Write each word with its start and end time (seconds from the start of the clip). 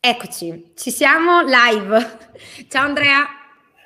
Eccoci, 0.00 0.74
ci 0.76 0.92
siamo 0.92 1.42
live. 1.42 2.18
Ciao 2.70 2.84
Andrea. 2.84 3.26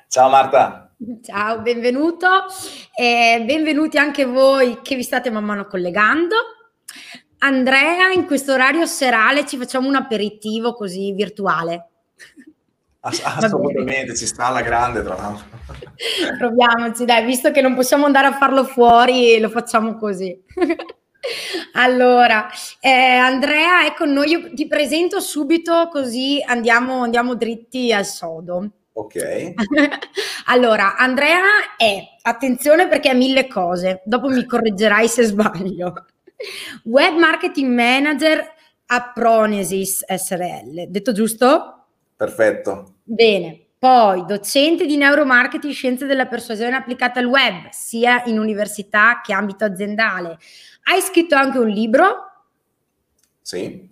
Ciao 0.07 0.29
Marta. 0.29 0.93
Ciao, 1.23 1.59
benvenuto 1.61 2.27
e 2.95 3.41
benvenuti 3.43 3.97
anche 3.97 4.23
voi 4.23 4.79
che 4.83 4.95
vi 4.95 5.01
state 5.01 5.31
man 5.31 5.43
mano 5.43 5.65
collegando. 5.65 6.35
Andrea, 7.39 8.11
in 8.11 8.27
questo 8.27 8.53
orario 8.53 8.85
serale 8.85 9.47
ci 9.47 9.57
facciamo 9.57 9.87
un 9.87 9.95
aperitivo 9.95 10.75
così 10.75 11.13
virtuale. 11.13 11.89
Assolutamente, 12.99 14.15
ci 14.15 14.27
sta 14.27 14.45
alla 14.45 14.61
grande 14.61 15.01
tra 15.01 15.15
l'altro. 15.15 15.47
Proviamoci, 16.37 17.05
dai, 17.05 17.25
visto 17.25 17.49
che 17.49 17.61
non 17.61 17.73
possiamo 17.73 18.05
andare 18.05 18.27
a 18.27 18.33
farlo 18.33 18.63
fuori, 18.65 19.39
lo 19.39 19.49
facciamo 19.49 19.97
così. 19.97 20.39
allora, 21.73 22.49
eh, 22.79 22.89
Andrea 22.89 23.85
è 23.85 23.93
con 23.93 24.11
noi, 24.11 24.29
io 24.29 24.53
ti 24.53 24.67
presento 24.67 25.19
subito 25.19 25.87
così 25.91 26.43
andiamo, 26.45 27.03
andiamo 27.03 27.35
dritti 27.35 27.93
al 27.93 28.05
sodo. 28.05 28.69
Ok. 28.93 29.53
allora, 30.45 30.95
Andrea 30.97 31.41
è, 31.77 32.01
attenzione 32.21 32.87
perché 32.87 33.09
ha 33.09 33.15
mille 33.15 33.47
cose, 33.47 34.01
dopo 34.05 34.27
mi 34.27 34.45
correggerai 34.45 35.07
se 35.07 35.23
sbaglio. 35.23 36.05
Web 36.83 37.17
Marketing 37.17 37.73
Manager 37.73 38.53
a 38.87 39.11
Pronesis 39.13 40.03
SRL, 40.05 40.87
detto 40.89 41.11
giusto? 41.11 41.85
Perfetto. 42.15 42.95
Bene. 43.03 43.59
Poi 43.83 44.23
docente 44.25 44.85
di 44.85 44.95
neuromarketing, 44.95 45.73
scienze 45.73 46.05
della 46.05 46.27
persuasione 46.27 46.73
applicata 46.73 47.19
al 47.19 47.25
web, 47.25 47.67
sia 47.71 48.23
in 48.27 48.39
università 48.39 49.19
che 49.21 49.33
ambito 49.33 49.65
aziendale. 49.65 50.37
Hai 50.83 51.01
scritto 51.01 51.35
anche 51.35 51.57
un 51.57 51.67
libro? 51.69 52.31
Sì. 53.41 53.89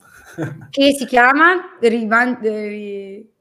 che 0.70 0.94
si 0.94 1.06
chiama 1.06 1.78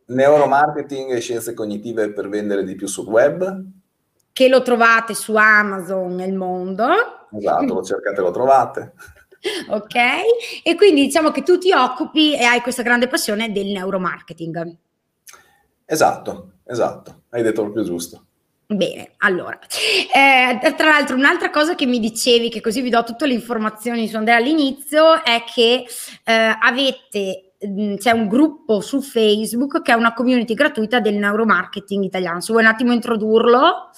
Neuromarketing 0.06 1.12
e 1.12 1.20
scienze 1.20 1.54
cognitive 1.54 2.12
per 2.12 2.28
vendere 2.28 2.64
di 2.64 2.74
più 2.74 2.86
sul 2.86 3.06
web. 3.06 3.64
Che 4.32 4.48
lo 4.48 4.62
trovate 4.62 5.14
su 5.14 5.34
Amazon 5.34 6.14
nel 6.14 6.34
mondo. 6.34 6.88
Esatto, 7.32 7.74
lo 7.74 7.82
cercate 7.84 8.20
e 8.20 8.22
lo 8.22 8.30
trovate. 8.30 8.92
ok? 9.68 9.94
E 10.64 10.74
quindi 10.76 11.02
diciamo 11.02 11.30
che 11.30 11.42
tu 11.42 11.58
ti 11.58 11.72
occupi 11.72 12.34
e 12.34 12.44
hai 12.44 12.60
questa 12.60 12.82
grande 12.82 13.08
passione 13.08 13.52
del 13.52 13.66
neuromarketing. 13.66 14.76
Esatto, 15.84 16.52
esatto, 16.64 17.22
hai 17.30 17.42
detto 17.42 17.62
proprio 17.62 17.82
giusto. 17.84 18.26
Bene, 18.72 19.14
allora, 19.18 19.58
eh, 20.14 20.74
tra 20.76 20.90
l'altro 20.90 21.16
un'altra 21.16 21.50
cosa 21.50 21.74
che 21.74 21.86
mi 21.86 21.98
dicevi, 21.98 22.48
che 22.48 22.60
così 22.60 22.80
vi 22.82 22.88
do 22.88 23.02
tutte 23.02 23.26
le 23.26 23.32
informazioni 23.32 24.06
su 24.06 24.14
Andrea 24.14 24.36
all'inizio, 24.36 25.24
è 25.24 25.42
che 25.52 25.84
eh, 26.22 26.32
avete, 26.32 27.54
mm, 27.66 27.96
c'è 27.96 28.12
un 28.12 28.28
gruppo 28.28 28.80
su 28.80 29.00
Facebook 29.02 29.82
che 29.82 29.90
è 29.90 29.96
una 29.96 30.14
community 30.14 30.54
gratuita 30.54 31.00
del 31.00 31.16
neuromarketing 31.16 32.04
italiano. 32.04 32.40
Se 32.40 32.52
vuoi 32.52 32.62
un 32.62 32.70
attimo 32.70 32.92
introdurlo. 32.92 33.90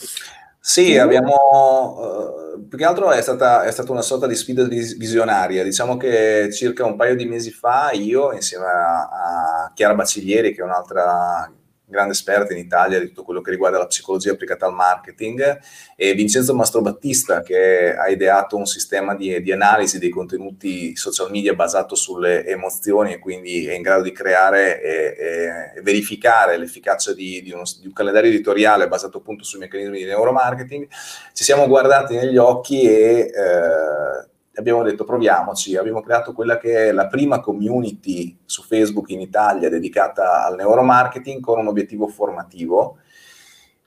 Sì, 0.59 0.97
abbiamo, 0.97 2.55
uh, 2.55 2.67
più 2.67 2.79
che 2.79 2.85
altro 2.87 3.11
è 3.11 3.21
stata, 3.21 3.65
è 3.65 3.71
stata, 3.71 3.93
una 3.93 4.01
sorta 4.01 4.27
di 4.27 4.35
sfida 4.35 4.65
visionaria. 4.65 5.65
Diciamo 5.65 5.99
che 5.99 6.49
circa 6.51 6.87
un 6.87 6.97
paio 6.97 7.15
di 7.15 7.27
mesi 7.27 7.51
fa 7.51 7.91
io, 7.93 8.33
insieme 8.33 8.65
a, 8.65 9.01
a 9.03 9.73
Chiara 9.75 9.95
Baciglieri, 9.95 10.55
che 10.55 10.63
è 10.63 10.65
un'altra 10.65 11.53
grande 11.93 12.15
esperta 12.15 12.53
in 12.53 12.59
Italia 12.59 12.99
di 12.99 13.07
tutto 13.07 13.23
quello 13.23 13.41
che 13.41 13.53
riguarda 13.53 13.79
la 13.79 13.87
psicologia 13.87 14.33
applicata 14.33 14.67
al 14.67 14.73
marketing, 14.73 15.61
e 15.95 16.15
Vincenzo 16.15 16.55
Mastrobattista 16.55 17.43
che 17.43 17.95
ha 17.95 18.09
ideato 18.09 18.57
un 18.57 18.67
sistema 18.67 19.15
di, 19.15 19.41
di, 19.41 19.53
analisi 19.53 20.01
dei 20.01 20.09
contenuti 20.09 20.97
social 20.97 21.31
media 21.31 21.55
basato 21.55 21.95
sulle 21.95 22.45
emozioni 22.45 23.13
e 23.13 23.19
quindi 23.21 23.67
è 23.67 23.75
in 23.75 23.83
grado 23.83 24.03
di 24.03 24.11
creare 24.11 24.83
e, 24.83 25.77
e 25.77 25.83
verificare 25.83 26.57
l'efficacia 26.57 27.13
di, 27.13 27.41
di, 27.43 27.53
uno, 27.53 27.63
di, 27.81 27.87
un 27.87 27.93
calendario 27.93 28.31
editoriale 28.31 28.89
basato 28.89 29.19
appunto 29.19 29.45
sui 29.45 29.61
meccanismi 29.61 29.99
di 29.99 30.05
neuromarketing. 30.05 30.89
Ci 31.33 31.45
siamo 31.45 31.69
guardati 31.69 32.17
negli 32.17 32.39
occhi 32.39 32.83
e... 32.83 33.31
Eh, 33.33 34.31
abbiamo 34.55 34.83
detto 34.83 35.05
proviamoci, 35.05 35.77
abbiamo 35.77 36.03
creato 36.03 36.33
quella 36.33 36.59
che 36.59 36.89
è 36.89 36.93
la 36.93 37.07
prima 37.07 37.41
community 37.41 38.37
su 38.45 38.63
Facebook 38.63 39.11
in 39.11 39.21
Italia 39.21 39.69
dedicata 39.69 40.45
al 40.45 40.57
neuromarketing 40.57 41.41
con 41.41 41.59
un 41.59 41.69
obiettivo 41.69 42.07
formativo. 42.09 42.99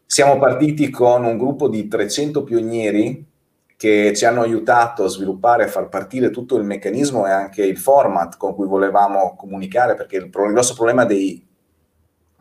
Siamo 0.05 0.37
partiti 0.37 0.89
con 0.89 1.25
un 1.25 1.37
gruppo 1.37 1.67
di 1.67 1.87
300 1.87 2.43
pionieri 2.43 3.25
che 3.77 4.13
ci 4.15 4.25
hanno 4.25 4.41
aiutato 4.41 5.03
a 5.03 5.07
sviluppare 5.09 5.65
e 5.65 5.67
far 5.67 5.89
partire 5.89 6.29
tutto 6.29 6.55
il 6.55 6.63
meccanismo 6.63 7.27
e 7.27 7.31
anche 7.31 7.63
il 7.63 7.77
format 7.77 8.37
con 8.37 8.55
cui 8.55 8.67
volevamo 8.67 9.35
comunicare, 9.35 9.95
perché 9.95 10.17
il 10.17 10.29
grosso 10.29 10.73
problema 10.73 11.05
dei 11.05 11.45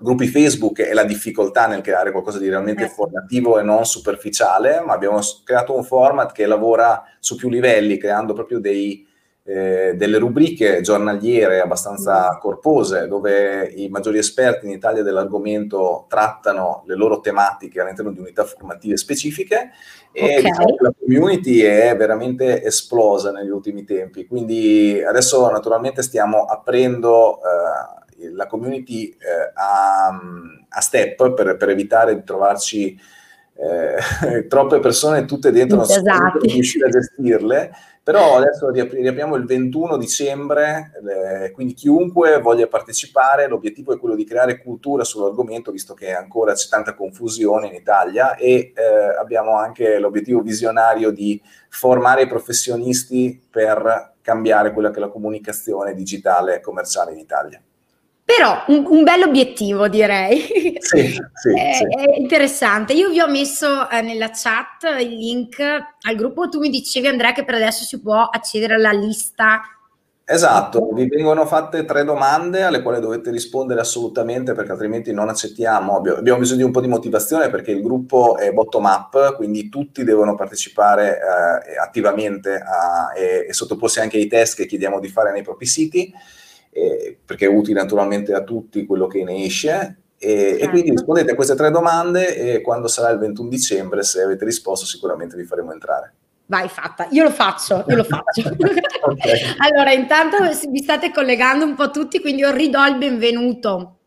gruppi 0.05 0.29
Facebook 0.29 0.83
è 0.83 0.93
la 0.93 1.05
difficoltà 1.05 1.67
nel 1.67 1.81
creare 1.81 2.13
qualcosa 2.13 2.39
di 2.39 2.51
realmente 2.51 2.85
eh. 2.85 2.89
formativo 2.89 3.59
e 3.59 3.63
non 3.63 3.87
superficiale, 3.87 4.83
ma 4.85 4.93
abbiamo 4.93 5.19
creato 5.43 5.75
un 5.75 5.83
format 5.83 6.31
che 6.33 6.45
lavora 6.45 7.03
su 7.19 7.37
più 7.37 7.49
livelli, 7.49 7.97
creando 7.97 8.35
proprio 8.35 8.61
dei, 8.61 9.05
eh, 9.45 9.95
delle 9.97 10.19
rubriche 10.19 10.83
giornaliere 10.83 11.61
abbastanza 11.61 12.35
mm. 12.35 12.39
corpose, 12.39 13.09
dove 13.09 13.65
i 13.77 13.89
maggiori 13.89 14.19
esperti 14.19 14.67
in 14.67 14.73
Italia 14.73 15.03
dell'argomento 15.03 16.05
trattano 16.07 16.83
le 16.87 16.97
loro 16.97 17.21
tematiche 17.21 17.81
all'interno 17.81 18.13
di 18.13 18.21
unità 18.21 18.45
formative 18.45 18.99
specifiche 18.99 19.71
e 20.13 20.23
okay. 20.23 20.43
diciamo 20.43 20.77
la 20.81 20.93
community 20.99 21.61
è 21.61 21.97
veramente 21.97 22.63
esplosa 22.63 23.33
negli 23.33 23.49
ultimi 23.51 23.85
tempi. 23.85 24.27
Quindi 24.27 25.03
adesso 25.03 25.51
naturalmente 25.51 26.03
stiamo 26.03 26.45
aprendo... 26.45 27.39
Eh, 27.39 28.03
la 28.33 28.47
community 28.47 29.09
eh, 29.09 29.51
a, 29.55 30.09
a, 30.69 30.81
step 30.81 31.33
per, 31.33 31.57
per, 31.57 31.69
evitare 31.69 32.15
di 32.15 32.25
trovarci 32.25 32.99
eh, 33.57 34.47
troppe 34.49 34.81
persone 34.81 35.25
tutte 35.25 35.51
dentro, 35.51 35.79
non 35.79 35.87
esatto. 35.91 36.39
riuscire 36.47 36.87
a 36.87 36.91
gestirle, 36.91 37.71
però 38.05 38.37
adesso 38.37 38.69
riapriamo 38.71 39.35
il 39.35 39.47
21 39.47 39.97
dicembre, 39.97 40.93
eh, 41.09 41.51
quindi 41.53 41.73
chiunque 41.73 42.39
voglia 42.39 42.67
partecipare, 42.67 43.49
l'obiettivo 43.49 43.95
è 43.95 43.99
quello 43.99 44.15
di 44.15 44.27
creare 44.27 44.61
cultura 44.61 45.05
sull'argomento, 45.05 45.71
visto 45.71 45.95
che 45.95 46.15
ancora 46.15 46.53
c'è 46.53 46.69
tanta 46.69 46.95
confusione 46.95 47.69
in 47.69 47.75
Italia 47.75 48.37
e 48.37 48.73
eh, 48.75 48.83
abbiamo 49.19 49.57
anche 49.57 49.99
l'obiettivo 49.99 50.43
visionario 50.43 51.11
di 51.11 51.41
formare 51.71 52.23
i 52.23 52.29
professionisti 52.29 53.43
per 53.51 54.17
cambiare 54.21 54.73
quella 54.73 54.91
che 54.91 54.97
è 54.97 55.01
la 55.01 55.09
comunicazione 55.09 55.95
digitale 55.95 56.57
e 56.57 56.61
commerciale 56.61 57.13
in 57.13 57.19
Italia. 57.19 57.63
Però 58.25 58.65
un, 58.69 58.87
un 58.89 59.03
bel 59.05 59.23
obiettivo 59.23 59.89
direi. 59.89 60.73
Sì, 60.85 61.09
sì, 61.09 61.55
è, 61.57 61.73
sì. 61.73 61.85
è, 61.85 62.19
interessante. 62.19 62.93
Io 62.93 63.09
vi 63.09 63.19
ho 63.19 63.27
messo 63.27 63.89
eh, 63.89 64.03
nella 64.03 64.31
chat 64.31 65.01
il 65.01 65.17
link 65.17 65.61
al 65.61 66.15
gruppo. 66.15 66.49
Tu 66.51 66.59
mi 66.59 66.69
dicevi 66.69 67.07
Andrea 67.07 67.33
che 67.33 67.45
per 67.45 67.55
adesso 67.55 67.85
si 67.85 68.01
può 68.01 68.23
accedere 68.25 68.75
alla 68.75 68.93
lista. 68.93 69.63
Esatto, 70.27 70.91
vi 70.93 71.07
vengono 71.07 71.47
fatte 71.47 71.85
tre 71.85 72.05
domande 72.05 72.63
alle 72.63 72.83
quali 72.83 73.01
dovete 73.01 73.31
rispondere 73.31 73.81
assolutamente 73.81 74.53
perché 74.53 74.73
altrimenti 74.73 75.13
non 75.13 75.31
accettiamo. 75.31 75.97
Abbiamo 75.97 76.39
bisogno 76.39 76.59
di 76.59 76.65
un 76.65 76.73
po' 76.73 76.81
di 76.83 76.89
motivazione 76.89 77.49
perché 77.49 77.71
il 77.73 77.83
gruppo 77.83 78.37
è 78.37 78.53
bottom 78.53 78.85
up, 78.85 79.37
quindi 79.37 79.71
tutti 79.71 80.05
devono 80.05 80.35
partecipare 80.35 81.19
eh, 81.19 81.79
attivamente 81.79 82.57
a, 82.57 83.13
e, 83.17 83.47
e 83.49 83.53
sottoporsi 83.55 84.01
anche 84.01 84.19
ai 84.19 84.27
test 84.27 84.57
che 84.57 84.67
chiediamo 84.67 85.01
di 85.01 85.09
fare 85.09 85.33
nei 85.33 85.43
propri 85.43 85.67
siti 85.67 86.13
eh, 86.75 87.17
perché 87.25 87.47
è 87.47 87.49
utile 87.49 87.81
naturalmente 87.81 88.35
a 88.35 88.43
tutti 88.43 88.85
quello 88.85 89.07
che 89.07 89.23
ne 89.23 89.45
esce. 89.45 89.99
E, 90.19 90.29
certo. 90.29 90.65
e, 90.65 90.69
quindi 90.69 90.91
rispondete 90.91 91.33
a 91.33 91.35
queste 91.35 91.55
tre 91.55 91.71
domande 91.71 92.37
e 92.37 92.61
quando 92.63 92.89
sarà 92.89 93.11
il 93.11 93.19
21 93.19 93.49
dicembre, 93.49 94.03
se 94.03 94.23
avete 94.23 94.45
risposto, 94.45 94.85
sicuramente 94.85 95.37
vi 95.37 95.45
faremo 95.45 95.73
entrare. 95.73 96.15
Vai, 96.47 96.69
fatta. 96.69 97.07
Io 97.11 97.23
lo 97.23 97.31
faccio, 97.31 97.85
io 97.89 97.97
lo 97.97 98.05
faccio. 98.05 98.49
okay. 99.09 99.55
Allora, 99.59 99.93
intanto 99.93 100.37
vi 100.69 100.83
state 100.83 101.13
collegando 101.13 101.65
un 101.65 101.75
po' 101.75 101.91
tutti, 101.91 102.21
quindi 102.21 102.43
io 102.43 102.51
ridò 102.51 102.87
il 102.87 102.97
benvenuto 102.97 103.99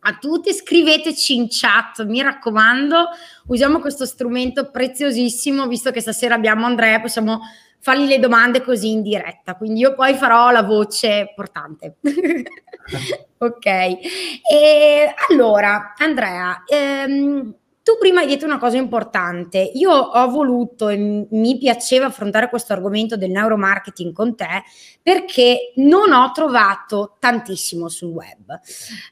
a 0.00 0.18
tutti. 0.20 0.52
Scriveteci 0.52 1.36
in 1.36 1.46
chat, 1.48 2.04
mi 2.04 2.20
raccomando. 2.20 3.08
Usiamo 3.46 3.78
questo 3.78 4.04
strumento 4.04 4.70
preziosissimo, 4.70 5.68
visto 5.68 5.90
che 5.90 6.00
stasera 6.00 6.34
abbiamo 6.34 6.66
Andrea, 6.66 7.00
possiamo 7.00 7.40
fargli 7.80 8.06
le 8.06 8.18
domande 8.18 8.62
così 8.62 8.90
in 8.90 9.02
diretta, 9.02 9.56
quindi 9.56 9.80
io 9.80 9.94
poi 9.94 10.14
farò 10.14 10.50
la 10.50 10.62
voce 10.62 11.32
portante. 11.34 11.96
ok, 13.38 13.66
e 13.66 15.14
allora 15.28 15.94
Andrea, 15.96 16.62
ehm, 16.66 17.54
tu 17.82 17.96
prima 17.98 18.20
hai 18.20 18.26
detto 18.26 18.44
una 18.44 18.58
cosa 18.58 18.76
importante, 18.76 19.58
io 19.58 19.90
ho 19.90 20.30
voluto 20.30 20.88
e 20.88 21.26
mi 21.30 21.58
piaceva 21.58 22.06
affrontare 22.06 22.50
questo 22.50 22.74
argomento 22.74 23.16
del 23.16 23.30
neuromarketing 23.30 24.12
con 24.12 24.36
te 24.36 24.62
perché 25.02 25.72
non 25.76 26.12
ho 26.12 26.30
trovato 26.32 27.16
tantissimo 27.18 27.88
sul 27.88 28.10
web, 28.10 28.60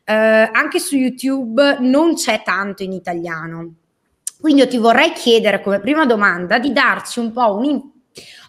eh, 0.05 0.15
anche 0.53 0.79
su 0.79 0.97
YouTube 0.97 1.79
non 1.81 2.15
c'è 2.15 2.43
tanto 2.45 2.83
in 2.83 2.93
italiano. 2.93 3.75
Quindi 4.41 4.61
io 4.61 4.69
ti 4.69 4.77
vorrei 4.77 5.13
chiedere 5.13 5.61
come 5.61 5.81
prima 5.81 6.07
domanda 6.07 6.61
di 6.61 6.71
darci 6.73 7.19
un 7.19 7.33
po' 7.33 7.57
un 7.57 7.65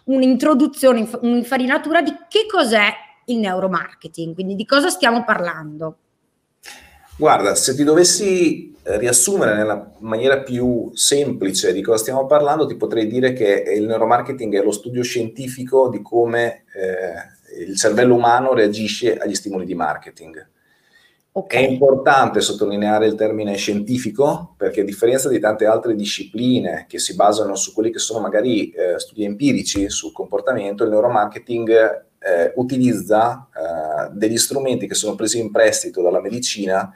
un'introduzione, 0.04 1.08
un'infarinatura 1.20 2.02
di 2.02 2.12
che 2.28 2.46
cos'è 2.50 2.88
il 3.26 3.38
neuromarketing, 3.38 4.34
quindi 4.34 4.54
di 4.54 4.64
cosa 4.64 4.88
stiamo 4.88 5.24
parlando. 5.24 5.96
Guarda, 7.16 7.54
se 7.54 7.74
ti 7.74 7.84
dovessi 7.84 8.74
eh, 8.82 8.98
riassumere 8.98 9.54
nella 9.54 9.92
maniera 9.98 10.40
più 10.40 10.90
semplice 10.94 11.72
di 11.72 11.82
cosa 11.82 11.98
stiamo 11.98 12.26
parlando, 12.26 12.66
ti 12.66 12.76
potrei 12.76 13.06
dire 13.06 13.34
che 13.34 13.62
il 13.76 13.86
neuromarketing 13.86 14.58
è 14.58 14.62
lo 14.62 14.72
studio 14.72 15.02
scientifico 15.02 15.90
di 15.90 16.00
come 16.00 16.64
eh, 16.74 17.66
il 17.68 17.76
cervello 17.76 18.14
umano 18.14 18.54
reagisce 18.54 19.18
agli 19.18 19.34
stimoli 19.34 19.66
di 19.66 19.74
marketing. 19.74 20.48
Okay. 21.32 21.64
È 21.64 21.68
importante 21.68 22.40
sottolineare 22.40 23.06
il 23.06 23.14
termine 23.14 23.54
scientifico 23.54 24.54
perché 24.56 24.80
a 24.80 24.84
differenza 24.84 25.28
di 25.28 25.38
tante 25.38 25.64
altre 25.64 25.94
discipline 25.94 26.86
che 26.88 26.98
si 26.98 27.14
basano 27.14 27.54
su 27.54 27.72
quelli 27.72 27.92
che 27.92 28.00
sono 28.00 28.18
magari 28.18 28.70
eh, 28.70 28.98
studi 28.98 29.24
empirici 29.24 29.88
sul 29.90 30.12
comportamento, 30.12 30.82
il 30.82 30.90
neuromarketing 30.90 31.70
eh, 32.18 32.52
utilizza 32.56 33.48
eh, 33.54 34.10
degli 34.12 34.38
strumenti 34.38 34.88
che 34.88 34.94
sono 34.94 35.14
presi 35.14 35.38
in 35.38 35.52
prestito 35.52 36.02
dalla 36.02 36.20
medicina 36.20 36.92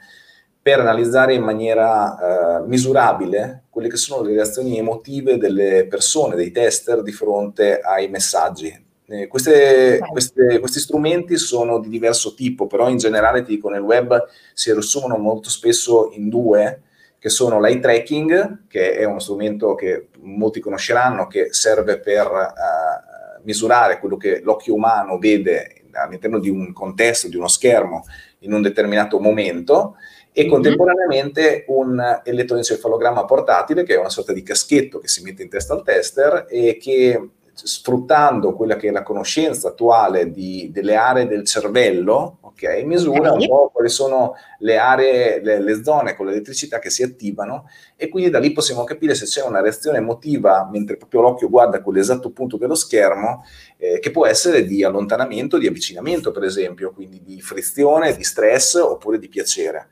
per 0.61 0.81
analizzare 0.81 1.33
in 1.33 1.43
maniera 1.43 2.59
eh, 2.59 2.67
misurabile 2.67 3.65
quelle 3.69 3.87
che 3.87 3.97
sono 3.97 4.21
le 4.21 4.33
reazioni 4.33 4.77
emotive 4.77 5.37
delle 5.37 5.87
persone, 5.87 6.35
dei 6.35 6.51
tester 6.51 7.03
di 7.03 7.11
fronte 7.11 7.79
ai 7.79 8.09
messaggi. 8.09 8.84
Eh, 9.07 9.27
queste, 9.27 9.99
queste, 10.09 10.59
questi 10.59 10.79
strumenti 10.79 11.37
sono 11.37 11.79
di 11.79 11.89
diverso 11.89 12.33
tipo, 12.33 12.65
però 12.65 12.89
in 12.89 12.97
generale 12.97 13.43
ti 13.43 13.55
dico 13.55 13.69
nel 13.69 13.81
web 13.81 14.27
si 14.53 14.71
riassumono 14.71 15.17
molto 15.17 15.49
spesso 15.49 16.09
in 16.13 16.29
due, 16.29 16.81
che 17.19 17.29
sono 17.29 17.59
l'eye 17.59 17.79
tracking, 17.79 18.67
che 18.67 18.95
è 18.95 19.03
uno 19.03 19.19
strumento 19.19 19.75
che 19.75 20.09
molti 20.19 20.59
conosceranno, 20.59 21.27
che 21.27 21.47
serve 21.53 21.99
per 21.99 22.27
uh, 22.27 23.41
misurare 23.43 23.99
quello 23.99 24.17
che 24.17 24.41
l'occhio 24.43 24.75
umano 24.75 25.17
vede 25.17 25.85
all'interno 25.91 26.39
di 26.39 26.49
un 26.49 26.73
contesto, 26.73 27.27
di 27.27 27.35
uno 27.35 27.47
schermo, 27.47 28.05
in 28.39 28.53
un 28.53 28.61
determinato 28.61 29.19
momento, 29.19 29.95
e 30.31 30.41
mm-hmm. 30.41 30.51
contemporaneamente 30.51 31.65
un 31.67 32.21
elettroencefalogramma 32.23 33.25
portatile, 33.25 33.83
che 33.83 33.95
è 33.95 33.99
una 33.99 34.09
sorta 34.09 34.33
di 34.33 34.43
caschetto 34.43 34.99
che 34.99 35.07
si 35.07 35.23
mette 35.23 35.43
in 35.43 35.49
testa 35.49 35.73
al 35.73 35.83
tester 35.83 36.45
e 36.49 36.77
che 36.77 37.29
sfruttando 37.55 38.53
quella 38.53 38.75
che 38.75 38.89
è 38.89 38.91
la 38.91 39.03
conoscenza 39.03 39.69
attuale 39.69 40.29
di, 40.31 40.69
delle 40.71 40.95
aree 40.95 41.25
del 41.25 41.45
cervello, 41.45 42.39
ok, 42.41 42.83
misura 42.83 43.31
un 43.31 43.47
po' 43.47 43.69
quali 43.73 43.89
sono 43.89 44.35
le 44.59 44.77
aree, 44.77 45.41
le, 45.41 45.61
le, 45.61 45.83
zone 45.83 46.15
con 46.15 46.25
l'elettricità 46.25 46.79
che 46.79 46.89
si 46.89 47.01
attivano 47.01 47.69
e 47.95 48.09
quindi 48.09 48.29
da 48.29 48.39
lì 48.39 48.51
possiamo 48.51 48.83
capire 48.83 49.15
se 49.15 49.25
c'è 49.25 49.41
una 49.43 49.61
reazione 49.61 49.97
emotiva 49.97 50.67
mentre 50.69 50.97
proprio 50.97 51.21
l'occhio 51.21 51.49
guarda 51.49 51.81
quell'esatto 51.81 52.31
punto 52.31 52.57
dello 52.57 52.75
schermo, 52.75 53.45
eh, 53.77 53.99
che 53.99 54.11
può 54.11 54.25
essere 54.25 54.65
di 54.65 54.83
allontanamento, 54.83 55.57
di 55.57 55.67
avvicinamento 55.67 56.31
per 56.31 56.43
esempio, 56.43 56.91
quindi 56.91 57.23
di 57.23 57.41
frizione, 57.41 58.15
di 58.15 58.23
stress 58.23 58.75
oppure 58.75 59.17
di 59.17 59.29
piacere. 59.29 59.89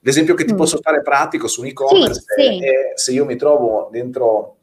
L'esempio 0.00 0.34
che 0.34 0.44
ti 0.44 0.52
mm. 0.52 0.56
posso 0.56 0.78
fare 0.80 1.02
pratico 1.02 1.48
su 1.48 1.62
un 1.62 1.66
e-commerce 1.68 2.22
sì, 2.36 2.42
sì. 2.42 2.64
è 2.64 2.92
se 2.94 3.12
io 3.12 3.24
mi 3.24 3.36
trovo 3.36 3.88
dentro 3.90 4.55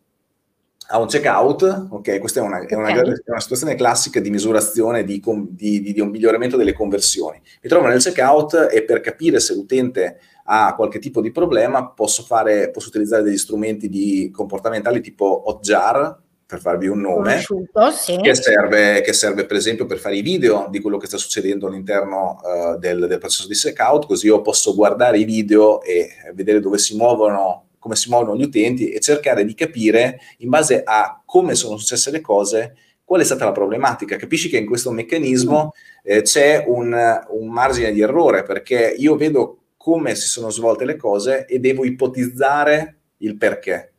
a 0.87 0.99
un 0.99 1.07
checkout, 1.07 1.87
ok, 1.89 2.19
questa 2.19 2.39
è 2.39 2.43
una, 2.43 2.65
è 2.65 2.75
una, 2.75 2.89
okay. 2.89 3.13
è 3.25 3.31
una 3.31 3.39
situazione 3.39 3.75
classica 3.75 4.19
di 4.19 4.29
misurazione 4.29 5.03
di, 5.03 5.21
di, 5.49 5.81
di, 5.81 5.93
di, 5.93 5.99
un 5.99 6.09
miglioramento 6.09 6.57
delle 6.57 6.73
conversioni. 6.73 7.41
Mi 7.61 7.69
trovo 7.69 7.87
nel 7.87 8.01
checkout 8.01 8.69
e 8.71 8.83
per 8.83 9.01
capire 9.01 9.39
se 9.39 9.53
l'utente 9.53 10.19
ha 10.45 10.75
qualche 10.75 10.99
tipo 10.99 11.21
di 11.21 11.31
problema 11.31 11.87
posso, 11.87 12.23
fare, 12.23 12.69
posso 12.69 12.89
utilizzare 12.89 13.23
degli 13.23 13.37
strumenti 13.37 13.87
di 13.87 14.29
comportamentali 14.31 15.01
tipo 15.01 15.49
Hotjar, 15.49 16.21
per 16.45 16.59
farvi 16.59 16.87
un 16.87 16.99
nome, 16.99 17.39
sì. 17.39 18.17
che, 18.21 18.35
serve, 18.35 19.01
che, 19.01 19.13
serve, 19.13 19.45
per 19.45 19.57
esempio 19.57 19.87
per 19.87 19.97
fare 19.97 20.17
i 20.17 20.21
video 20.21 20.67
di 20.69 20.81
quello 20.81 20.97
che 20.97 21.07
sta 21.07 21.17
succedendo 21.17 21.65
all'interno 21.65 22.39
uh, 22.43 22.77
del, 22.77 23.07
del 23.07 23.17
processo 23.17 23.47
di 23.47 23.55
checkout, 23.55 24.05
così 24.05 24.27
io 24.27 24.41
posso 24.41 24.75
guardare 24.75 25.17
i 25.17 25.23
video 25.23 25.81
e 25.81 26.09
vedere 26.35 26.59
dove 26.59 26.77
si 26.77 26.95
muovono 26.95 27.69
come 27.83 27.97
si 27.97 28.09
muovono 28.09 28.37
gli 28.37 28.43
utenti 28.43 28.91
e 28.91 29.01
cercare 29.01 29.43
di 29.43 29.53
capire 29.53 30.21
in 30.37 30.47
base 30.47 30.83
a 30.85 31.21
come 31.25 31.53
sono 31.53 31.75
successe 31.75 32.11
le 32.11 32.21
cose 32.21 32.77
qual 33.03 33.19
è 33.19 33.25
stata 33.25 33.43
la 33.43 33.51
problematica. 33.51 34.15
Capisci 34.15 34.47
che 34.47 34.55
in 34.55 34.65
questo 34.65 34.89
meccanismo 34.89 35.73
eh, 36.01 36.21
c'è 36.21 36.63
un, 36.65 36.93
un, 37.27 37.49
margine 37.49 37.91
di 37.91 37.99
errore 37.99 38.43
perché 38.43 38.95
io 38.97 39.17
vedo 39.17 39.57
come 39.75 40.15
si 40.15 40.29
sono 40.29 40.49
svolte 40.49 40.85
le 40.85 40.95
cose 40.95 41.45
e 41.45 41.59
devo 41.59 41.83
ipotizzare 41.83 42.99
il 43.17 43.35
perché. 43.35 43.92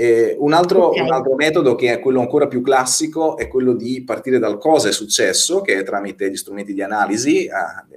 Eh, 0.00 0.36
un, 0.38 0.52
altro, 0.52 0.90
okay. 0.90 1.02
un, 1.02 1.10
altro, 1.10 1.34
metodo 1.34 1.74
che 1.74 1.92
è 1.92 1.98
quello 1.98 2.20
ancora 2.20 2.46
più 2.46 2.60
classico 2.60 3.36
è 3.36 3.48
quello 3.48 3.72
di 3.72 4.04
partire 4.04 4.38
dal 4.38 4.56
cosa 4.56 4.88
è 4.88 4.92
successo, 4.92 5.60
che 5.60 5.76
è 5.76 5.82
tramite 5.82 6.30
gli 6.30 6.36
strumenti 6.36 6.72
di 6.72 6.82
analisi, 6.82 7.46
eh, 7.46 7.50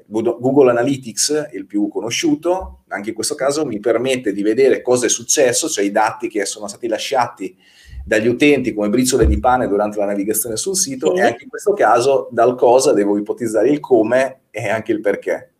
Google 0.07 0.71
Analytics, 0.71 1.49
il 1.51 1.67
più 1.67 1.89
conosciuto, 1.89 2.79
anche 2.87 3.09
in 3.09 3.15
questo 3.15 3.35
caso 3.35 3.67
mi 3.67 3.79
permette 3.79 4.33
di 4.33 4.41
vedere 4.41 4.81
cosa 4.81 5.05
è 5.05 5.09
successo, 5.09 5.69
cioè 5.69 5.85
i 5.85 5.91
dati 5.91 6.27
che 6.27 6.43
sono 6.45 6.67
stati 6.67 6.87
lasciati 6.87 7.55
dagli 8.03 8.27
utenti 8.27 8.73
come 8.73 8.89
briciole 8.89 9.27
di 9.27 9.39
pane 9.39 9.67
durante 9.67 9.99
la 9.99 10.05
navigazione 10.05 10.57
sul 10.57 10.75
sito 10.75 11.13
sì. 11.13 11.21
e 11.21 11.23
anche 11.23 11.43
in 11.43 11.49
questo 11.49 11.73
caso 11.73 12.29
dal 12.31 12.55
cosa 12.55 12.93
devo 12.93 13.15
ipotizzare 13.15 13.69
il 13.69 13.79
come 13.79 14.45
e 14.49 14.69
anche 14.69 14.91
il 14.91 15.01
perché. 15.01 15.50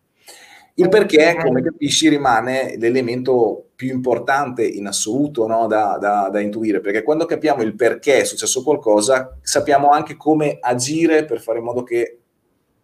Il 0.74 0.88
perché, 0.88 1.36
come 1.42 1.62
capisci, 1.62 2.08
rimane 2.08 2.76
l'elemento 2.78 3.72
più 3.76 3.90
importante 3.90 4.64
in 4.64 4.86
assoluto 4.86 5.46
no? 5.46 5.66
da, 5.66 5.98
da, 6.00 6.30
da, 6.30 6.40
intuire, 6.40 6.80
perché 6.80 7.02
quando 7.02 7.26
capiamo 7.26 7.62
il 7.62 7.74
perché 7.74 8.20
è 8.20 8.24
successo 8.24 8.62
qualcosa, 8.62 9.36
sappiamo 9.42 9.90
anche 9.90 10.16
come 10.16 10.56
agire 10.60 11.26
per 11.26 11.40
fare 11.40 11.58
in 11.58 11.64
modo 11.64 11.82
che 11.82 12.18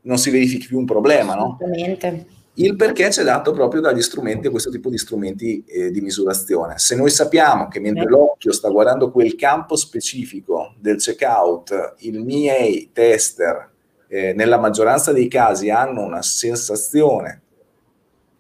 non 0.03 0.19
si 0.19 0.31
verifichi 0.31 0.67
più 0.67 0.79
un 0.79 0.85
problema. 0.85 1.35
No? 1.35 1.57
Il 2.55 2.77
perché 2.77 3.11
ci 3.11 3.21
è 3.21 3.25
dato 3.25 3.53
proprio 3.53 3.81
dagli 3.81 4.03
strumenti, 4.03 4.49
questo 4.49 4.71
tipo 4.71 4.91
di 4.91 4.99
strumenti 4.99 5.65
eh, 5.65 5.91
di 5.91 6.01
misurazione. 6.01 6.75
Se 6.79 6.95
noi 6.95 7.09
sappiamo 7.09 7.69
che 7.69 7.79
mentre 7.79 8.05
l'occhio 8.05 8.53
sta 8.53 8.69
guardando 8.69 9.11
quel 9.13 9.35
campo 9.37 9.77
specifico 9.77 10.75
del 10.79 10.97
checkout, 10.97 11.95
il 12.01 12.21
miei 12.21 12.91
tester 12.93 13.71
eh, 14.09 14.33
nella 14.35 14.59
maggioranza 14.59 15.13
dei 15.13 15.29
casi 15.29 15.71
hanno 15.71 16.03
una 16.03 16.21
sensazione 16.21 17.43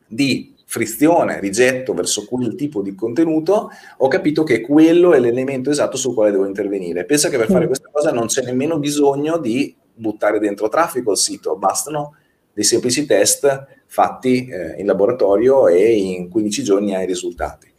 di 0.08 0.56
frizione, 0.64 1.40
rigetto 1.40 1.94
verso 1.94 2.26
quel 2.26 2.54
tipo 2.54 2.82
di 2.82 2.94
contenuto, 2.94 3.70
ho 3.96 4.08
capito 4.08 4.42
che 4.42 4.60
quello 4.60 5.14
è 5.14 5.18
l'elemento 5.18 5.70
esatto 5.70 5.96
sul 5.96 6.14
quale 6.14 6.30
devo 6.30 6.46
intervenire. 6.46 7.04
Pensa 7.04 7.28
che 7.28 7.38
per 7.38 7.46
fare 7.48 7.64
mm. 7.64 7.68
questa 7.68 7.88
cosa 7.90 8.10
non 8.10 8.26
c'è 8.26 8.42
nemmeno 8.42 8.78
bisogno 8.78 9.38
di 9.38 9.74
buttare 9.94 10.38
dentro 10.38 10.68
traffico 10.68 11.10
al 11.10 11.16
sito, 11.16 11.56
bastano 11.56 12.14
dei 12.52 12.64
semplici 12.64 13.06
test 13.06 13.66
fatti 13.86 14.46
eh, 14.46 14.74
in 14.78 14.86
laboratorio 14.86 15.68
e 15.68 15.92
in 15.92 16.28
15 16.28 16.62
giorni 16.62 16.94
hai 16.94 17.04
i 17.04 17.06
risultati. 17.06 17.72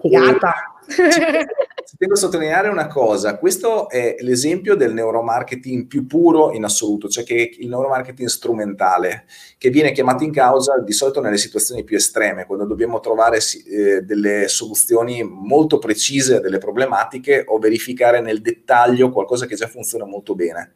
Figata! 0.00 0.54
Tengo 1.98 2.12
a 2.12 2.18
sottolineare 2.18 2.68
una 2.68 2.88
cosa, 2.88 3.38
questo 3.38 3.88
è 3.88 4.16
l'esempio 4.18 4.76
del 4.76 4.92
neuromarketing 4.92 5.86
più 5.86 6.06
puro 6.06 6.52
in 6.52 6.64
assoluto, 6.64 7.08
cioè 7.08 7.24
che 7.24 7.56
il 7.58 7.68
neuromarketing 7.68 8.28
strumentale, 8.28 9.24
che 9.56 9.70
viene 9.70 9.92
chiamato 9.92 10.22
in 10.22 10.30
causa 10.30 10.78
di 10.80 10.92
solito 10.92 11.22
nelle 11.22 11.38
situazioni 11.38 11.84
più 11.84 11.96
estreme, 11.96 12.44
quando 12.44 12.66
dobbiamo 12.66 13.00
trovare 13.00 13.38
eh, 13.38 14.02
delle 14.02 14.46
soluzioni 14.48 15.22
molto 15.22 15.78
precise 15.78 16.40
delle 16.40 16.58
problematiche 16.58 17.44
o 17.46 17.58
verificare 17.58 18.20
nel 18.20 18.42
dettaglio 18.42 19.10
qualcosa 19.10 19.46
che 19.46 19.56
già 19.56 19.66
funziona 19.66 20.04
molto 20.04 20.34
bene. 20.34 20.74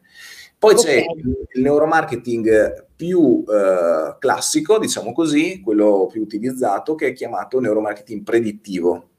Poi 0.57 0.73
okay. 0.73 0.83
c'è 0.83 1.05
il 1.53 1.61
neuromarketing 1.61 2.87
più 2.95 3.43
eh, 3.47 4.15
classico, 4.17 4.79
diciamo 4.79 5.11
così, 5.13 5.61
quello 5.61 6.07
più 6.11 6.21
utilizzato, 6.21 6.95
che 6.95 7.07
è 7.07 7.13
chiamato 7.13 7.59
neuromarketing 7.59 8.23
predittivo. 8.23 9.09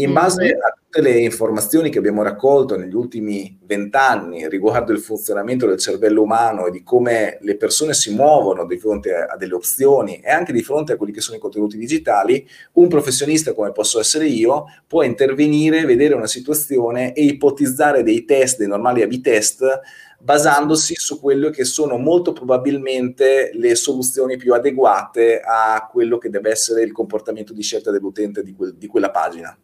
In 0.00 0.14
base 0.14 0.42
mm-hmm. 0.42 0.60
a 0.60 0.78
tutte 0.82 1.02
le 1.02 1.18
informazioni 1.20 1.90
che 1.90 1.98
abbiamo 1.98 2.22
raccolto 2.22 2.74
negli 2.74 2.94
ultimi 2.94 3.58
vent'anni 3.62 4.48
riguardo 4.48 4.92
il 4.92 4.98
funzionamento 4.98 5.66
del 5.66 5.78
cervello 5.78 6.22
umano 6.22 6.66
e 6.66 6.70
di 6.70 6.82
come 6.82 7.36
le 7.42 7.56
persone 7.58 7.92
si 7.92 8.14
muovono 8.14 8.64
di 8.64 8.78
fronte 8.78 9.14
a, 9.14 9.26
a, 9.26 9.36
delle 9.36 9.54
opzioni 9.54 10.20
e 10.20 10.30
anche 10.30 10.54
di 10.54 10.62
fronte 10.62 10.94
a 10.94 10.96
quelli 10.96 11.12
che 11.12 11.20
sono 11.20 11.36
i 11.36 11.40
contenuti 11.40 11.76
digitali, 11.76 12.48
un 12.74 12.88
professionista 12.88 13.52
come 13.52 13.72
posso 13.72 14.00
essere 14.00 14.26
io 14.26 14.64
può 14.86 15.02
intervenire, 15.02 15.84
vedere 15.84 16.14
una 16.14 16.26
situazione 16.26 17.12
e 17.12 17.24
ipotizzare 17.24 18.02
dei 18.02 18.24
test, 18.24 18.56
dei 18.56 18.68
normali 18.68 19.02
A-B 19.02 19.20
test, 19.20 19.80
basandosi 20.18 20.94
su 20.96 21.20
quello 21.20 21.50
che 21.50 21.64
sono 21.64 21.98
molto 21.98 22.32
probabilmente 22.32 23.50
le 23.52 23.74
soluzioni 23.74 24.38
più 24.38 24.54
adeguate 24.54 25.40
a 25.40 25.86
quello 25.90 26.16
che 26.16 26.30
deve 26.30 26.50
essere 26.50 26.82
il 26.82 26.92
comportamento 26.92 27.52
di 27.52 27.62
scelta 27.62 27.90
dell'utente 27.90 28.42
di, 28.42 28.54
quel, 28.54 28.74
di 28.74 28.86
quella 28.86 29.10
pagina. 29.10 29.56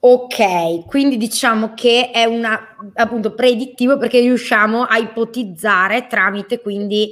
Ok, 0.00 0.86
quindi 0.86 1.16
diciamo 1.16 1.74
che 1.74 2.10
è 2.12 2.24
una, 2.24 2.76
appunto 2.94 3.34
predittivo 3.34 3.96
perché 3.96 4.20
riusciamo 4.20 4.84
a 4.84 4.96
ipotizzare 4.96 6.06
tramite 6.06 6.60
quindi 6.60 7.10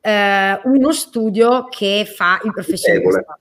eh, 0.00 0.60
uno 0.64 0.92
studio 0.92 1.68
che 1.68 2.10
fa 2.10 2.40
il 2.42 2.52
professionista. 2.52 3.38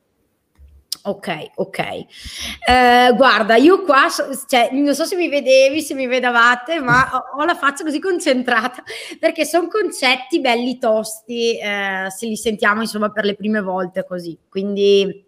Ok, 1.03 1.51
ok. 1.55 1.79
Eh, 1.79 3.13
guarda, 3.15 3.55
io 3.55 3.81
qua, 3.81 4.05
cioè, 4.47 4.69
non 4.71 4.93
so 4.93 5.05
se 5.05 5.15
mi 5.15 5.29
vedevi, 5.29 5.81
se 5.81 5.95
mi 5.95 6.05
vedavate, 6.05 6.79
ma 6.79 7.09
ho, 7.11 7.39
ho 7.39 7.45
la 7.45 7.55
faccia 7.55 7.83
così 7.83 7.99
concentrata 7.99 8.83
perché 9.19 9.45
sono 9.45 9.67
concetti 9.67 10.39
belli 10.41 10.77
tosti, 10.77 11.57
eh, 11.57 12.05
se 12.15 12.27
li 12.27 12.35
sentiamo 12.35 12.81
insomma 12.81 13.09
per 13.09 13.25
le 13.25 13.35
prime 13.35 13.61
volte 13.61 14.05
così. 14.05 14.37
Quindi, 14.47 15.25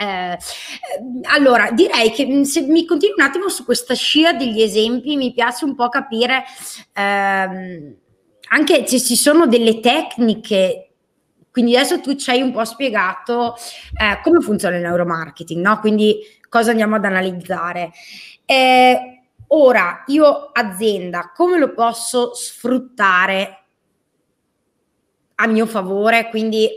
eh, 0.00 0.38
allora, 1.22 1.72
direi 1.72 2.12
che 2.12 2.24
mm, 2.24 2.42
se 2.42 2.60
mi 2.62 2.84
continui 2.84 3.16
un 3.18 3.24
attimo 3.24 3.48
su 3.48 3.64
questa 3.64 3.94
scia 3.94 4.32
degli 4.32 4.62
esempi, 4.62 5.16
mi 5.16 5.32
piace 5.32 5.64
un 5.64 5.74
po' 5.74 5.88
capire 5.88 6.44
ehm, 6.92 7.96
anche 8.50 8.86
se 8.86 9.00
ci 9.00 9.16
sono 9.16 9.46
delle 9.46 9.80
tecniche 9.80 10.88
quindi 11.50 11.74
adesso 11.74 12.00
tu 12.00 12.14
ci 12.14 12.30
hai 12.30 12.40
un 12.40 12.52
po' 12.52 12.64
spiegato 12.64 13.56
eh, 13.56 14.20
come 14.22 14.40
funziona 14.40 14.76
il 14.76 14.82
neuromarketing, 14.82 15.60
no? 15.60 15.80
Quindi 15.80 16.20
cosa 16.48 16.70
andiamo 16.70 16.94
ad 16.94 17.04
analizzare. 17.04 17.90
Eh, 18.44 19.22
ora, 19.48 20.04
io 20.06 20.50
azienda, 20.52 21.32
come 21.34 21.58
lo 21.58 21.72
posso 21.72 22.32
sfruttare 22.32 23.67
a 25.40 25.46
mio 25.46 25.66
favore, 25.66 26.28
quindi 26.30 26.66
eh, 26.66 26.74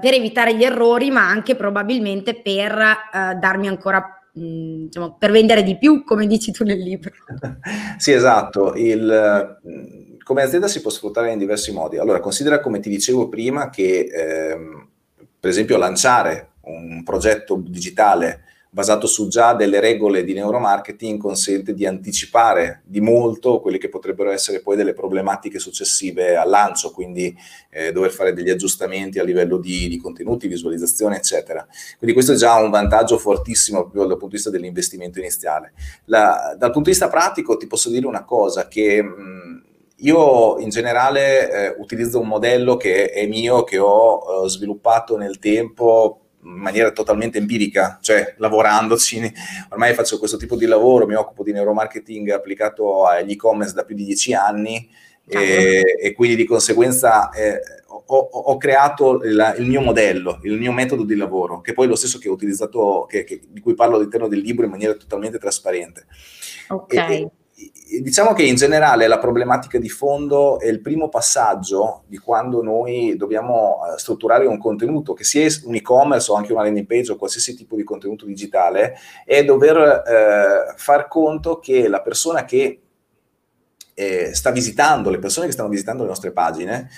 per 0.00 0.14
evitare 0.14 0.56
gli 0.56 0.64
errori, 0.64 1.10
ma 1.10 1.28
anche 1.28 1.54
probabilmente 1.54 2.34
per 2.34 2.72
eh, 2.72 3.34
darmi 3.36 3.68
ancora 3.68 4.20
mh, 4.32 4.84
diciamo, 4.84 5.16
per 5.16 5.30
vendere 5.30 5.62
di 5.62 5.78
più, 5.78 6.02
come 6.02 6.26
dici 6.26 6.50
tu 6.50 6.64
nel 6.64 6.78
libro. 6.78 7.12
sì, 7.98 8.10
esatto. 8.12 8.74
Il, 8.74 9.58
come 10.24 10.42
azienda 10.42 10.66
si 10.66 10.80
può 10.80 10.90
sfruttare 10.90 11.30
in 11.32 11.38
diversi 11.38 11.72
modi. 11.72 11.98
Allora, 11.98 12.20
considera 12.20 12.60
come 12.60 12.80
ti 12.80 12.88
dicevo 12.88 13.28
prima 13.28 13.70
che, 13.70 14.08
ehm, 14.12 14.88
per 15.38 15.50
esempio, 15.50 15.76
lanciare 15.76 16.48
un 16.62 17.02
progetto 17.04 17.62
digitale 17.64 18.44
basato 18.72 19.08
su 19.08 19.26
già 19.26 19.52
delle 19.52 19.80
regole 19.80 20.22
di 20.22 20.32
neuromarketing 20.32 21.18
consente 21.18 21.74
di 21.74 21.86
anticipare 21.86 22.82
di 22.84 23.00
molto 23.00 23.60
quelle 23.60 23.78
che 23.78 23.88
potrebbero 23.88 24.30
essere 24.30 24.60
poi 24.60 24.76
delle 24.76 24.92
problematiche 24.92 25.58
successive 25.58 26.36
al 26.36 26.48
lancio, 26.48 26.92
quindi 26.92 27.36
eh, 27.68 27.90
dover 27.90 28.12
fare 28.12 28.32
degli 28.32 28.48
aggiustamenti 28.48 29.18
a 29.18 29.24
livello 29.24 29.56
di, 29.56 29.88
di, 29.88 29.98
contenuti, 29.98 30.46
visualizzazione, 30.46 31.16
eccetera. 31.16 31.66
Quindi 31.98 32.14
questo 32.14 32.32
è 32.32 32.36
già 32.36 32.54
un 32.56 32.70
vantaggio 32.70 33.18
fortissimo 33.18 33.80
proprio 33.80 34.02
dal 34.02 34.10
punto 34.12 34.28
di 34.28 34.34
vista 34.34 34.50
dell'investimento 34.50 35.18
iniziale. 35.18 35.72
La, 36.04 36.54
dal 36.56 36.70
punto 36.70 36.88
di 36.88 36.90
vista 36.90 37.08
pratico 37.08 37.56
ti 37.56 37.66
posso 37.66 37.90
dire 37.90 38.06
una 38.06 38.24
cosa 38.24 38.68
che... 38.68 39.02
Mh, 39.02 39.68
io 40.02 40.58
in 40.60 40.70
generale 40.70 41.50
eh, 41.50 41.74
utilizzo 41.76 42.20
un 42.20 42.26
modello 42.26 42.78
che 42.78 43.10
è 43.10 43.26
mio, 43.26 43.64
che 43.64 43.76
ho 43.76 44.44
eh, 44.44 44.48
sviluppato 44.48 45.18
nel 45.18 45.38
tempo 45.38 46.29
in 46.42 46.52
maniera 46.52 46.90
totalmente 46.90 47.38
empirica, 47.38 47.98
cioè 48.00 48.34
lavorandoci, 48.38 49.32
ormai 49.70 49.94
faccio 49.94 50.18
questo 50.18 50.36
tipo 50.36 50.56
di 50.56 50.66
lavoro, 50.66 51.06
mi 51.06 51.14
occupo 51.14 51.42
di 51.42 51.52
neuromarketing 51.52 52.30
applicato 52.30 53.06
agli 53.06 53.32
e-commerce 53.32 53.74
da 53.74 53.84
più 53.84 53.94
di 53.94 54.04
dieci 54.04 54.32
anni 54.32 54.88
e, 55.26 55.96
e 56.00 56.12
quindi 56.12 56.36
di 56.36 56.44
conseguenza 56.44 57.30
eh, 57.30 57.60
ho, 57.86 58.16
ho, 58.16 58.56
creato 58.56 59.22
il, 59.22 59.54
il, 59.58 59.66
mio 59.66 59.80
modello, 59.80 60.40
il 60.42 60.58
mio 60.58 60.72
metodo 60.72 61.04
di 61.04 61.14
lavoro, 61.14 61.60
che 61.60 61.72
poi 61.72 61.86
è 61.86 61.88
lo 61.88 61.94
stesso 61.94 62.18
che 62.18 62.28
ho 62.28 62.32
utilizzato, 62.32 63.06
che, 63.08 63.22
che, 63.22 63.40
di 63.48 63.60
cui 63.60 63.74
parlo 63.74 63.96
all'interno 63.96 64.26
del 64.26 64.40
libro 64.40 64.64
in 64.64 64.70
maniera 64.70 64.94
totalmente 64.94 65.38
trasparente. 65.38 66.06
Ok. 66.68 66.94
E, 66.94 67.30
diciamo 68.00 68.32
che 68.32 68.44
in 68.44 68.54
generale 68.54 69.06
la 69.06 69.18
problematica 69.18 69.78
di 69.78 69.88
fondo 69.88 70.60
è 70.60 70.68
il 70.68 70.80
primo 70.80 71.08
passaggio 71.08 72.04
di 72.06 72.18
quando 72.18 72.62
noi 72.62 73.16
dobbiamo 73.16 73.80
eh, 73.84 73.98
strutturare 73.98 74.46
un 74.46 74.58
contenuto, 74.58 75.12
che 75.12 75.24
sia 75.24 75.48
un 75.64 75.74
e-commerce 75.74 76.30
o 76.30 76.36
anche 76.36 76.52
una 76.52 76.62
landing 76.62 76.86
page 76.86 77.12
o 77.12 77.16
qualsiasi 77.16 77.56
tipo 77.56 77.76
di 77.76 77.82
contenuto 77.82 78.24
digitale, 78.24 78.96
è 79.24 79.44
dover 79.44 79.76
eh, 79.76 80.74
far 80.76 81.08
conto 81.08 81.58
che 81.58 81.88
la 81.88 82.00
persona 82.00 82.44
che 82.44 82.80
eh, 83.94 84.34
sta 84.34 84.50
visitando, 84.50 85.10
le 85.10 85.18
persone 85.18 85.46
che 85.46 85.52
stanno 85.52 85.68
visitando 85.68 86.02
le 86.02 86.08
nostre 86.08 86.30
pagine, 86.30 86.88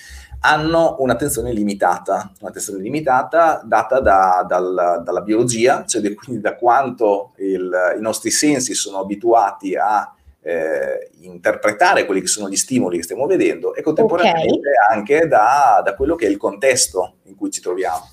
hanno 0.44 0.96
un'attenzione 0.98 1.52
limitata, 1.52 2.32
un'attenzione 2.40 2.80
limitata 2.80 3.62
data 3.64 4.00
da, 4.00 4.44
dal, 4.46 5.02
dalla 5.04 5.20
biologia, 5.20 5.84
cioè 5.86 6.14
quindi 6.14 6.42
da 6.42 6.56
quanto 6.56 7.32
il, 7.36 7.70
i 7.96 8.00
nostri 8.00 8.30
sensi 8.30 8.74
sono 8.74 8.98
abituati 8.98 9.76
a 9.76 10.12
eh, 10.42 11.10
interpretare 11.20 12.04
quelli 12.04 12.20
che 12.20 12.26
sono 12.26 12.48
gli 12.48 12.56
stimoli 12.56 12.96
che 12.96 13.04
stiamo 13.04 13.26
vedendo 13.26 13.74
e 13.74 13.82
contemporaneamente 13.82 14.70
okay. 14.70 14.96
anche 14.96 15.28
da, 15.28 15.80
da, 15.84 15.94
quello 15.94 16.16
che 16.16 16.26
è 16.26 16.28
il 16.28 16.36
contesto 16.36 17.18
in 17.24 17.36
cui 17.36 17.50
ci 17.50 17.60
troviamo. 17.60 18.10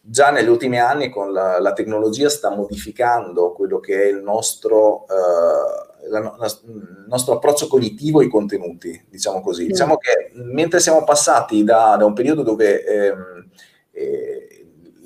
Già 0.00 0.30
negli 0.30 0.48
ultimi 0.48 0.80
anni 0.80 1.10
con 1.10 1.32
la, 1.32 1.60
la 1.60 1.74
tecnologia 1.74 2.30
sta 2.30 2.48
modificando 2.48 3.52
quello 3.52 3.78
che 3.78 4.02
è 4.02 4.06
il 4.06 4.22
nostro, 4.22 5.04
eh, 5.06 6.08
la, 6.08 6.20
la, 6.20 6.46
il 6.46 7.04
nostro 7.06 7.34
approccio 7.34 7.66
cognitivo 7.66 8.20
ai 8.20 8.28
contenuti, 8.28 9.04
diciamo 9.10 9.42
così. 9.42 9.64
Mm. 9.64 9.68
Diciamo 9.68 9.98
che 9.98 10.30
mentre 10.32 10.80
siamo 10.80 11.04
passati 11.04 11.62
da, 11.62 11.96
da 11.98 12.06
un 12.06 12.14
periodo 12.14 12.42
dove 12.42 12.82
ehm, 12.82 13.48
eh, 13.90 14.37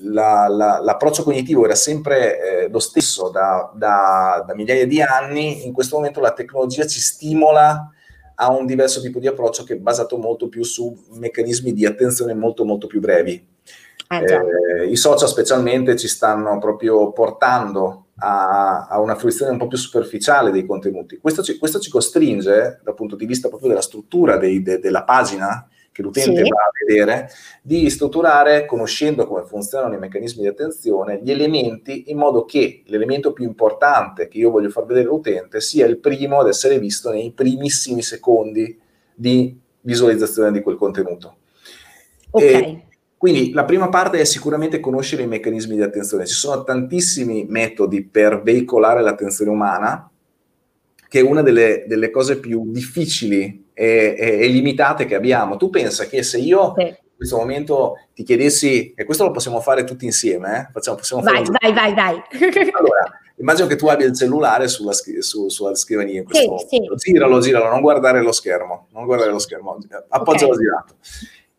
la, 0.03 0.49
la, 0.49 0.81
l'approccio 0.83 1.23
cognitivo 1.23 1.65
era 1.65 1.75
sempre 1.75 2.65
eh, 2.65 2.69
lo 2.69 2.79
stesso 2.79 3.29
da, 3.31 3.71
da, 3.75 4.45
da, 4.47 4.55
migliaia 4.55 4.87
di 4.87 5.01
anni, 5.01 5.67
in 5.67 5.73
questo 5.73 5.97
momento 5.97 6.21
la 6.21 6.33
tecnologia 6.33 6.87
ci 6.87 7.01
stimola 7.01 7.91
a 8.35 8.51
un 8.51 8.67
diverso 8.67 9.01
tipo 9.01 9.19
di 9.19 9.27
approccio 9.27 9.65
che 9.65 9.75
è 9.75 9.79
basato 9.79 10.17
molto 10.17 10.49
più 10.49 10.65
su 10.65 10.97
meccanismi 11.13 11.73
di 11.73 11.87
attenzione 11.87 12.35
molto 12.35 12.65
molto 12.65 12.87
più 12.87 13.01
brevi. 13.01 13.51
Eh, 14.09 14.25
eh, 14.25 14.87
I 14.91 14.97
social 14.97 15.29
specialmente 15.29 15.97
ci 15.97 16.09
stanno 16.09 16.59
proprio 16.59 17.13
portando 17.13 18.09
a, 18.17 18.87
a, 18.89 19.01
una 19.01 19.15
fruizione 19.15 19.53
un 19.53 19.59
po' 19.59 19.69
più 19.69 19.79
superficiale 19.79 20.51
dei 20.51 20.67
contenuti. 20.67 21.19
Questo 21.19 21.43
ci, 21.43 21.57
questo 21.57 21.79
ci 21.79 21.91
costringe, 21.91 22.81
dal 22.83 22.95
punto 22.95 23.17
di 23.17 23.27
vista 23.27 23.49
proprio 23.49 23.71
della 23.71 23.81
struttura 23.81 24.37
dei, 24.37 24.63
de, 24.63 24.79
della 24.79 25.05
pagina, 25.05 25.67
che 25.93 26.03
l'utente 26.03 26.43
sì. 26.43 26.51
va 26.51 26.57
a 26.57 26.71
vedere, 26.85 27.31
di 27.63 27.89
strutturare, 27.91 28.65
conoscendo 28.65 29.27
come 29.27 29.45
funzionano 29.45 29.95
i 29.95 29.99
meccanismi 29.99 30.41
di 30.41 30.49
attenzione, 30.49 31.21
gli 31.23 31.31
elementi 31.31 32.11
in 32.11 32.17
modo 32.17 32.45
che 32.45 32.83
l'elemento 32.87 33.33
più 33.33 33.45
importante 33.45 34.27
che 34.27 34.39
io 34.39 34.51
voglio 34.51 34.71
far 34.71 34.87
vedere 34.87 35.07
all'utente 35.07 35.61
sia 35.61 35.87
il 35.87 35.99
primo 35.99 36.41
ad 36.41 36.49
essere 36.49 36.79
visto 36.79 37.11
nei 37.11 37.31
primissimi 37.33 38.03
secondi 38.03 38.79
di 39.15 39.57
visualizzazione 39.83 40.51
di 40.51 40.63
quel 40.63 40.77
contenuto. 40.77 41.37
Ok. 42.31 42.43
E 42.43 42.83
quindi 43.19 43.53
la 43.53 43.65
prima 43.65 43.89
parte 43.89 44.19
è 44.19 44.25
sicuramente 44.25 44.81
conoscere 44.81 45.23
i 45.23 45.29
meccanismi 45.29 45.77
di 45.77 45.83
attenzione. 45.83 46.27
Ci 46.27 46.35
sono 46.35 46.65
tantissimi 46.65 47.45
metodi 47.49 48.03
per 48.03 48.43
veicolare 48.43 49.01
l'attenzione 49.01 49.51
umana, 49.51 50.11
che 51.09 51.21
è 51.21 51.23
una 51.23 51.43
delle, 51.43 51.85
delle 51.87 52.11
cose 52.11 52.41
più 52.41 52.65
difficili 52.73 53.62
e, 53.75 54.15
e, 54.19 54.39
e, 54.41 54.47
limitate 54.49 55.05
che 55.05 55.15
abbiamo. 55.15 55.57
Tu 55.57 55.71
pensa 55.71 56.07
che 56.07 56.23
se 56.23 56.39
io 56.39 56.75
sì. 56.77 56.83
in 56.83 56.97
questo 57.17 57.37
momento 57.37 57.95
ti 58.15 58.23
chiedessi, 58.23 58.93
e 58.95 59.05
questo 59.05 59.25
lo 59.25 59.31
possiamo 59.31 59.61
fare 59.61 59.85
tutti 59.85 60.05
insieme, 60.05 60.59
eh? 60.59 60.71
Facciamo, 60.73 60.97
possiamo 60.97 61.23
vai, 61.23 61.45
fare 61.45 61.73
vai, 61.73 61.73
vai, 61.73 61.95
vai, 61.95 62.23
Allora, 62.73 63.21
immagino 63.37 63.67
che 63.67 63.77
tu 63.77 63.87
abbia 63.87 64.07
il 64.07 64.15
cellulare 64.15 64.69
sulla, 64.69 64.93
su, 64.93 65.49
sulla 65.49 65.75
scrivania 65.75 66.21
in 66.21 66.25
questo 66.25 66.59
sì, 66.59 66.77
momento. 66.77 66.99
Sì. 66.99 67.13
Giralo, 67.13 67.41
giralo, 67.41 67.69
non 67.69 67.81
guardare 67.81 68.23
lo 68.23 68.33
schermo, 68.33 68.89
non 68.93 69.05
guardare 69.05 69.31
lo 69.31 69.39
schermo, 69.39 69.79
appoggialo 70.09 70.53
okay. 70.53 70.65
girato. 70.65 70.95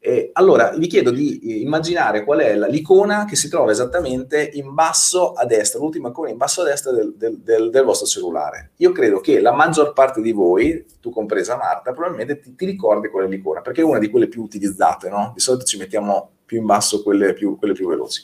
Eh, 0.06 0.32
allora, 0.34 0.74
vi 0.76 0.88
chiedo 0.88 1.12
di 1.12 1.40
eh, 1.40 1.62
immaginare 1.62 2.26
qual 2.26 2.40
è 2.40 2.56
la, 2.56 2.68
l'icona 2.68 3.24
che 3.24 3.38
si 3.38 3.48
trova 3.48 3.72
esattamente 3.72 4.50
in 4.52 4.74
basso 4.74 5.32
a 5.32 5.46
destra, 5.46 5.80
l'ultima 5.80 6.10
icona 6.10 6.30
in 6.30 6.36
basso 6.36 6.60
a 6.60 6.66
destra 6.66 6.92
del, 6.92 7.14
del, 7.16 7.38
del, 7.38 7.70
del, 7.70 7.84
vostro 7.86 8.06
cellulare. 8.06 8.72
Io 8.80 8.92
credo 8.92 9.22
che 9.22 9.40
la 9.40 9.54
maggior 9.54 9.94
parte 9.94 10.20
di 10.20 10.34
voi, 10.34 10.86
tu 11.00 11.10
compresa 11.10 11.56
Marta, 11.56 11.94
probabilmente 11.94 12.38
ti, 12.42 12.54
ti 12.54 12.66
ricordi 12.66 13.08
qual 13.08 13.28
è 13.28 13.30
l'icona, 13.30 13.62
perché 13.62 13.80
è 13.80 13.86
una 13.86 14.00
di 14.00 14.10
quelle 14.10 14.28
più 14.28 14.42
utilizzate, 14.42 15.08
no? 15.08 15.32
Di 15.34 15.40
solito 15.40 15.64
ci 15.64 15.78
mettiamo 15.78 16.32
più 16.44 16.58
in 16.58 16.66
basso 16.66 17.02
quelle 17.02 17.32
più, 17.32 17.58
quelle 17.58 17.74
più 17.74 17.88
veloci. 17.88 18.24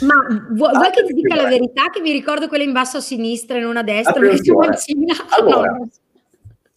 Ma 0.00 0.14
vuoi, 0.50 0.72
ah, 0.74 0.90
che 0.90 1.04
ti 1.04 1.12
dica 1.12 1.36
la 1.36 1.46
verità 1.46 1.90
che 1.90 2.00
mi 2.00 2.10
ricordo 2.10 2.48
quella 2.48 2.64
in 2.64 2.72
basso 2.72 2.96
a 2.96 3.00
sinistra 3.00 3.56
e 3.56 3.60
non 3.60 3.76
a 3.76 3.84
destra? 3.84 4.14
Attenzione. 4.14 4.76
Allora, 5.38 5.70
no. 5.70 5.88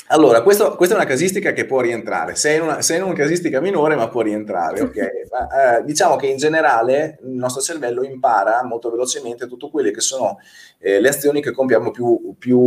Allora, 0.07 0.41
questo, 0.43 0.75
questa 0.75 0.95
è 0.95 0.97
una 0.97 1.07
casistica 1.07 1.53
che 1.53 1.65
può 1.65 1.79
rientrare, 1.79 2.35
sei 2.35 2.57
in 2.57 2.63
una, 2.63 2.81
sei 2.81 2.97
in 2.97 3.03
una 3.03 3.13
casistica 3.13 3.61
minore 3.61 3.95
ma 3.95 4.09
può 4.09 4.21
rientrare, 4.21 4.81
ok? 4.81 4.97
ma, 5.31 5.77
eh, 5.77 5.83
diciamo 5.83 6.17
che 6.17 6.27
in 6.27 6.37
generale 6.37 7.19
il 7.23 7.29
nostro 7.29 7.61
cervello 7.61 8.03
impara 8.03 8.63
molto 8.63 8.91
velocemente 8.91 9.47
tutte 9.47 9.69
quelle 9.69 9.91
che 9.91 10.01
sono 10.01 10.39
eh, 10.79 10.99
le 10.99 11.09
azioni 11.09 11.41
che 11.41 11.51
compiamo 11.51 11.91
più, 11.91 12.35
più 12.37 12.59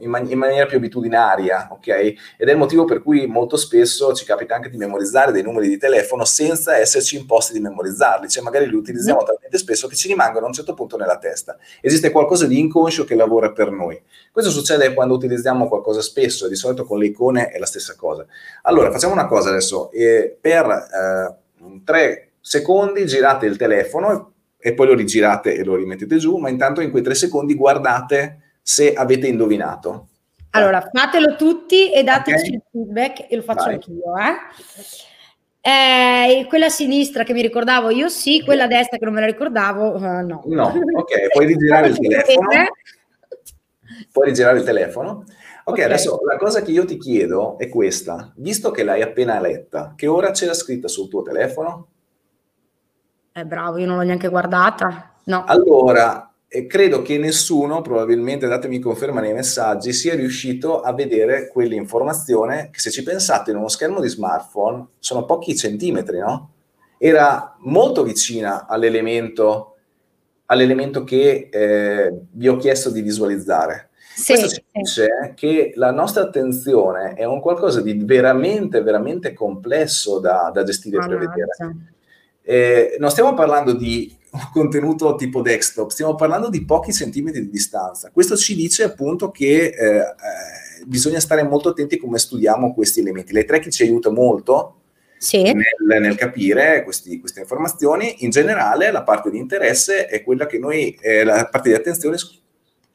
in, 0.00 0.08
man- 0.10 0.30
in, 0.30 0.38
maniera 0.38 0.66
più 0.66 0.76
abitudinaria, 0.76 1.68
ok? 1.70 1.88
Ed 2.36 2.48
è 2.48 2.50
il 2.50 2.56
motivo 2.56 2.84
per 2.84 3.02
cui 3.02 3.26
molto 3.26 3.56
spesso 3.56 4.12
ci 4.14 4.24
capita 4.24 4.54
anche 4.54 4.70
di 4.70 4.76
memorizzare 4.76 5.32
dei 5.32 5.42
numeri 5.42 5.68
di 5.68 5.78
telefono 5.78 6.24
senza 6.24 6.76
esserci 6.76 7.16
imposti 7.16 7.52
di 7.52 7.60
memorizzarli, 7.60 8.28
cioè 8.28 8.42
magari 8.42 8.68
li 8.68 8.74
utilizziamo 8.74 9.22
talmente 9.22 9.58
spesso 9.58 9.88
che 9.88 9.96
ci 9.96 10.08
rimangono 10.08 10.44
a 10.44 10.48
un 10.48 10.54
certo 10.54 10.74
punto 10.74 10.96
nella 10.96 11.18
testa. 11.18 11.56
Esiste 11.80 12.10
qualcosa 12.10 12.46
di 12.46 12.58
inconscio 12.58 13.04
che 13.04 13.14
lavora 13.14 13.52
per 13.52 13.70
noi. 13.70 14.00
Questo 14.32 14.50
succede 14.50 14.94
quando 14.94 15.14
utilizziamo 15.14 15.68
qualcosa 15.68 16.00
spesso 16.00 16.46
e 16.46 16.48
di 16.48 16.56
solito 16.56 16.84
con 16.84 16.98
le 16.98 17.06
icone 17.06 17.48
è 17.48 17.58
la 17.58 17.66
stessa 17.66 17.94
cosa. 17.96 18.26
Allora, 18.62 18.90
facciamo 18.90 19.12
una 19.12 19.26
cosa 19.26 19.50
adesso, 19.50 19.90
eh, 19.92 20.36
per 20.40 20.66
eh, 20.66 21.36
tre 21.84 22.30
secondi 22.40 23.06
girate 23.06 23.46
il 23.46 23.56
telefono 23.56 24.32
e 24.58 24.74
poi 24.74 24.86
lo 24.86 24.94
rigirate 24.94 25.54
e 25.54 25.64
lo 25.64 25.76
rimettete 25.76 26.16
giù, 26.16 26.36
ma 26.36 26.48
intanto 26.48 26.80
in 26.80 26.90
quei 26.90 27.02
tre 27.02 27.14
secondi 27.14 27.54
guardate 27.54 28.47
se 28.68 28.92
avete 28.92 29.26
indovinato. 29.26 30.08
Allora, 30.50 30.86
fatelo 30.92 31.36
tutti 31.36 31.90
e 31.90 32.02
dateci 32.02 32.48
okay. 32.48 32.52
il 32.52 32.62
feedback 32.70 33.32
e 33.32 33.36
lo 33.36 33.40
faccio 33.40 33.64
Vai. 33.64 33.74
anch'io. 33.74 34.02
Eh? 35.62 35.70
Eh, 35.70 36.46
quella 36.48 36.66
a 36.66 36.68
sinistra 36.68 37.24
che 37.24 37.32
mi 37.32 37.40
ricordavo 37.40 37.88
io 37.88 38.10
sì, 38.10 38.42
quella 38.44 38.64
a 38.64 38.66
destra 38.66 38.98
che 38.98 39.04
non 39.06 39.14
me 39.14 39.20
la 39.20 39.26
ricordavo 39.26 39.96
uh, 39.96 40.26
no. 40.26 40.42
No, 40.44 40.74
ok, 40.96 41.28
puoi 41.32 41.46
rigirare 41.46 41.88
il 41.88 41.98
telefono. 41.98 42.48
Puoi 44.12 44.26
rigirare 44.26 44.58
il 44.58 44.64
telefono. 44.64 45.10
Ok, 45.10 45.26
okay, 45.64 45.84
adesso 45.84 46.20
la 46.28 46.36
cosa 46.36 46.60
che 46.60 46.70
io 46.70 46.84
ti 46.84 46.98
chiedo 46.98 47.56
è 47.56 47.70
questa. 47.70 48.34
Visto 48.36 48.70
che 48.70 48.82
l'hai 48.82 49.00
appena 49.00 49.40
letta, 49.40 49.94
che 49.96 50.06
ora 50.06 50.30
c'era 50.32 50.52
scritta 50.52 50.88
sul 50.88 51.08
tuo 51.08 51.22
telefono? 51.22 51.88
Eh, 53.32 53.46
bravo, 53.46 53.78
io 53.78 53.86
non 53.86 53.96
l'ho 53.96 54.02
neanche 54.02 54.28
guardata. 54.28 55.14
No. 55.24 55.44
Allora, 55.46 56.27
eh, 56.50 56.66
credo 56.66 57.02
che 57.02 57.18
nessuno, 57.18 57.82
probabilmente 57.82 58.46
datemi 58.46 58.78
conferma 58.78 59.20
nei 59.20 59.34
messaggi, 59.34 59.92
sia 59.92 60.14
riuscito 60.14 60.80
a 60.80 60.94
vedere 60.94 61.48
quell'informazione 61.48 62.70
che 62.72 62.80
se 62.80 62.90
ci 62.90 63.02
pensate 63.02 63.50
in 63.50 63.58
uno 63.58 63.68
schermo 63.68 64.00
di 64.00 64.08
smartphone 64.08 64.86
sono 64.98 65.26
pochi 65.26 65.54
centimetri, 65.54 66.18
no? 66.18 66.52
Era 66.96 67.54
molto 67.60 68.02
vicina 68.02 68.66
all'elemento, 68.66 69.76
all'elemento 70.46 71.04
che 71.04 71.48
eh, 71.52 72.18
vi 72.32 72.48
ho 72.48 72.56
chiesto 72.56 72.90
di 72.90 73.02
visualizzare. 73.02 73.90
Sì, 74.16 74.32
Questo 74.32 74.48
ci 74.48 74.64
dice 74.72 75.34
che 75.36 75.72
la 75.76 75.92
nostra 75.92 76.22
attenzione 76.24 77.12
è 77.12 77.24
un 77.24 77.40
qualcosa 77.40 77.82
di 77.82 78.02
veramente, 78.02 78.82
veramente 78.82 79.32
complesso 79.32 80.18
da, 80.18 80.50
da 80.52 80.64
gestire 80.64 80.96
e 80.96 81.06
prevedere. 81.06 81.76
Eh, 82.42 82.96
non 82.98 83.10
stiamo 83.10 83.34
parlando 83.34 83.74
di 83.74 84.17
contenuto 84.52 85.14
tipo 85.14 85.42
desktop, 85.42 85.90
stiamo 85.90 86.14
parlando 86.14 86.48
di 86.48 86.64
pochi 86.64 86.92
centimetri 86.92 87.42
di 87.42 87.50
distanza. 87.50 88.10
Questo 88.12 88.36
ci 88.36 88.54
dice 88.54 88.84
appunto 88.84 89.30
che 89.30 89.66
eh, 89.66 89.96
eh, 89.96 90.84
bisogna 90.86 91.20
stare 91.20 91.42
molto 91.42 91.70
attenti 91.70 91.96
come 91.96 92.18
studiamo 92.18 92.74
questi 92.74 93.00
elementi. 93.00 93.32
Le 93.32 93.44
tracking 93.44 93.72
ci 93.72 93.82
aiuta 93.82 94.10
molto 94.10 94.74
sì. 95.18 95.42
nel, 95.42 96.00
nel, 96.00 96.14
capire 96.14 96.82
questi, 96.84 97.18
queste 97.18 97.40
informazioni. 97.40 98.16
In 98.24 98.30
generale 98.30 98.90
la 98.90 99.02
parte 99.02 99.30
di 99.30 99.38
interesse 99.38 100.06
è 100.06 100.22
quella 100.22 100.46
che 100.46 100.58
noi, 100.58 100.96
eh, 101.00 101.24
la 101.24 101.48
parte 101.50 101.70
di 101.70 101.74
attenzione 101.74 102.16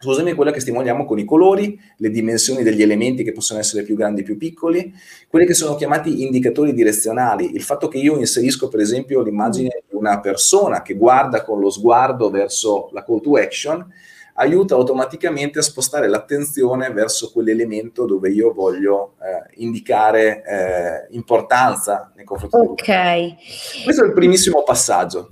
scusami, 0.03 0.33
quella 0.33 0.51
che 0.51 0.59
stimoliamo 0.59 1.05
con 1.05 1.17
i 1.17 1.23
colori, 1.23 1.79
le 1.97 2.09
dimensioni 2.09 2.61
degli 2.61 2.81
elementi 2.81 3.23
che 3.23 3.31
possono 3.31 3.59
essere 3.59 3.83
più 3.83 3.95
grandi, 3.95 4.21
più 4.21 4.37
piccoli, 4.37 4.93
quelli 5.29 5.45
che 5.45 5.53
sono 5.53 5.75
chiamati 5.75 6.23
indicatori 6.23 6.73
direzionali, 6.73 7.55
il 7.55 7.61
fatto 7.61 7.87
che 7.87 7.97
io 7.97 8.17
inserisco 8.17 8.67
per 8.67 8.81
esempio 8.81 9.21
l'immagine 9.21 9.83
di 9.87 9.95
una 9.95 10.19
persona 10.19 10.81
che 10.81 10.95
guarda 10.95 11.43
con 11.43 11.59
lo 11.59 11.69
sguardo 11.69 12.29
verso 12.29 12.89
la 12.91 13.05
call 13.05 13.21
to 13.21 13.35
action, 13.37 13.89
aiuta 14.35 14.75
automaticamente 14.75 15.59
a 15.59 15.61
spostare 15.61 16.07
l'attenzione 16.07 16.91
verso 16.91 17.31
quell'elemento 17.31 18.05
dove 18.05 18.29
io 18.29 18.51
voglio 18.51 19.13
eh, 19.21 19.53
indicare 19.63 20.43
eh, 20.43 21.15
importanza 21.15 22.11
nei 22.15 22.25
confronti 22.25 22.57
Ok. 22.57 23.83
Questo 23.83 24.03
è 24.03 24.07
il 24.07 24.13
primissimo 24.13 24.63
passaggio. 24.63 25.31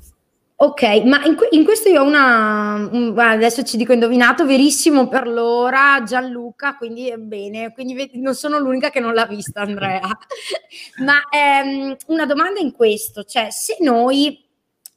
Ok, 0.64 0.84
ma 1.06 1.26
in, 1.26 1.36
in, 1.50 1.64
questo 1.64 1.90
io 1.90 2.04
ho 2.04 2.06
una, 2.06 2.76
un, 2.76 3.18
adesso 3.18 3.64
ci 3.64 3.78
dico 3.78 3.94
indovinato, 3.94 4.46
verissimo 4.46 5.08
per 5.08 5.28
l'ora, 5.28 6.04
Gianluca, 6.06 6.76
quindi 6.76 7.10
è 7.10 7.18
bene, 7.18 7.74
quindi 7.74 8.12
non 8.20 8.36
sono 8.36 8.60
l'unica 8.60 8.92
che 8.92 9.00
non 9.00 9.16
l'ha 9.16 9.26
vista 9.26 9.62
Andrea. 9.62 10.02
ma 11.04 11.24
ehm, 11.32 11.96
una 12.10 12.28
domanda 12.28 12.60
in 12.60 12.74
questo, 12.74 13.24
cioè 13.24 13.48
se 13.50 13.78
noi, 13.80 14.40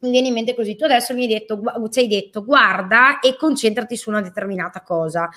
mi 0.04 0.10
viene 0.10 0.28
in 0.28 0.34
mente 0.34 0.54
così, 0.54 0.76
tu 0.76 0.84
adesso 0.84 1.14
mi 1.14 1.22
hai 1.22 1.28
detto, 1.28 1.60
ci 1.90 2.00
hai 2.00 2.08
detto 2.08 2.44
guarda 2.44 3.20
e 3.20 3.36
concentrati 3.36 3.96
su 3.96 4.10
una 4.10 4.20
determinata 4.20 4.82
cosa. 4.82 5.28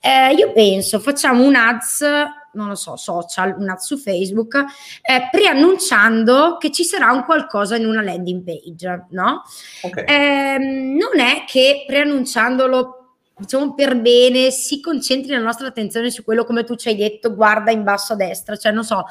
Eh, 0.00 0.34
io 0.34 0.52
penso, 0.52 0.98
facciamo 0.98 1.44
un 1.44 1.54
ads 1.54 2.04
non 2.50 2.68
lo 2.68 2.74
so, 2.74 2.96
social, 2.96 3.54
un 3.56 3.68
ad 3.68 3.78
su 3.78 3.96
Facebook, 3.98 4.56
eh, 4.56 5.28
preannunciando 5.30 6.56
che 6.58 6.72
ci 6.72 6.82
sarà 6.82 7.12
un 7.12 7.24
qualcosa 7.24 7.76
in 7.76 7.86
una 7.86 8.02
landing 8.02 8.42
page, 8.42 9.06
no? 9.10 9.42
Okay. 9.82 10.04
Eh, 10.04 10.58
non 10.58 11.20
è 11.20 11.44
che 11.46 11.84
preannunciandolo 11.86 12.98
diciamo 13.38 13.74
per 13.74 14.00
bene, 14.00 14.50
si 14.50 14.80
concentri 14.80 15.32
la 15.32 15.38
nostra 15.38 15.68
attenzione 15.68 16.10
su 16.10 16.24
quello 16.24 16.44
come 16.44 16.64
tu 16.64 16.74
ci 16.74 16.88
hai 16.88 16.96
detto, 16.96 17.34
guarda 17.34 17.70
in 17.70 17.84
basso 17.84 18.14
a 18.14 18.16
destra, 18.16 18.56
cioè 18.56 18.72
non 18.72 18.84
so, 18.84 19.04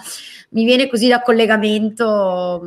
mi 0.49 0.65
viene 0.65 0.87
così 0.87 1.07
da 1.07 1.21
collegamento. 1.21 2.61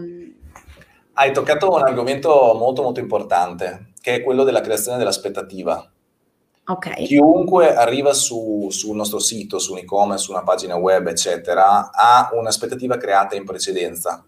Hai 1.20 1.32
toccato 1.32 1.70
un 1.70 1.82
argomento 1.82 2.54
molto 2.56 2.80
molto 2.80 2.98
importante, 2.98 3.92
che 4.00 4.14
è 4.14 4.22
quello 4.22 4.42
della 4.42 4.62
creazione 4.62 4.96
dell'aspettativa. 4.96 5.86
Okay. 6.64 7.04
Chiunque 7.04 7.74
arriva 7.74 8.14
su, 8.14 8.68
sul 8.70 8.96
nostro 8.96 9.18
sito, 9.18 9.58
su 9.58 9.72
un 9.72 9.80
e-commerce, 9.80 10.24
su 10.24 10.30
una 10.30 10.44
pagina 10.44 10.76
web, 10.76 11.08
eccetera, 11.08 11.90
ha 11.92 12.30
un'aspettativa 12.32 12.96
creata 12.96 13.36
in 13.36 13.44
precedenza 13.44 14.24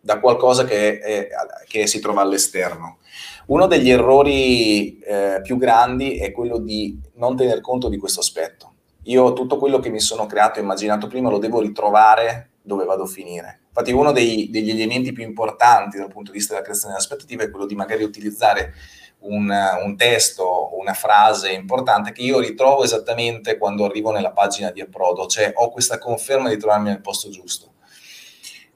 da 0.00 0.18
qualcosa 0.18 0.64
che, 0.64 0.98
è, 0.98 1.28
che 1.68 1.86
si 1.86 2.00
trova 2.00 2.22
all'esterno. 2.22 2.98
Uno 3.46 3.68
degli 3.68 3.90
errori 3.90 4.98
eh, 4.98 5.38
più 5.44 5.56
grandi 5.58 6.18
è 6.18 6.32
quello 6.32 6.58
di 6.58 6.98
non 7.18 7.36
tener 7.36 7.60
conto 7.60 7.88
di 7.88 7.98
questo 7.98 8.18
aspetto. 8.18 8.72
Io 9.04 9.32
tutto 9.32 9.58
quello 9.58 9.78
che 9.78 9.90
mi 9.90 10.00
sono 10.00 10.26
creato 10.26 10.58
e 10.58 10.62
immaginato 10.62 11.06
prima 11.06 11.30
lo 11.30 11.38
devo 11.38 11.60
ritrovare 11.60 12.54
dove 12.62 12.84
vado 12.84 13.04
a 13.04 13.06
finire. 13.06 13.61
Infatti 13.74 13.92
uno 13.92 14.12
dei, 14.12 14.50
degli 14.50 14.68
elementi 14.68 15.12
più 15.12 15.24
importanti 15.24 15.96
dal 15.96 16.08
punto 16.08 16.30
di 16.30 16.36
vista 16.36 16.52
della 16.52 16.64
creazione 16.64 16.92
dell'aspettativa 16.92 17.42
è 17.42 17.50
quello 17.50 17.64
di 17.64 17.74
magari 17.74 18.02
utilizzare 18.04 18.74
un, 19.20 19.50
un, 19.82 19.96
testo, 19.96 20.76
una 20.78 20.92
frase 20.92 21.52
importante 21.52 22.12
che 22.12 22.20
io 22.20 22.38
ritrovo 22.38 22.84
esattamente 22.84 23.56
quando 23.56 23.86
arrivo 23.86 24.10
nella 24.10 24.32
pagina 24.32 24.70
di 24.70 24.82
approdo, 24.82 25.26
cioè 25.26 25.52
ho 25.54 25.70
questa 25.70 25.98
conferma 25.98 26.50
di 26.50 26.58
trovarmi 26.58 26.90
nel 26.90 27.00
posto 27.00 27.30
giusto. 27.30 27.72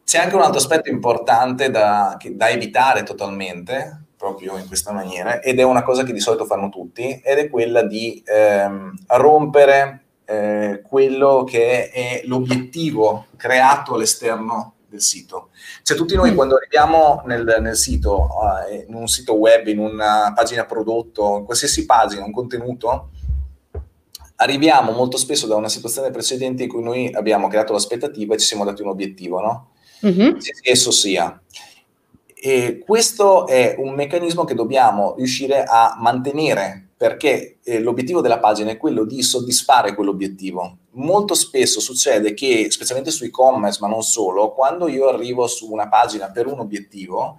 C'è 0.03 0.19
anche 0.19 0.35
un 0.35 0.41
altro 0.41 0.59
aspetto 0.59 0.89
importante 0.89 1.71
da, 1.71 2.17
che, 2.19 2.35
da 2.35 2.49
evitare 2.49 3.03
totalmente, 3.03 4.05
proprio 4.17 4.57
in 4.57 4.67
questa 4.67 4.93
maniera, 4.93 5.41
ed 5.41 5.59
è 5.59 5.63
una 5.63 5.83
cosa 5.83 6.05
che 6.05 6.15
di 6.15 6.21
solito 6.21 6.47
fanno 6.47 6.71
tutti, 6.71 7.21
ed 7.23 7.37
è 7.37 7.51
quella 7.51 7.83
di 7.83 8.23
ehm, 8.25 8.95
rompere 9.09 10.05
eh, 10.25 10.81
quello 10.89 11.45
che 11.45 11.91
è 11.91 12.23
l'obiettivo 12.25 13.27
creato 13.37 13.95
all'esterno 13.95 14.76
del 14.97 15.03
sito. 15.03 15.51
Cioè 15.83 15.97
tutti 15.97 16.17
noi 16.17 16.33
mm. 16.33 16.35
quando 16.35 16.57
arriviamo 16.57 17.23
nel, 17.27 17.59
nel 17.61 17.77
sito, 17.77 18.29
uh, 18.29 18.73
in 18.89 18.95
un 18.95 19.07
sito 19.07 19.35
web, 19.35 19.67
in 19.67 19.79
una 19.79 20.33
pagina 20.35 20.65
prodotto, 20.65 21.37
in 21.39 21.45
qualsiasi 21.45 21.85
pagina, 21.85 22.25
un 22.25 22.33
contenuto, 22.33 23.11
arriviamo 24.37 24.93
molto 24.93 25.17
spesso 25.17 25.47
da 25.47 25.57
una 25.57 25.69
situazione 25.69 26.11
precedente 26.11 26.65
in 26.65 26.69
cui 26.69 26.83
noi 26.83 27.13
abbiamo 27.13 27.49
creato 27.49 27.73
l'aspettativa 27.73 28.35
e 28.35 28.39
ci 28.39 28.47
siamo 28.47 28.65
dati 28.65 28.83
un 28.83 28.89
obiettivo, 28.89 29.41
no? 29.41 29.71
Mm-hmm. 30.05 30.37
Esso 30.63 30.91
sia. 30.91 31.41
E 32.35 32.83
questo 32.85 33.47
è 33.47 33.77
un 33.79 33.95
meccanismo 33.95 34.45
che 34.45 34.55
dobbiamo 34.55 35.15
riuscire 35.17 35.65
a 35.65 35.97
mantenere 35.99 36.86
perché 36.97 37.59
eh, 37.63 37.79
l'obiettivo 37.81 38.23
della 38.23 38.39
pagina 38.39 38.71
è 38.71 38.79
quello 38.79 39.05
di 39.05 39.23
soddisfare 39.23 39.95
quell'obiettivo. 39.95 40.79
Molto 40.93 41.35
spesso 41.35 41.79
succede 41.79 42.33
che, 42.33 42.69
specialmente 42.71 43.11
su 43.11 43.25
e-commerce, 43.25 43.79
ma 43.83 43.89
non 43.89 44.03
solo, 44.03 44.55
quando 44.55 44.89
io 44.89 45.09
arrivo 45.09 45.47
su 45.47 45.71
una 45.71 45.89
pagina 45.89 46.31
per 46.31 46.47
un 46.47 46.59
obiettivo, 46.59 47.37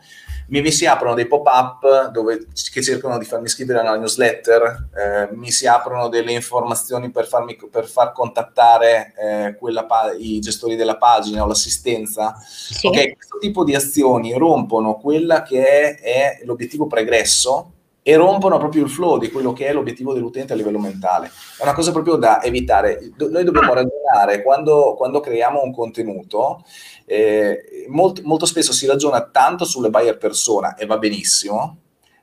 mi, 0.49 0.71
si 0.71 0.85
aprono 0.85 1.15
dei 1.15 1.25
pop-up 1.25 2.11
dove, 2.11 2.45
che 2.71 2.83
cercano 2.83 3.17
di 3.17 3.25
farmi 3.25 3.47
iscrivere 3.47 3.79
alla 3.79 3.97
newsletter, 3.97 4.89
eh, 4.95 5.35
mi 5.35 5.49
si 5.49 5.65
aprono 5.65 6.07
delle 6.07 6.33
informazioni 6.33 7.09
per, 7.09 7.25
farmi, 7.27 7.57
per 7.69 7.87
far 7.87 8.11
contattare 8.11 9.13
eh, 9.17 9.57
pa- 9.87 10.13
i 10.15 10.39
gestori 10.39 10.75
della 10.75 10.97
pagina 10.97 11.43
o 11.43 11.47
l'assistenza. 11.47 12.35
Sì. 12.47 12.85
Okay, 12.85 13.15
questo 13.15 13.39
tipo 13.39 13.63
di 13.63 13.73
azioni 13.73 14.37
rompono 14.37 14.97
quella 14.97 15.41
che 15.41 15.65
è, 15.65 15.99
è 15.99 16.39
l'obiettivo 16.43 16.85
pregresso 16.85 17.71
e 18.07 18.15
rompono 18.15 18.57
proprio 18.57 18.85
il 18.85 18.89
flow 18.89 19.17
di 19.17 19.29
quello 19.29 19.51
che 19.51 19.67
è 19.67 19.73
l'obiettivo 19.73 20.13
dell'utente 20.13 20.53
a 20.53 20.55
livello 20.55 20.79
mentale. 20.79 21.29
È 21.57 21.63
una 21.63 21.73
cosa 21.73 21.91
proprio 21.91 22.15
da 22.15 22.41
evitare. 22.41 23.11
Noi 23.17 23.43
dobbiamo 23.43 23.73
ragionare 23.73 24.43
quando, 24.43 24.93
quando 24.95 25.19
creiamo 25.19 25.61
un 25.61 25.73
contenuto, 25.73 26.63
eh, 27.03 27.85
molto, 27.89 28.21
molto 28.23 28.45
spesso 28.45 28.71
si 28.71 28.85
ragiona 28.85 29.27
tanto 29.29 29.65
sulle 29.65 29.89
buyer 29.89 30.17
persona 30.17 30.75
e 30.75 30.85
va 30.85 30.97
benissimo, 30.97 31.79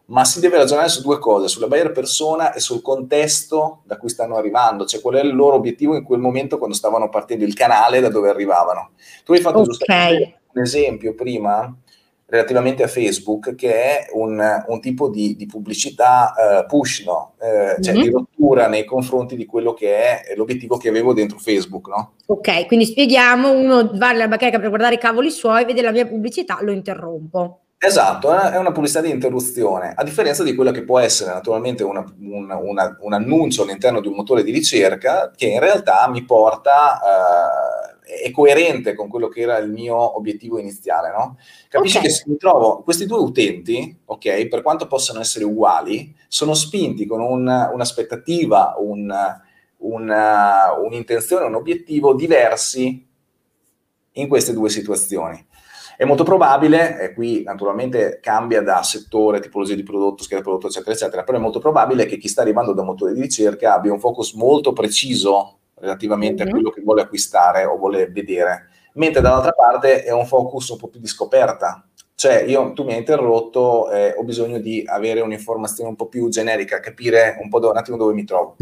ma 0.06 0.24
si 0.24 0.40
deve 0.40 0.56
ragionare 0.56 0.88
su 0.88 1.02
due 1.02 1.18
cose, 1.18 1.48
sulla 1.48 1.66
buyer 1.66 1.92
persona 1.92 2.54
e 2.54 2.60
sul 2.60 2.80
contesto 2.80 3.82
da 3.84 3.98
cui 3.98 4.08
stanno 4.08 4.36
arrivando, 4.36 4.86
cioè 4.86 5.02
qual 5.02 5.16
è 5.16 5.20
il 5.20 5.34
loro 5.34 5.56
obiettivo 5.56 5.96
in 5.96 6.02
quel 6.02 6.18
momento 6.18 6.56
quando 6.56 6.74
stavano 6.74 7.10
partendo, 7.10 7.44
il 7.44 7.52
canale 7.52 8.00
da 8.00 8.08
dove 8.08 8.30
arrivavano. 8.30 8.92
Tu 9.22 9.34
hai 9.34 9.40
fatto 9.40 9.58
okay. 9.58 9.66
giustamente 9.66 10.40
un 10.54 10.62
esempio 10.62 11.14
prima 11.14 11.76
relativamente 12.34 12.82
a 12.82 12.88
Facebook, 12.88 13.54
che 13.54 13.72
è 13.72 14.06
un, 14.12 14.42
un 14.66 14.80
tipo 14.80 15.08
di, 15.08 15.36
di 15.36 15.46
pubblicità 15.46 16.34
uh, 16.36 16.66
push, 16.66 17.04
no? 17.04 17.34
Uh, 17.38 17.80
cioè 17.80 17.94
mm-hmm. 17.94 18.02
di 18.02 18.10
rottura 18.10 18.66
nei 18.66 18.84
confronti 18.84 19.36
di 19.36 19.46
quello 19.46 19.72
che 19.72 19.96
è 19.96 20.34
l'obiettivo 20.34 20.76
che 20.76 20.88
avevo 20.88 21.12
dentro 21.14 21.38
Facebook. 21.38 21.88
No? 21.88 22.14
Ok, 22.26 22.66
quindi 22.66 22.86
spieghiamo, 22.86 23.52
uno 23.52 23.90
va 23.94 24.08
alla 24.08 24.26
bacheca 24.26 24.58
per 24.58 24.68
guardare 24.68 24.96
i 24.96 24.98
cavoli 24.98 25.30
suoi, 25.30 25.64
vede 25.64 25.82
la 25.82 25.92
mia 25.92 26.06
pubblicità, 26.06 26.58
lo 26.60 26.72
interrompo. 26.72 27.60
Esatto, 27.78 28.32
è 28.32 28.56
una 28.56 28.72
pubblicità 28.72 29.02
di 29.02 29.10
interruzione, 29.10 29.92
a 29.94 30.02
differenza 30.02 30.42
di 30.42 30.54
quella 30.54 30.70
che 30.70 30.84
può 30.84 30.98
essere 30.98 31.32
naturalmente 31.32 31.84
una, 31.84 32.02
una, 32.18 32.56
una, 32.56 32.96
un 33.00 33.12
annuncio 33.12 33.62
all'interno 33.62 34.00
di 34.00 34.08
un 34.08 34.14
motore 34.14 34.42
di 34.42 34.52
ricerca 34.52 35.30
che 35.36 35.46
in 35.46 35.60
realtà 35.60 36.08
mi 36.08 36.24
porta, 36.24 36.98
eh, 36.98 37.93
è 38.04 38.30
coerente 38.30 38.94
con 38.94 39.08
quello 39.08 39.28
che 39.28 39.40
era 39.40 39.56
il 39.56 39.70
mio 39.70 40.16
obiettivo 40.16 40.58
iniziale, 40.58 41.10
no? 41.10 41.38
Capisci 41.68 41.96
okay. 41.96 42.08
che 42.08 42.14
se 42.14 42.24
mi 42.26 42.36
trovo 42.36 42.82
questi 42.82 43.06
due 43.06 43.18
utenti, 43.18 43.98
ok, 44.04 44.46
per 44.48 44.60
quanto 44.60 44.86
possano 44.86 45.20
essere 45.20 45.46
uguali, 45.46 46.14
sono 46.28 46.52
spinti 46.52 47.06
con 47.06 47.20
un, 47.20 47.70
un'aspettativa, 47.72 48.74
un, 48.78 49.10
una, 49.78 50.72
un'intenzione, 50.78 51.46
un 51.46 51.54
obiettivo 51.54 52.14
diversi 52.14 53.06
in 54.12 54.28
queste 54.28 54.52
due 54.52 54.68
situazioni. 54.68 55.46
È 55.96 56.04
molto 56.04 56.24
probabile, 56.24 57.00
e 57.00 57.14
qui 57.14 57.42
naturalmente 57.42 58.18
cambia 58.20 58.60
da 58.60 58.82
settore, 58.82 59.40
tipologia 59.40 59.74
di 59.74 59.82
prodotto, 59.82 60.24
scheda 60.24 60.40
di 60.40 60.46
prodotto, 60.46 60.66
eccetera, 60.66 60.92
eccetera, 60.92 61.22
però 61.22 61.38
è 61.38 61.40
molto 61.40 61.60
probabile 61.60 62.04
che 62.04 62.18
chi 62.18 62.28
sta 62.28 62.42
arrivando 62.42 62.74
da 62.74 62.82
un 62.82 62.88
motore 62.88 63.14
di 63.14 63.20
ricerca 63.20 63.74
abbia 63.74 63.92
un 63.92 64.00
focus 64.00 64.34
molto 64.34 64.72
preciso 64.72 65.60
relativamente 65.84 66.42
mm-hmm. 66.42 66.52
a 66.52 66.56
mhm. 66.56 66.60
quello 66.60 66.70
che 66.70 66.82
vuole 66.82 67.02
acquistare 67.02 67.64
o 67.64 67.76
vuole 67.76 68.08
vedere, 68.08 68.68
mentre 68.94 69.20
dall'altra 69.20 69.52
parte 69.52 70.02
è 70.02 70.12
un 70.12 70.26
focus 70.26 70.70
un 70.70 70.78
po' 70.78 70.88
più 70.88 71.00
di 71.00 71.06
scoperta. 71.06 71.86
Cioè, 72.24 72.44
io, 72.44 72.72
tu 72.72 72.84
mi 72.84 72.92
hai 72.92 73.00
interrotto, 73.00 73.90
eh, 73.90 74.14
ho 74.16 74.22
bisogno 74.22 74.58
di 74.58 74.82
avere 74.86 75.20
un'informazione 75.20 75.90
un 75.90 75.94
po' 75.94 76.06
più 76.06 76.30
generica, 76.30 76.80
capire 76.80 77.36
un 77.38 77.50
po' 77.50 77.58
do, 77.58 77.68
un 77.68 77.76
attimo 77.76 77.98
dove 77.98 78.14
mi 78.14 78.24
trovo. 78.24 78.56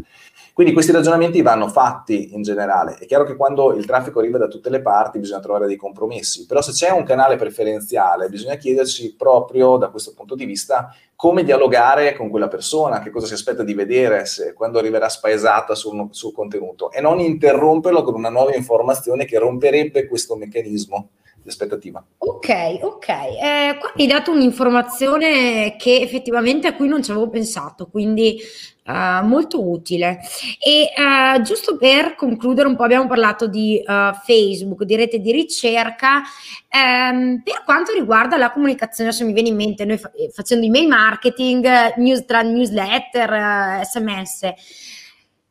Quindi 0.52 0.72
questi 0.72 0.90
ragionamenti 0.90 1.42
vanno 1.42 1.68
fatti 1.68 2.34
in 2.34 2.42
generale. 2.42 2.96
È 2.98 3.06
chiaro 3.06 3.22
che 3.22 3.36
quando 3.36 3.72
il 3.74 3.86
traffico 3.86 4.18
arriva 4.18 4.36
da 4.36 4.48
tutte 4.48 4.68
le 4.68 4.82
parti 4.82 5.20
bisogna 5.20 5.38
trovare 5.38 5.68
dei 5.68 5.76
compromessi, 5.76 6.44
però 6.44 6.60
se 6.60 6.72
c'è 6.72 6.90
un 6.90 7.04
canale 7.04 7.36
preferenziale 7.36 8.28
bisogna 8.28 8.56
chiederci 8.56 9.14
proprio 9.14 9.76
da 9.76 9.90
questo 9.90 10.12
punto 10.12 10.34
di 10.34 10.44
vista 10.44 10.92
come 11.14 11.44
dialogare 11.44 12.16
con 12.16 12.30
quella 12.30 12.48
persona, 12.48 12.98
che 12.98 13.10
cosa 13.10 13.26
si 13.26 13.34
aspetta 13.34 13.62
di 13.62 13.74
vedere 13.74 14.26
se, 14.26 14.54
quando 14.54 14.80
arriverà 14.80 15.08
spaesata 15.08 15.76
sul, 15.76 16.08
sul 16.10 16.32
contenuto 16.32 16.90
e 16.90 17.00
non 17.00 17.20
interromperlo 17.20 18.02
con 18.02 18.14
una 18.14 18.28
nuova 18.28 18.56
informazione 18.56 19.24
che 19.24 19.38
romperebbe 19.38 20.08
questo 20.08 20.34
meccanismo 20.34 21.10
di 21.42 21.48
aspettativa. 21.48 22.04
Ok, 22.18 22.78
ok. 22.80 23.08
Eh, 23.08 23.76
qua 23.78 23.92
hai 23.96 24.06
dato 24.06 24.30
un'informazione 24.30 25.76
che 25.76 26.00
effettivamente 26.00 26.68
a 26.68 26.74
cui 26.74 26.88
non 26.88 27.02
ci 27.02 27.10
avevo 27.10 27.28
pensato, 27.28 27.88
quindi 27.88 28.40
uh, 28.86 29.24
molto 29.26 29.68
utile. 29.68 30.20
E 30.58 30.92
uh, 30.96 31.42
giusto 31.42 31.76
per 31.76 32.14
concludere 32.14 32.68
un 32.68 32.76
po', 32.76 32.84
abbiamo 32.84 33.08
parlato 33.08 33.48
di 33.48 33.82
uh, 33.84 34.14
Facebook, 34.24 34.84
di 34.84 34.96
rete 34.96 35.18
di 35.18 35.32
ricerca. 35.32 36.22
Um, 36.70 37.42
per 37.42 37.62
quanto 37.64 37.92
riguarda 37.92 38.36
la 38.36 38.52
comunicazione, 38.52 39.10
adesso 39.10 39.26
mi 39.26 39.32
viene 39.32 39.48
in 39.48 39.56
mente, 39.56 39.84
noi 39.84 39.98
fa- 39.98 40.12
facendo 40.32 40.64
email 40.64 40.86
marketing, 40.86 41.96
news, 41.96 42.24
tra 42.24 42.42
newsletter, 42.42 43.84
sms, 43.84 44.52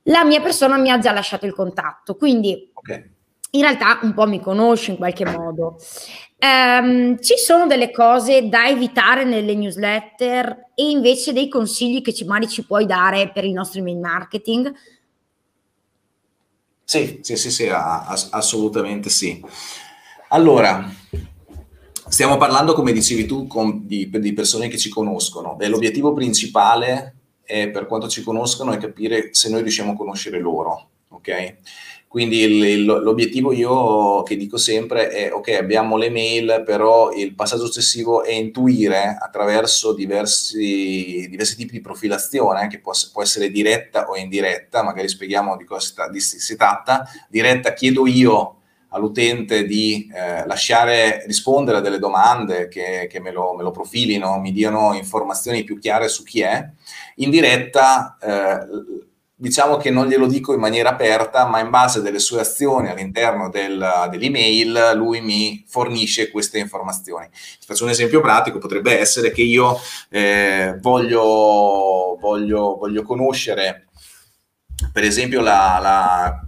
la 0.06 0.24
mia 0.24 0.42
persona 0.42 0.78
mi 0.78 0.90
ha 0.90 0.98
già 1.00 1.12
lasciato 1.12 1.46
il 1.46 1.54
contatto, 1.54 2.16
quindi... 2.16 2.72
Okay 2.74 3.20
in 3.52 3.62
realtà 3.62 4.00
un 4.04 4.14
po' 4.14 4.28
mi 4.28 4.40
conosce 4.40 4.92
in 4.92 4.98
qualche 4.98 5.26
modo. 5.26 5.78
Um, 6.40 7.20
ci 7.20 7.38
sono 7.38 7.68
delle 7.68 7.92
cose 7.92 8.50
da 8.50 8.68
evitare 8.68 9.26
nelle 9.26 9.54
newsletter 9.54 10.70
e 10.74 10.90
invece 10.90 11.34
dei 11.34 11.48
consigli 11.48 12.02
che 12.02 12.14
ci, 12.14 12.26
magari 12.26 12.50
ci 12.50 12.66
puoi 12.66 12.86
dare 12.86 13.32
per 13.32 13.46
il 13.46 13.52
nostro 13.52 13.80
email 13.80 14.00
marketing? 14.00 14.74
Sì, 16.84 17.20
sì, 17.22 17.38
sì, 17.38 17.52
sì, 17.52 17.70
assolutamente 17.70 19.10
sì. 19.10 19.42
Allora, 20.30 20.90
stiamo 22.08 22.38
parlando, 22.38 22.74
come 22.74 22.92
dicevi 22.92 23.26
tu, 23.26 23.48
con, 23.48 23.86
di, 23.86 24.10
di 24.10 24.34
persone 24.34 24.68
che 24.68 24.78
ci 24.78 24.90
conoscono 24.90 25.58
e 25.60 25.68
l'obiettivo 25.68 26.12
principale 26.12 27.16
è, 27.44 27.70
per 27.70 27.86
quanto 27.86 28.08
ci 28.08 28.24
conoscono, 28.24 28.74
è 28.74 28.78
capire 28.78 29.34
se 29.34 29.50
noi 29.50 29.62
riusciamo 29.62 29.92
a 29.92 29.96
conoscere 29.96 30.40
loro, 30.40 30.90
ok? 31.12 31.56
Quindi 32.12 32.40
il, 32.40 32.64
il, 32.66 32.84
l'obiettivo 32.84 33.54
io 33.54 34.22
che 34.24 34.36
dico 34.36 34.58
sempre 34.58 35.08
è 35.08 35.32
ok, 35.32 35.48
abbiamo 35.52 35.96
le 35.96 36.10
mail, 36.10 36.62
però 36.66 37.14
il 37.14 37.34
passaggio 37.36 37.68
successivo 37.68 38.26
è 38.26 38.34
intuire 38.34 39.18
attraverso 39.18 39.94
diversi, 39.94 41.26
diversi 41.30 41.56
tipi 41.56 41.72
di 41.72 41.80
profilazione, 41.80 42.68
che 42.68 42.80
può, 42.80 42.92
può, 43.14 43.22
essere 43.24 43.50
diretta 43.50 44.10
o 44.10 44.18
indiretta, 44.18 44.84
magari 44.84 45.08
spieghiamo 45.08 45.56
di 45.56 45.64
cosa 45.64 46.10
si, 46.18 46.58
tratta. 46.58 47.08
Diretta 47.30 47.72
chiedo 47.72 48.06
io 48.06 48.58
all'utente 48.90 49.64
di 49.64 50.12
eh, 50.14 50.46
lasciare 50.46 51.24
rispondere 51.28 51.78
a 51.78 51.80
delle 51.80 51.98
domande 51.98 52.68
che, 52.68 53.08
che 53.10 53.22
me, 53.22 53.32
lo, 53.32 53.54
me, 53.54 53.64
lo, 53.64 53.72
profilino, 53.72 54.38
mi 54.38 54.52
diano 54.52 54.94
informazioni 54.96 55.64
più 55.64 55.80
chiare 55.80 56.10
su 56.10 56.24
chi 56.24 56.42
è. 56.42 56.70
In 57.16 57.30
diretta 57.30 58.18
eh, 58.22 59.10
diciamo 59.42 59.78
che 59.78 59.90
non 59.90 60.08
glielo 60.08 60.28
dico 60.28 60.54
in 60.54 60.60
maniera 60.60 60.90
aperta, 60.90 61.48
ma 61.48 61.60
in 61.60 61.72
base 61.72 62.04
delle 62.04 62.20
sue 62.20 62.42
azioni 62.42 62.90
all'interno 62.90 63.50
del, 63.50 64.08
dell'email 64.12 64.92
lui 64.94 65.20
mi 65.20 65.66
fornisce 65.68 66.30
queste 66.30 66.60
informazioni. 66.60 67.28
Faccio 67.66 67.86
un 67.86 67.90
esempio 67.90 68.22
pratico, 68.22 68.60
potrebbe 68.60 69.00
essere 69.00 69.32
che 69.32 69.42
io 69.42 69.80
eh, 70.10 70.78
voglio, 70.80 72.18
voglio, 72.20 72.78
voglio, 72.78 73.02
conoscere, 73.02 73.88
per 74.94 75.04
esempio, 75.04 75.42
la, 75.42 75.80
la 75.82 76.46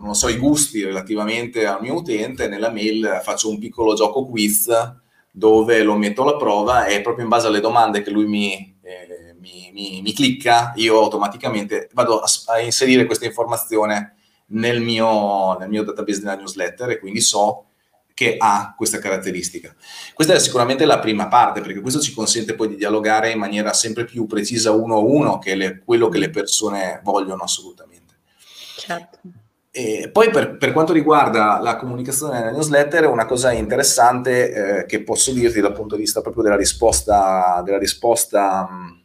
non 0.00 0.14
so, 0.14 0.28
i 0.28 0.36
gusti 0.36 0.84
relativamente 0.84 1.66
al 1.66 1.80
mio 1.80 1.94
utente, 1.94 2.46
nella 2.46 2.70
mail 2.70 3.20
faccio 3.24 3.48
un 3.48 3.58
piccolo 3.58 3.94
gioco 3.94 4.26
quiz 4.26 4.68
dove 5.32 5.82
lo 5.82 5.96
metto 5.96 6.22
alla 6.22 6.36
prova 6.36 6.86
e 6.86 7.00
proprio 7.00 7.24
in 7.24 7.30
base 7.30 7.48
alle 7.48 7.60
domande 7.60 8.02
che 8.02 8.10
lui 8.10 8.26
mi, 8.26 8.78
eh, 8.82 9.29
mi, 9.40 9.70
mi, 9.72 10.02
mi 10.02 10.12
clicca, 10.12 10.72
io 10.76 10.98
automaticamente 10.98 11.88
vado 11.92 12.20
a, 12.20 12.28
a, 12.46 12.60
inserire 12.60 13.06
questa 13.06 13.24
informazione 13.24 14.16
nel 14.48 14.80
mio, 14.80 15.56
nel 15.58 15.68
mio 15.68 15.82
database 15.82 16.20
della 16.20 16.36
newsletter 16.36 16.90
e 16.90 16.98
quindi 16.98 17.20
so 17.20 17.66
che 18.14 18.36
ha 18.38 18.74
questa 18.76 18.98
caratteristica. 18.98 19.74
Questa 20.12 20.34
è 20.34 20.38
sicuramente 20.38 20.84
la 20.84 20.98
prima 20.98 21.28
parte, 21.28 21.62
perché 21.62 21.80
questo 21.80 22.00
ci 22.00 22.12
consente 22.12 22.54
poi 22.54 22.68
di 22.68 22.76
dialogare 22.76 23.30
in 23.30 23.38
maniera 23.38 23.72
sempre 23.72 24.04
più 24.04 24.26
precisa 24.26 24.72
uno 24.72 24.96
a 24.96 24.98
uno, 24.98 25.38
che 25.38 25.54
è 25.54 25.78
quello 25.82 26.08
che 26.08 26.18
le 26.18 26.28
persone 26.28 27.00
vogliono 27.02 27.44
assolutamente. 27.44 28.16
Certo. 28.76 29.20
E 29.70 30.10
poi 30.12 30.30
per, 30.30 30.58
per, 30.58 30.72
quanto 30.72 30.92
riguarda 30.92 31.60
la 31.60 31.76
comunicazione 31.76 32.40
nella 32.40 32.50
newsletter, 32.50 33.06
una 33.06 33.24
cosa 33.24 33.52
interessante 33.52 34.80
eh, 34.80 34.86
che 34.86 35.02
posso 35.02 35.32
dirti 35.32 35.60
dal 35.60 35.72
punto 35.72 35.94
di 35.94 36.02
vista 36.02 36.20
proprio 36.20 36.42
della 36.42 36.56
risposta, 36.56 37.62
della 37.64 37.78
risposta 37.78 38.68
mh, 38.68 38.99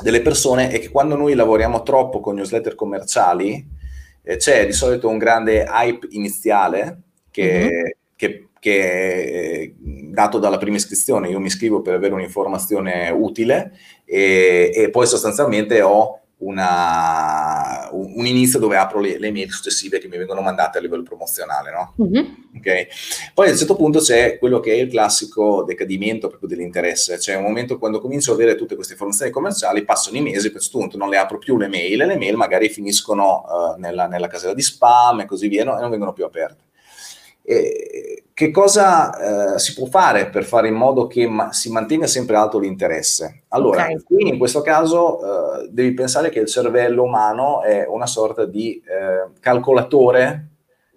delle 0.00 0.22
persone 0.22 0.70
è 0.70 0.78
che 0.78 0.90
quando 0.90 1.16
noi 1.16 1.34
lavoriamo 1.34 1.82
troppo 1.82 2.20
con 2.20 2.34
newsletter 2.36 2.74
commerciali 2.74 3.66
eh, 4.22 4.36
c'è 4.36 4.66
di 4.66 4.72
solito 4.72 5.08
un 5.08 5.18
grande 5.18 5.64
hype 5.68 6.06
iniziale 6.10 7.02
che, 7.30 7.64
mm-hmm. 7.64 7.84
che, 8.16 8.48
che, 8.58 8.82
è 8.82 9.72
dato 9.78 10.38
dalla 10.38 10.58
prima 10.58 10.76
iscrizione. 10.76 11.28
Io 11.28 11.40
mi 11.40 11.46
iscrivo 11.46 11.80
per 11.80 11.94
avere 11.94 12.14
un'informazione 12.14 13.10
utile 13.10 13.72
e, 14.04 14.70
e 14.74 14.90
poi 14.90 15.06
sostanzialmente 15.06 15.80
ho 15.82 16.20
una, 16.38 17.88
un, 17.90 18.24
inizio 18.24 18.58
dove 18.58 18.76
apro 18.76 19.00
le, 19.00 19.18
le, 19.18 19.32
mail 19.32 19.50
successive 19.50 19.98
che 19.98 20.06
mi 20.06 20.18
vengono 20.18 20.40
mandate 20.40 20.78
a 20.78 20.80
livello 20.80 21.02
promozionale. 21.02 21.70
No? 21.72 21.94
Mm-hmm. 22.04 22.26
Okay? 22.58 22.86
Poi 23.34 23.48
a 23.48 23.50
un 23.50 23.56
certo 23.56 23.74
punto 23.74 23.98
c'è 23.98 24.38
quello 24.38 24.60
che 24.60 24.72
è 24.72 24.76
il 24.76 24.88
classico 24.88 25.64
decadimento 25.64 26.28
proprio 26.28 26.48
dell'interesse, 26.48 27.18
cioè 27.18 27.36
un 27.36 27.42
momento 27.42 27.78
quando 27.78 28.00
comincio 28.00 28.32
ad 28.32 28.40
avere 28.40 28.56
tutte 28.56 28.74
queste 28.74 28.92
informazioni 28.92 29.32
commerciali, 29.32 29.84
passano 29.84 30.16
i 30.16 30.22
mesi, 30.22 30.46
a 30.46 30.50
questo 30.52 30.78
punto 30.78 30.96
non 30.96 31.08
le 31.08 31.16
apro 31.16 31.38
più 31.38 31.56
le 31.56 31.68
mail 31.68 32.02
e 32.02 32.06
le 32.06 32.16
mail 32.16 32.36
magari 32.36 32.68
finiscono 32.68 33.44
uh, 33.44 33.80
nella, 33.80 34.06
nella 34.06 34.28
casella 34.28 34.54
di 34.54 34.62
spam 34.62 35.20
e 35.20 35.26
così 35.26 35.48
via 35.48 35.64
no? 35.64 35.76
e 35.76 35.80
non 35.80 35.90
vengono 35.90 36.12
più 36.12 36.24
aperte. 36.24 36.66
E 37.50 38.24
che 38.34 38.50
cosa 38.50 39.54
eh, 39.54 39.58
si 39.58 39.72
può 39.72 39.86
fare 39.86 40.28
per 40.28 40.44
fare 40.44 40.68
in 40.68 40.74
modo 40.74 41.06
che 41.06 41.26
ma- 41.26 41.50
si 41.50 41.72
mantenga 41.72 42.06
sempre 42.06 42.36
alto 42.36 42.58
l'interesse? 42.58 43.44
Allora, 43.48 43.84
okay. 43.84 44.02
qui 44.02 44.28
in 44.28 44.36
questo 44.36 44.60
caso 44.60 45.62
eh, 45.62 45.68
devi 45.70 45.94
pensare 45.94 46.28
che 46.28 46.40
il 46.40 46.46
cervello 46.46 47.04
umano 47.04 47.62
è 47.62 47.86
una 47.88 48.06
sorta 48.06 48.44
di 48.44 48.80
eh, 48.84 49.40
calcolatore 49.40 50.50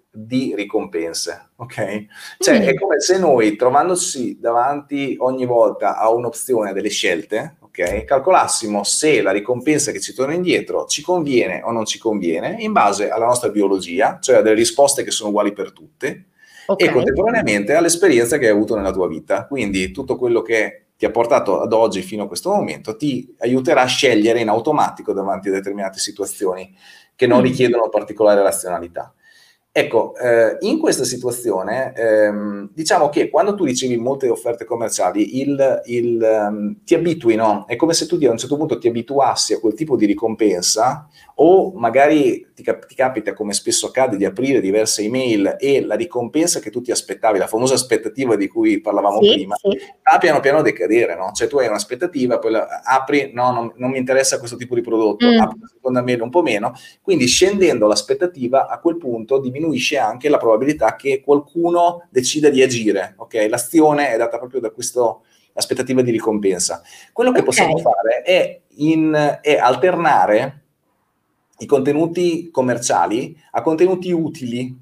di 0.08 0.52
ricompense, 0.54 1.52
ok? 1.56 2.04
Cioè 2.38 2.60
mm. 2.60 2.62
è 2.62 2.74
come 2.74 3.00
se 3.00 3.18
noi 3.18 3.56
trovandoci 3.56 4.38
davanti 4.38 5.16
ogni 5.18 5.46
volta 5.46 5.96
a 5.96 6.10
un'opzione, 6.10 6.70
a 6.70 6.72
delle 6.74 6.90
scelte, 6.90 7.56
ok? 7.60 8.04
Calcolassimo 8.04 8.84
se 8.84 9.22
la 9.22 9.32
ricompensa 9.32 9.90
che 9.90 10.00
ci 10.00 10.12
torna 10.12 10.34
indietro 10.34 10.84
ci 10.84 11.00
conviene 11.00 11.62
o 11.64 11.72
non 11.72 11.86
ci 11.86 11.98
conviene 11.98 12.56
in 12.58 12.72
base 12.72 13.08
alla 13.08 13.24
nostra 13.24 13.48
biologia, 13.48 14.18
cioè 14.20 14.36
a 14.36 14.42
delle 14.42 14.54
risposte 14.54 15.02
che 15.02 15.10
sono 15.10 15.30
uguali 15.30 15.52
per 15.52 15.72
tutte, 15.72 16.26
okay. 16.72 16.88
e 16.88 16.90
contemporaneamente 16.92 17.74
all'esperienza 17.74 18.38
che 18.38 18.46
hai 18.46 18.52
avuto 18.52 18.74
nella 18.76 18.92
tua 18.92 19.08
vita. 19.08 19.46
Quindi 19.46 19.90
tutto 19.90 20.16
quello 20.16 20.42
che 20.42 20.86
ti 20.96 21.04
ha 21.04 21.10
portato 21.10 21.60
ad 21.60 21.72
oggi 21.72 22.02
fino 22.02 22.24
a 22.24 22.26
questo 22.28 22.50
momento 22.50 22.96
ti 22.96 23.34
aiuterà 23.38 23.82
a 23.82 23.86
scegliere 23.86 24.40
in 24.40 24.48
automatico 24.48 25.12
davanti 25.12 25.48
a 25.48 25.52
determinate 25.52 25.98
situazioni 25.98 26.72
che 27.16 27.26
non 27.26 27.40
mm. 27.40 27.42
richiedono 27.42 27.88
particolare 27.88 28.42
razionalità. 28.42 29.12
Ecco, 29.74 30.14
eh, 30.16 30.58
in 30.60 30.78
questa 30.78 31.02
situazione, 31.02 31.94
ehm, 31.96 32.72
diciamo 32.74 33.08
che 33.08 33.30
quando 33.30 33.54
tu 33.54 33.64
ricevi 33.64 33.96
molte 33.96 34.28
offerte 34.28 34.66
commerciali, 34.66 35.40
il, 35.40 35.80
il, 35.86 36.20
um, 36.20 36.76
ti 36.84 36.94
abitui, 36.94 37.36
no? 37.36 37.64
È 37.66 37.74
come 37.76 37.94
se 37.94 38.04
tu 38.04 38.18
a 38.22 38.30
un 38.30 38.36
certo 38.36 38.58
punto 38.58 38.76
ti 38.76 38.88
abituassi 38.88 39.54
a 39.54 39.60
quel 39.60 39.72
tipo 39.72 39.96
di 39.96 40.04
ricompensa 40.04 41.08
o 41.36 41.72
magari 41.74 42.48
ti, 42.54 42.62
cap- 42.62 42.86
ti, 42.86 42.94
capita, 42.94 43.32
come 43.32 43.54
spesso 43.54 43.86
accade, 43.86 44.18
di 44.18 44.26
aprire 44.26 44.60
diverse 44.60 45.02
email 45.02 45.56
e 45.58 45.82
la 45.82 45.94
ricompensa 45.94 46.60
che 46.60 46.70
tu 46.70 46.82
ti 46.82 46.90
aspettavi, 46.90 47.38
la 47.38 47.46
famosa 47.46 47.72
aspettativa 47.72 48.36
di 48.36 48.48
cui 48.48 48.78
parlavamo 48.80 49.22
sì, 49.22 49.32
prima, 49.32 49.56
sì. 49.56 49.68
va 49.68 50.18
piano 50.18 50.40
piano 50.40 50.58
a 50.58 50.62
decadere, 50.62 51.16
no? 51.16 51.30
Cioè 51.32 51.48
tu 51.48 51.58
hai 51.58 51.68
un'aspettativa, 51.68 52.38
poi 52.38 52.50
la, 52.50 52.82
apri, 52.84 53.30
no, 53.32 53.50
non, 53.52 53.72
non, 53.76 53.90
mi 53.90 53.98
interessa 53.98 54.38
questo 54.38 54.56
tipo 54.56 54.74
di 54.74 54.82
prodotto, 54.82 55.26
mm. 55.26 55.40
apri 55.40 55.60
la 55.60 55.68
seconda 55.72 56.02
mail 56.02 56.20
un 56.20 56.30
po' 56.30 56.42
meno, 56.42 56.74
quindi 57.00 57.26
scendendo 57.26 57.86
l'aspettativa 57.86 58.68
a 58.68 58.78
quel 58.78 58.98
punto 58.98 59.38
diminuisce 59.62 59.98
anche 59.98 60.28
la 60.28 60.38
probabilità 60.38 60.96
che 60.96 61.22
qualcuno 61.24 62.06
decida 62.10 62.48
di 62.48 62.62
agire, 62.62 63.14
ok? 63.16 63.46
L'azione 63.48 64.10
è 64.10 64.16
data 64.16 64.38
proprio 64.38 64.60
da 64.60 64.70
questo 64.70 65.22
aspettativa 65.54 66.02
di 66.02 66.10
ricompensa. 66.10 66.82
Quello 67.12 67.30
che 67.30 67.40
okay. 67.40 67.48
possiamo 67.48 67.78
fare 67.78 68.22
è, 68.22 68.60
in, 68.76 69.38
è 69.40 69.56
alternare 69.56 70.60
i 71.58 71.66
contenuti 71.66 72.50
commerciali 72.50 73.36
a 73.52 73.62
contenuti 73.62 74.10
utili. 74.10 74.80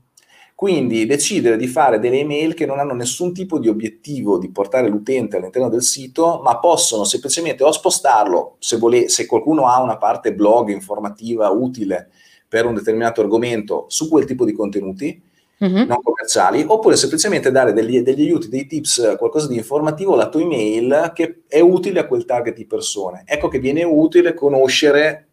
Quindi 0.54 1.06
decidere 1.06 1.56
di 1.56 1.66
fare 1.66 1.98
delle 1.98 2.18
email 2.18 2.52
che 2.52 2.66
non 2.66 2.78
hanno 2.78 2.92
nessun 2.92 3.32
tipo 3.32 3.58
di 3.58 3.68
obiettivo 3.68 4.36
di 4.36 4.50
portare 4.50 4.88
l'utente 4.88 5.38
all'interno 5.38 5.70
del 5.70 5.82
sito, 5.82 6.42
ma 6.44 6.58
possono 6.58 7.04
semplicemente 7.04 7.64
o 7.64 7.72
spostarlo 7.72 8.56
se, 8.58 8.76
vole- 8.76 9.08
se 9.08 9.24
qualcuno 9.24 9.66
ha 9.68 9.80
una 9.80 9.96
parte 9.96 10.34
blog 10.34 10.68
informativa 10.68 11.48
utile 11.48 12.10
per 12.50 12.66
un 12.66 12.74
determinato 12.74 13.20
argomento 13.20 13.84
su 13.88 14.08
quel 14.08 14.24
tipo 14.24 14.44
di 14.44 14.52
contenuti, 14.52 15.22
Mm-hmm. 15.62 15.88
non 15.88 16.00
commerciali, 16.00 16.64
oppure 16.66 16.96
semplicemente 16.96 17.50
dare 17.50 17.74
degli, 17.74 18.00
degli, 18.00 18.22
aiuti, 18.22 18.48
dei 18.48 18.66
tips, 18.66 19.16
qualcosa 19.18 19.46
di 19.46 19.56
informativo 19.56 20.14
alla 20.14 20.30
tua 20.30 20.40
email 20.40 21.12
che 21.14 21.42
è 21.46 21.60
utile 21.60 22.00
a 22.00 22.06
quel 22.06 22.24
target 22.24 22.56
di 22.56 22.64
persone. 22.64 23.24
Ecco 23.26 23.48
che 23.48 23.58
viene 23.58 23.82
utile 23.82 24.32
conoscere 24.32 25.28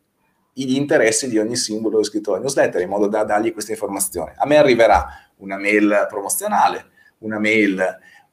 gli 0.51 0.75
interessi 0.75 1.29
di 1.29 1.37
ogni 1.37 1.55
singolo 1.55 2.01
iscritto 2.01 2.35
newsletter 2.35 2.81
in 2.81 2.89
modo 2.89 3.07
da 3.07 3.23
dargli 3.23 3.53
questa 3.53 3.71
informazione. 3.71 4.33
A 4.37 4.45
me 4.45 4.57
arriverà 4.57 5.07
una 5.37 5.57
mail 5.57 6.07
promozionale, 6.09 6.87
una 7.19 7.39
mail 7.39 7.81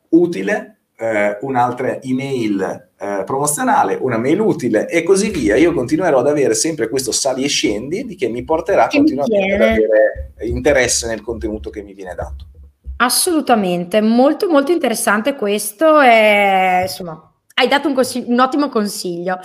utile, 0.08 0.78
eh, 0.96 1.38
un'altra 1.40 2.00
email 2.02 2.90
eh, 2.96 3.22
promozionale, 3.24 3.98
una 4.00 4.18
mail 4.18 4.40
utile 4.40 4.88
e 4.88 5.02
così 5.02 5.30
via. 5.30 5.56
Io 5.56 5.72
continuerò 5.72 6.20
ad 6.20 6.28
avere 6.28 6.54
sempre 6.54 6.88
questo 6.88 7.12
sali 7.12 7.44
e 7.44 7.48
scendi 7.48 8.04
di 8.04 8.16
che 8.16 8.28
mi 8.28 8.44
porterà 8.44 8.84
a 8.84 8.88
continuare 8.88 9.54
ad 9.54 9.60
avere 9.60 10.30
interesse 10.40 11.06
nel 11.06 11.20
contenuto 11.20 11.70
che 11.70 11.82
mi 11.82 11.94
viene 11.94 12.14
dato. 12.14 12.46
Assolutamente, 12.96 14.00
molto 14.00 14.48
molto 14.48 14.70
interessante 14.70 15.34
questo 15.34 16.00
e 16.00 16.82
insomma 16.82 17.33
hai 17.54 17.68
dato 17.68 17.88
un, 17.88 17.94
consiglio, 17.94 18.30
un 18.30 18.40
ottimo 18.40 18.68
consiglio. 18.68 19.38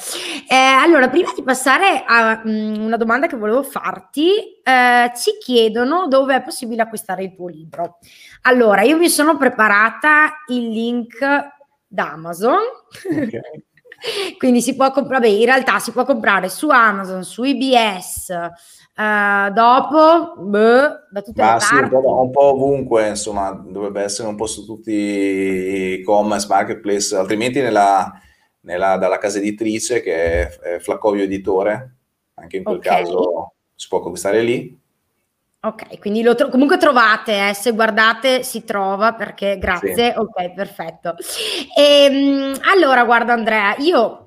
Eh, 0.48 0.56
allora, 0.56 1.10
prima 1.10 1.32
di 1.36 1.44
passare 1.44 2.04
a 2.06 2.42
um, 2.44 2.86
una 2.86 2.98
domanda 2.98 3.28
che 3.28 3.36
volevo 3.36 3.62
farti, 3.62 4.60
eh, 4.64 5.12
ci 5.16 5.38
chiedono 5.40 6.08
dove 6.08 6.36
è 6.36 6.42
possibile 6.42 6.82
acquistare 6.82 7.24
il 7.24 7.36
tuo 7.36 7.48
libro. 7.48 8.00
Allora, 8.44 8.82
io 8.82 8.98
mi 8.98 9.10
sono 9.10 9.38
preparata 9.38 10.44
il 10.48 10.70
link 10.70 11.20
da 11.88 12.12
Amazon. 12.12 12.58
Okay. 13.06 13.64
Quindi 14.38 14.62
si 14.62 14.76
può 14.76 14.92
comprare, 14.92 15.30
in 15.30 15.46
realtà 15.46 15.80
si 15.80 15.92
può 15.92 16.06
comprare 16.06 16.50
su 16.50 16.70
Amazon, 16.70 17.24
su 17.24 17.44
IBS, 17.44 18.34
Uh, 19.00 19.50
dopo, 19.54 20.36
beh, 20.42 21.08
da 21.10 21.22
tutte 21.22 21.42
Ma 21.42 21.54
le 21.54 21.60
sì, 21.62 21.74
parti. 21.74 21.96
Un 21.96 22.02
po', 22.02 22.22
un 22.22 22.32
po', 22.32 22.44
ovunque, 22.52 23.08
insomma, 23.08 23.52
dovrebbe 23.52 24.02
essere 24.02 24.28
un 24.28 24.36
po' 24.36 24.46
su 24.46 24.66
tutti 24.66 24.92
i 24.92 25.94
e-commerce, 25.94 26.48
marketplace, 26.50 27.16
altrimenti 27.16 27.62
nella, 27.62 28.12
nella, 28.62 28.98
dalla 28.98 29.18
casa 29.18 29.38
editrice 29.38 30.02
che 30.02 30.14
è, 30.14 30.60
è 30.60 30.80
Flaccovio 30.80 31.24
Editore, 31.24 31.96
anche 32.34 32.58
in 32.58 32.64
quel 32.64 32.80
okay. 32.80 33.04
caso 33.04 33.54
si 33.74 33.88
può 33.88 34.02
conquistare 34.02 34.42
lì. 34.42 34.78
Ok, 35.62 36.00
quindi 36.00 36.22
lo 36.22 36.36
tro- 36.36 36.48
comunque 36.48 36.78
trovate, 36.78 37.50
eh, 37.50 37.54
se 37.54 37.72
guardate 37.72 38.44
si 38.44 38.64
trova 38.64 39.14
perché 39.14 39.58
grazie, 39.58 40.12
sì. 40.14 40.18
ok, 40.18 40.54
perfetto. 40.54 41.16
E, 41.78 42.06
ehm, 42.06 42.60
allora, 42.62 43.04
guarda 43.04 43.34
Andrea, 43.34 43.76
io 43.80 44.24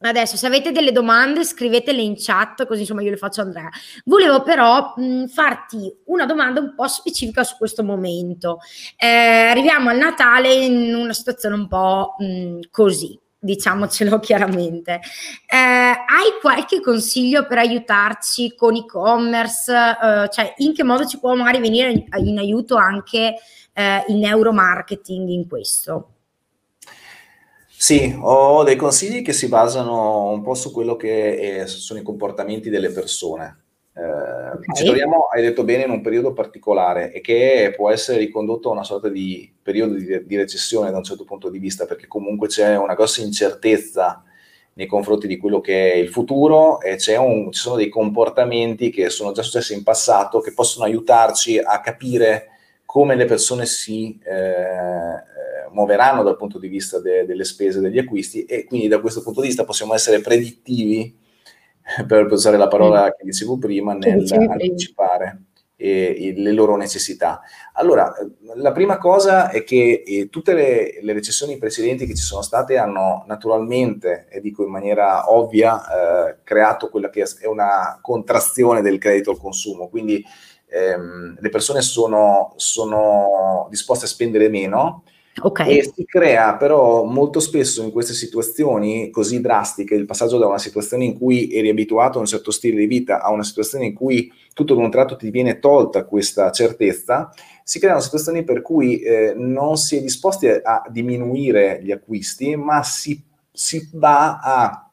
Adesso, 0.00 0.36
se 0.36 0.46
avete 0.46 0.70
delle 0.70 0.92
domande, 0.92 1.42
scrivetele 1.42 2.00
in 2.00 2.14
chat, 2.16 2.66
così 2.66 2.82
insomma 2.82 3.02
io 3.02 3.10
le 3.10 3.16
faccio 3.16 3.40
a 3.40 3.44
Andrea. 3.44 3.68
Volevo 4.04 4.42
però 4.44 4.92
mh, 4.94 5.26
farti 5.26 5.92
una 6.04 6.24
domanda 6.24 6.60
un 6.60 6.74
po' 6.76 6.86
specifica 6.86 7.42
su 7.42 7.56
questo 7.56 7.82
momento. 7.82 8.60
Eh, 8.96 9.06
arriviamo 9.06 9.90
al 9.90 9.98
Natale 9.98 10.54
in 10.54 10.94
una 10.94 11.12
situazione 11.12 11.56
un 11.56 11.66
po' 11.66 12.14
mh, 12.16 12.60
così, 12.70 13.18
diciamocelo 13.38 14.18
chiaramente. 14.20 15.00
Eh, 15.46 15.56
hai 15.56 16.38
qualche 16.40 16.80
consiglio 16.80 17.46
per 17.46 17.58
aiutarci 17.58 18.54
con 18.54 18.74
e-commerce? 18.74 19.72
Eh, 19.72 20.28
cioè, 20.30 20.54
in 20.58 20.74
che 20.74 20.84
modo 20.84 21.06
ci 21.06 21.18
può 21.18 21.34
magari 21.34 21.60
venire 21.60 22.06
in, 22.16 22.38
aiuto 22.38 22.76
anche 22.76 23.34
eh, 23.72 24.04
il 24.08 24.16
neuromarketing 24.16 25.28
in 25.28 25.46
questo? 25.48 26.12
Sì, 27.80 28.12
ho 28.20 28.64
dei 28.64 28.74
consigli 28.74 29.22
che 29.22 29.32
si 29.32 29.46
basano 29.46 30.30
un 30.30 30.42
po' 30.42 30.54
su 30.54 30.72
quello 30.72 30.96
che 30.96 31.60
è, 31.60 31.66
sono 31.68 32.00
i 32.00 32.02
comportamenti 32.02 32.70
delle 32.70 32.90
persone. 32.90 33.67
Okay. 33.98 34.74
Ci 34.74 34.84
troviamo, 34.84 35.26
hai 35.32 35.42
detto 35.42 35.64
bene, 35.64 35.84
in 35.84 35.90
un 35.90 36.00
periodo 36.00 36.32
particolare 36.32 37.12
e 37.12 37.20
che 37.20 37.72
può 37.74 37.90
essere 37.90 38.18
ricondotto 38.18 38.68
a 38.68 38.72
una 38.72 38.84
sorta 38.84 39.08
di 39.08 39.52
periodo 39.60 39.94
di, 39.94 40.24
di 40.24 40.36
recessione 40.36 40.90
da 40.90 40.98
un 40.98 41.02
certo 41.02 41.24
punto 41.24 41.48
di 41.50 41.58
vista, 41.58 41.84
perché 41.84 42.06
comunque 42.06 42.46
c'è 42.46 42.76
una 42.76 42.94
grossa 42.94 43.22
incertezza 43.22 44.22
nei 44.74 44.86
confronti 44.86 45.26
di 45.26 45.36
quello 45.36 45.60
che 45.60 45.92
è 45.92 45.96
il 45.96 46.08
futuro 46.08 46.80
e 46.80 46.96
un, 47.16 47.50
ci 47.50 47.60
sono 47.60 47.74
dei 47.74 47.88
comportamenti 47.88 48.90
che 48.90 49.10
sono 49.10 49.32
già 49.32 49.42
successi 49.42 49.74
in 49.74 49.82
passato 49.82 50.40
che 50.40 50.52
possono 50.52 50.84
aiutarci 50.84 51.58
a 51.58 51.80
capire 51.80 52.50
come 52.84 53.16
le 53.16 53.24
persone 53.24 53.66
si 53.66 54.16
eh, 54.22 55.70
muoveranno 55.72 56.22
dal 56.22 56.36
punto 56.36 56.58
di 56.58 56.68
vista 56.68 57.00
de- 57.00 57.26
delle 57.26 57.44
spese 57.44 57.80
degli 57.80 57.98
acquisti 57.98 58.44
e 58.44 58.64
quindi 58.64 58.88
da 58.88 59.00
questo 59.00 59.22
punto 59.22 59.40
di 59.40 59.48
vista 59.48 59.64
possiamo 59.64 59.94
essere 59.94 60.20
predittivi, 60.20 61.14
per 62.06 62.30
usare 62.30 62.56
la 62.56 62.68
parola 62.68 63.06
mm. 63.06 63.10
che 63.18 63.24
dicevo 63.24 63.58
prima, 63.58 63.94
nell'anticipare 63.94 65.42
eh, 65.76 66.34
le 66.36 66.52
loro 66.52 66.76
necessità. 66.76 67.40
Allora, 67.74 68.12
la 68.56 68.72
prima 68.72 68.98
cosa 68.98 69.48
è 69.48 69.62
che 69.62 70.02
eh, 70.04 70.28
tutte 70.28 70.52
le, 70.52 70.98
le, 71.00 71.12
recessioni 71.12 71.56
precedenti 71.56 72.04
che 72.04 72.14
ci 72.14 72.22
sono 72.22 72.42
state 72.42 72.76
hanno 72.76 73.24
naturalmente, 73.26 74.26
e 74.28 74.40
dico 74.40 74.64
in 74.64 74.70
maniera 74.70 75.32
ovvia, 75.32 75.80
eh, 76.28 76.38
creato 76.42 76.88
quella 76.90 77.10
che 77.10 77.22
è 77.22 77.46
una 77.46 77.98
contrazione 78.02 78.82
del 78.82 78.98
credito 78.98 79.30
al 79.30 79.38
consumo, 79.38 79.88
quindi 79.88 80.22
ehm, 80.66 81.36
le 81.38 81.48
persone 81.48 81.80
sono, 81.80 82.52
sono 82.56 83.68
disposte 83.70 84.06
a 84.06 84.08
spendere 84.08 84.48
meno, 84.48 85.04
Okay. 85.40 85.78
E 85.78 85.92
si 85.94 86.04
crea 86.04 86.56
però 86.56 87.04
molto 87.04 87.40
spesso 87.40 87.82
in 87.82 87.90
queste 87.90 88.12
situazioni 88.12 89.10
così 89.10 89.40
drastiche, 89.40 89.94
il 89.94 90.06
passaggio 90.06 90.38
da 90.38 90.46
una 90.46 90.58
situazione 90.58 91.04
in 91.04 91.18
cui 91.18 91.52
eri 91.52 91.68
abituato 91.68 92.18
a 92.18 92.20
un 92.20 92.26
certo 92.26 92.50
stile 92.50 92.78
di 92.78 92.86
vita 92.86 93.20
a 93.20 93.30
una 93.30 93.44
situazione 93.44 93.86
in 93.86 93.94
cui 93.94 94.32
tutto 94.52 94.72
ad 94.72 94.78
un 94.80 94.90
tratto 94.90 95.16
ti 95.16 95.30
viene 95.30 95.58
tolta 95.58 96.04
questa 96.04 96.50
certezza, 96.50 97.30
si 97.62 97.78
creano 97.78 98.00
situazioni 98.00 98.44
per 98.44 98.62
cui 98.62 99.00
eh, 99.00 99.34
non 99.36 99.76
si 99.76 99.96
è 99.96 100.00
disposti 100.00 100.48
a, 100.48 100.60
a, 100.62 100.84
diminuire 100.88 101.80
gli 101.82 101.92
acquisti, 101.92 102.56
ma 102.56 102.82
si, 102.82 103.22
si 103.52 103.90
va 103.92 104.38
a 104.38 104.90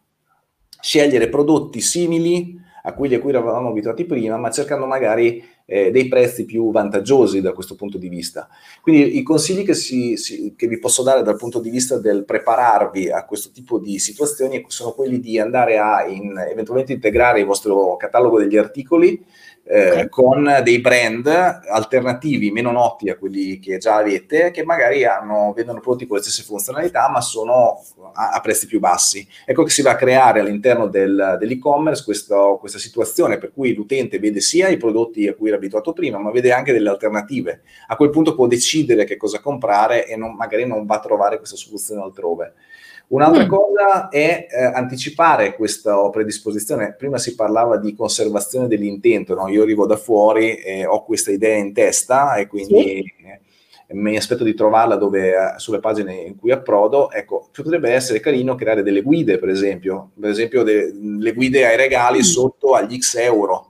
scegliere 0.81 1.29
prodotti 1.29 1.81
simili 1.81 2.61
a 2.83 2.93
quelli 2.93 3.15
a 3.15 3.19
cui 3.19 3.29
eravamo 3.29 3.69
abituati 3.69 4.05
prima, 4.05 4.37
ma 4.37 4.51
cercando 4.51 4.85
magari 4.85 5.43
eh, 5.65 5.91
dei 5.91 6.07
prezzi 6.07 6.45
più 6.45 6.71
vantaggiosi 6.71 7.41
da 7.41 7.53
questo 7.53 7.75
punto 7.75 7.97
di 7.97 8.09
vista. 8.09 8.47
Quindi 8.81 9.17
i 9.17 9.23
consigli 9.23 9.63
che, 9.63 9.73
si, 9.73 10.15
si, 10.17 10.53
che, 10.55 10.67
vi 10.67 10.79
posso 10.79 11.03
dare 11.03 11.23
dal 11.23 11.37
punto 11.37 11.59
di 11.59 11.69
vista 11.69 11.97
del 11.97 12.23
prepararvi 12.23 13.09
a 13.09 13.25
questo 13.25 13.49
tipo 13.51 13.79
di 13.79 13.99
situazioni 13.99 14.63
sono 14.67 14.91
quelli 14.91 15.19
di 15.19 15.39
andare 15.39 15.77
a 15.77 16.05
in, 16.05 16.37
eventualmente 16.49 16.93
integrare 16.93 17.39
il 17.39 17.45
vostro 17.45 17.95
catalogo 17.97 18.39
degli 18.39 18.57
articoli 18.57 19.23
eh, 19.67 19.89
okay. 19.89 20.09
con 20.09 20.59
dei 20.63 20.79
brand 20.79 21.25
alternativi 21.27 22.51
meno 22.51 22.71
noti 22.71 23.09
a 23.09 23.17
quelli 23.17 23.57
che 23.59 23.77
già 23.77 23.95
avete, 23.95 24.51
che 24.51 24.63
magari 24.63 25.05
hanno, 25.05 25.53
vendono 25.55 25.79
prodotti 25.79 26.05
con 26.05 26.17
le 26.17 26.23
stesse 26.23 26.43
funzionalità, 26.43 27.09
ma 27.09 27.19
sono 27.19 27.81
a, 28.13 28.29
a 28.29 28.41
prezzi 28.41 28.67
più 28.67 28.79
bassi. 28.79 29.27
Ecco 29.43 29.63
che 29.63 29.71
si 29.71 29.81
va 29.81 29.91
a 29.91 29.95
creare 29.95 30.39
all'interno 30.39 30.87
del, 30.87 31.37
dell'e-commerce 31.39 32.03
questo, 32.03 32.57
questa 32.59 32.77
situazione 32.77 33.37
per 33.37 33.51
cui 33.51 33.73
l'utente 33.73 34.19
vede 34.19 34.39
sia 34.39 34.67
i 34.67 34.77
prodotti 34.77 35.27
a 35.27 35.33
cui 35.33 35.47
era 35.47 35.57
abituato 35.57 35.93
prima, 35.93 36.19
ma 36.19 36.31
vede 36.31 36.51
anche 36.51 36.71
delle 36.71 36.89
alternative. 36.89 37.61
A 37.87 37.95
quel 37.95 38.11
punto 38.11 38.35
può 38.35 38.45
decidere 38.45 39.03
che 39.03 39.17
cosa 39.17 39.39
comprare 39.39 40.07
e 40.07 40.15
non, 40.15 40.35
magari 40.35 40.67
non 40.67 40.85
va 40.85 40.95
a 40.95 40.99
trovare 40.99 41.37
questa 41.37 41.55
soluzione 41.55 42.03
altrove. 42.03 42.53
Un'altra 43.07 43.45
mm. 43.45 43.47
cosa 43.47 44.09
è 44.09 44.47
eh, 44.49 44.63
anticipare 44.63 45.55
questa 45.55 46.09
predisposizione. 46.09 46.95
Prima 46.97 47.17
si 47.17 47.35
parlava 47.35 47.77
di 47.77 47.93
conservazione 47.93 48.67
dell'intento, 48.67 49.35
no? 49.35 49.47
io 49.47 49.63
arrivo 49.63 49.85
da 49.85 49.97
fuori 49.97 50.55
e 50.55 50.85
ho 50.85 51.03
questa 51.03 51.31
idea 51.31 51.55
in 51.55 51.73
testa 51.73 52.35
e 52.35 52.47
quindi 52.47 52.73
sì. 52.73 53.25
eh, 53.25 53.93
mi 53.93 54.17
aspetto 54.17 54.43
di 54.43 54.55
trovarla 54.55 54.95
dove, 54.95 55.29
eh, 55.29 55.59
sulle 55.59 55.79
pagine 55.79 56.15
in 56.15 56.35
cui 56.35 56.51
approdo. 56.51 57.11
Ecco, 57.11 57.49
potrebbe 57.51 57.91
essere 57.91 58.19
carino 58.19 58.55
creare 58.55 58.81
delle 58.81 59.01
guide, 59.01 59.37
per 59.37 59.49
esempio, 59.49 60.11
per 60.19 60.31
esempio 60.31 60.63
de- 60.63 60.91
le 60.93 61.33
guide 61.33 61.67
ai 61.67 61.77
regali 61.77 62.19
mm. 62.19 62.23
sotto 62.23 62.73
agli 62.73 62.97
X 62.97 63.15
euro 63.17 63.69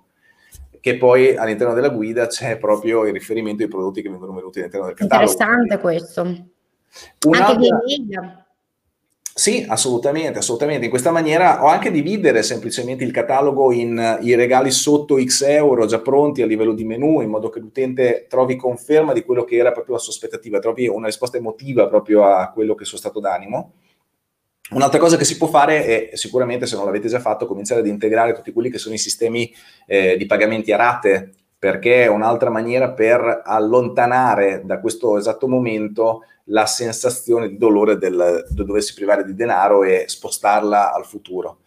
che 0.86 0.98
poi 0.98 1.36
all'interno 1.36 1.74
della 1.74 1.89
guida 1.89 2.28
c'è 2.28 2.60
proprio 2.60 3.08
il 3.08 3.13
riferimento 3.13 3.63
ai 3.63 3.69
prodotti 3.69 4.04
che 4.04 4.10
vengono 4.10 4.34
venuti 4.34 4.60
all'interno 4.60 4.86
del 4.86 4.95
catalogo. 4.95 5.32
Interessante 5.32 5.80
questo. 5.80 6.21
Un'altra... 7.26 7.48
Anche 7.48 7.58
via 7.58 7.80
media. 7.84 8.44
Sì, 9.38 9.65
assolutamente, 9.67 10.39
assolutamente. 10.39 10.86
In 10.86 10.89
questa 10.89 11.12
maniera 11.12 11.62
o 11.62 11.67
anche 11.67 11.91
dividere 11.91 12.41
semplicemente 12.41 13.04
il 13.04 13.12
catalogo 13.12 13.74
in 13.74 14.19
i 14.21 14.34
regali 14.34 14.71
sotto 14.71 15.21
X 15.21 15.41
euro 15.41 15.86
già 15.86 16.00
pronti 16.00 16.41
a 16.41 16.45
livello 16.45 16.74
di 16.74 16.86
menu, 16.86 17.19
in 17.19 17.30
modo 17.30 17.50
che 17.50 17.60
l'utente 17.60 18.28
trovi 18.30 18.56
conferma 18.56 19.12
di 19.12 19.26
quello 19.26 19.43
che 19.43 19.58
era 19.58 19.74
proprio 19.74 19.95
la 19.95 20.00
sua 20.00 20.13
aspettativa, 20.13 20.60
trovi 20.60 20.88
una 20.88 21.08
risposta 21.08 21.36
emotiva 21.36 21.89
proprio 21.89 22.24
a 22.24 22.50
quello 22.50 22.76
che 22.76 22.80
è 22.80 22.82
il 22.84 22.88
suo 22.88 22.98
stato 22.98 23.19
d'animo. 23.19 23.74
Un'altra 24.71 25.00
cosa 25.00 25.17
che 25.17 25.26
si 25.26 25.36
può 25.36 25.48
fare 25.48 26.12
è 26.12 26.15
sicuramente, 26.15 26.65
se 26.65 26.78
non 26.78 26.86
l'avete 26.86 27.10
già 27.10 27.19
fatto, 27.19 27.45
cominciare 27.45 27.82
ad 27.82 27.88
integrare 27.88 28.32
tutti 28.32 28.54
quelli 28.54 28.69
che 28.69 28.78
sono 28.78 28.95
i 28.95 28.98
sistemi 28.98 29.54
eh, 29.86 30.15
di 30.15 30.26
pagamenti 30.28 30.71
a 30.71 30.78
rate, 30.78 31.34
perché 31.57 32.03
è 32.03 32.07
un'altra 32.07 32.49
maniera 32.49 32.91
per 32.91 33.41
allontanare 33.43 34.61
da 34.65 34.79
questo 34.79 35.17
esatto 35.17 35.47
momento 35.47 36.23
la 36.49 36.65
sensazione 36.65 37.49
di 37.49 37.57
dolore 37.57 37.97
del, 37.97 38.45
del 38.49 38.65
doversi 38.65 38.93
privare 38.93 39.23
di 39.23 39.33
denaro 39.33 39.83
e 39.83 40.05
spostarla 40.07 40.93
al 40.93 41.05
futuro. 41.05 41.59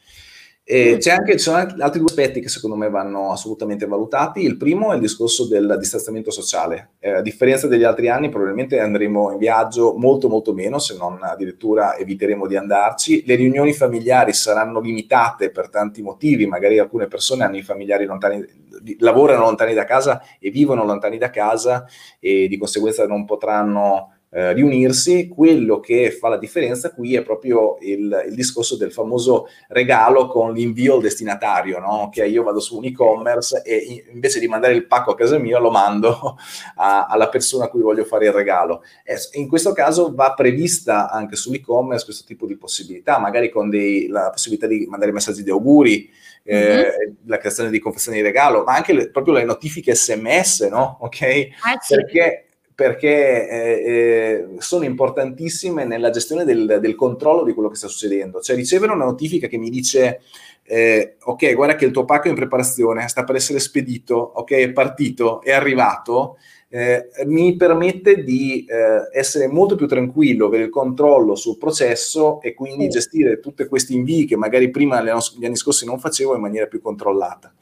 E 0.71 0.99
c'è 0.99 1.13
anche, 1.13 1.33
ci 1.33 1.39
sono 1.39 1.57
anche 1.57 1.81
altri 1.81 1.99
due 1.99 2.11
aspetti 2.11 2.41
che 2.43 2.51
secondo 2.51 2.77
me 2.77 2.91
vanno 2.91 3.33
assolutamente 3.33 3.87
valutati. 3.87 4.43
Il 4.43 4.59
primo 4.59 4.93
è 4.93 4.97
il 4.97 5.01
discorso 5.01 5.49
del 5.49 5.77
distanziamento 5.79 6.31
sociale. 6.31 6.91
Eh, 6.99 7.09
a 7.09 7.23
differenza 7.23 7.67
degli 7.67 7.85
altri 7.85 8.11
anni, 8.11 8.29
probabilmente 8.29 8.79
andremo 8.79 9.33
in 9.33 9.39
viaggio 9.39 9.95
molto, 9.97 10.29
molto 10.29 10.53
meno, 10.53 10.79
se 10.79 10.95
non 10.99 11.21
addirittura 11.23 11.97
eviteremo 11.97 12.47
di 12.47 12.57
andarci. 12.57 13.25
Le 13.25 13.37
riunioni 13.37 13.73
familiari 13.73 14.35
saranno 14.35 14.79
limitate 14.79 15.51
per 15.51 15.71
tanti 15.71 16.03
motivi, 16.03 16.47
magari 16.47 16.79
alcune 16.79 17.07
persone 17.07 17.45
hanno 17.45 17.57
i 17.57 17.63
familiari 17.63 18.05
lontani, 18.05 18.45
lavorano 18.99 19.45
lontani 19.45 19.73
da 19.73 19.85
casa 19.85 20.21
e 20.39 20.51
vivono 20.51 20.85
lontani 20.85 21.17
da 21.17 21.31
casa 21.31 21.87
e 22.21 22.47
di 22.47 22.59
conseguenza 22.59 23.07
non 23.07 23.25
potranno 23.25 24.18
eh, 24.31 24.53
riunirsi, 24.53 25.29
quello 25.29 25.81
che 25.81 26.11
fa 26.11 26.29
la 26.29 26.37
differenza 26.37 26.93
qui 26.93 27.14
è 27.14 27.23
proprio 27.23 27.79
il, 27.81 28.27
il 28.29 28.35
discorso 28.35 28.77
del 28.77 28.93
famoso 28.93 29.49
regalo 29.69 30.27
con 30.27 30.53
l'invio 30.53 30.97
al 30.97 31.01
destinatario, 31.01 31.79
no? 31.79 32.11
che 32.12 32.27
io 32.27 32.43
vado 32.43 32.61
su 32.61 32.77
un 32.77 32.85
e-commerce 32.85 33.62
e 33.62 34.05
invece 34.12 34.38
di 34.38 34.47
mandare 34.47 34.75
il 34.75 34.87
pacco 34.87 35.12
a 35.12 35.17
casa 35.17 35.38
mia 35.38 35.59
lo 35.59 35.71
mando 35.71 36.37
a, 36.77 37.07
alla 37.07 37.29
persona 37.29 37.64
a 37.64 37.69
cui 37.69 37.81
voglio 37.81 38.05
fare 38.05 38.27
il 38.27 38.33
regalo. 38.33 38.83
E 39.03 39.17
in 39.33 39.49
questo 39.49 39.73
caso 39.73 40.12
va 40.14 40.35
prevista 40.35 41.11
anche 41.11 41.37
sull'e-commerce 41.37 42.05
questo 42.05 42.25
tipo 42.27 42.47
di 42.47 42.57
possibilità, 42.57 43.19
magari 43.19 43.49
con 43.51 43.71
dei, 43.71 44.09
la 44.09 44.29
possibilità 44.31 44.67
di 44.67 44.87
mandare 44.88 45.12
messaggi 45.12 45.43
di 45.43 45.51
auguri, 45.51 46.11
eh, 46.45 46.75
mm-hmm. 46.75 47.14
la 47.27 47.38
creazione 47.38 47.71
di 47.71 47.79
confessioni 47.79 48.19
di 48.19 48.23
regalo, 48.23 48.62
ma 48.64 48.75
anche 48.75 48.93
le, 48.93 49.11
proprio 49.11 49.35
le 49.35 49.45
notifiche 49.45 49.95
sms, 49.95 50.69
no? 50.71 50.99
Ok? 51.01 51.49
Ah, 51.62 51.79
sì. 51.81 51.95
Perché 51.95 52.48
perché 52.79 53.49
eh, 53.49 53.71
eh, 53.91 54.47
sono 54.59 54.85
importantissime 54.85 55.85
nella 55.85 56.11
gestione 56.11 56.45
del, 56.45 56.79
del, 56.81 56.95
controllo 56.95 57.43
di 57.43 57.53
quello 57.53 57.69
che 57.69 57.75
sta 57.75 57.88
succedendo. 57.88 58.41
Cioè 58.41 58.55
ricevere 58.55 58.93
una 58.93 59.05
notifica 59.05 59.49
che 59.49 59.59
mi 59.59 59.69
dice 59.69 60.21
eh, 60.62 61.17
ok, 61.21 61.55
guarda 61.57 61.75
che 61.75 61.87
il 61.87 61.91
tuo 61.91 62.05
pacco 62.05 62.27
è 62.27 62.29
in 62.29 62.37
preparazione, 62.37 63.09
sta 63.09 63.25
per 63.25 63.35
essere 63.35 63.59
spedito, 63.59 64.14
ok, 64.14 64.53
è 64.53 64.71
partito, 64.71 65.43
è 65.43 65.51
arrivato, 65.51 66.37
eh, 66.69 67.09
mi 67.25 67.57
permette 67.57 68.23
di 68.23 68.64
eh, 68.64 69.09
essere 69.12 69.49
molto 69.49 69.75
più 69.75 69.88
tranquillo, 69.88 70.47
avere 70.47 70.62
il 70.62 70.71
controllo 70.71 71.35
sul 71.35 71.59
processo 71.59 72.41
e 72.41 72.55
quindi 72.55 72.87
gestire 72.87 73.41
tutti 73.41 73.67
questi 73.67 73.97
invii 73.97 74.25
che 74.25 74.37
magari 74.37 74.71
prima 74.71 75.03
gli 75.03 75.45
anni 75.45 75.57
scorsi 75.57 75.85
non 75.85 75.99
facevo 75.99 76.37
in 76.37 76.41
maniera 76.41 76.67
più 76.67 76.81
controllata. 76.81 77.53